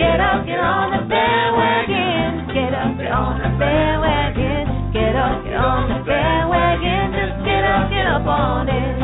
Get 0.00 0.16
up, 0.16 0.48
get 0.48 0.56
on 0.56 0.96
the 0.96 1.04
bandwagon. 1.04 2.48
Get 2.48 2.72
up, 2.72 2.96
get 2.96 3.12
on 3.12 3.36
the 3.36 3.52
bandwagon. 3.60 4.64
Get 4.96 5.12
up, 5.20 5.44
get 5.44 5.60
on 5.60 5.92
the 5.92 6.00
bandwagon. 6.08 7.12
Just 7.12 7.36
get 7.44 7.64
up, 7.68 7.92
get 7.92 8.08
up 8.08 8.24
on 8.24 8.72
it. 8.72 8.96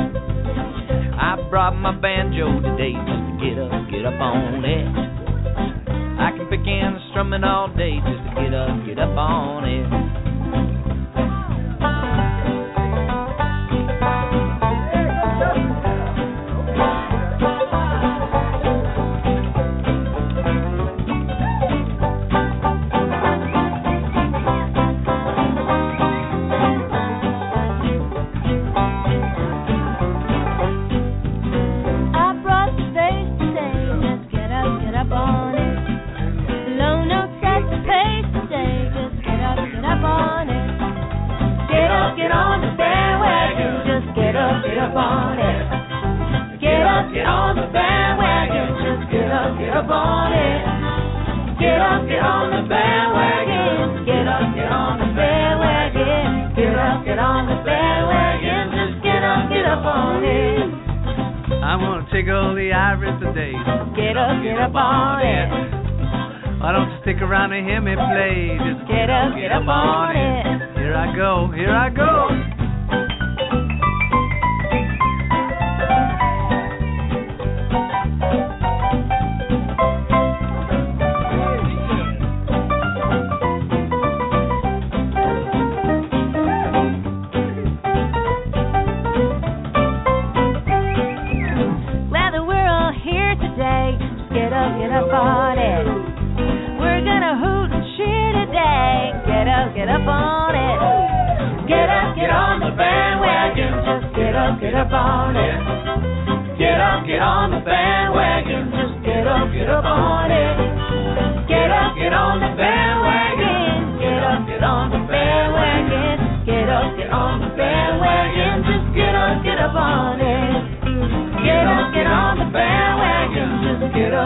I 1.20 1.36
brought 1.52 1.76
my 1.76 1.92
banjo 1.92 2.64
today 2.64 2.96
just 2.96 3.20
to 3.20 3.32
get 3.36 3.60
up, 3.60 3.76
get 3.92 4.08
up 4.08 4.16
on 4.16 4.64
it. 4.64 4.88
I 6.16 6.32
can 6.32 6.48
pick 6.48 6.64
and 6.64 6.96
strumming 7.12 7.44
all 7.44 7.68
day 7.76 8.00
just 8.00 8.24
to 8.24 8.30
get 8.40 8.56
up, 8.56 8.72
get 8.88 8.98
up 8.98 9.12
on 9.20 9.68
it. 9.68 10.25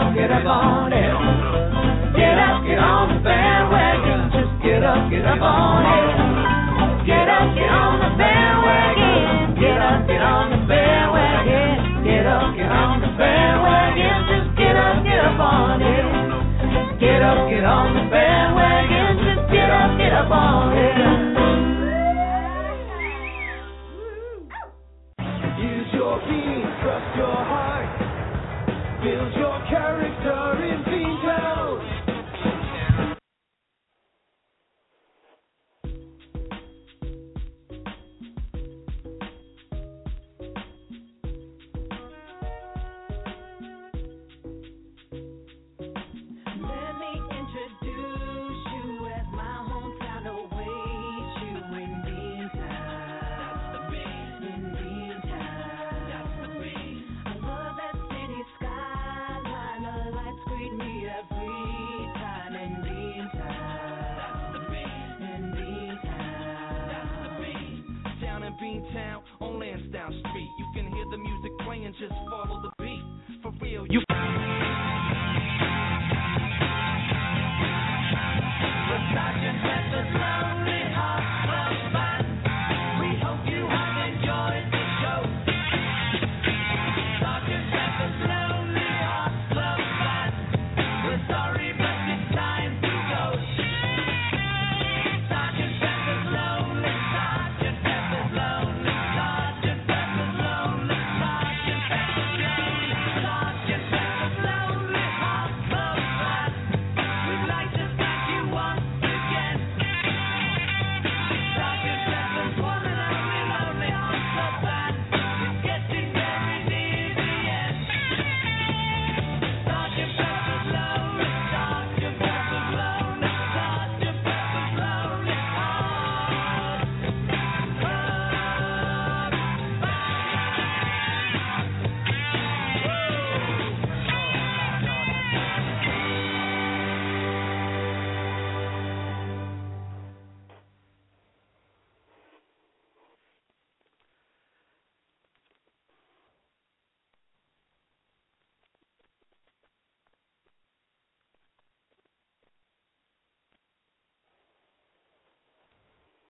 get 0.09 0.31
up 0.31 0.45
on 0.45 0.93
it. 0.93 1.50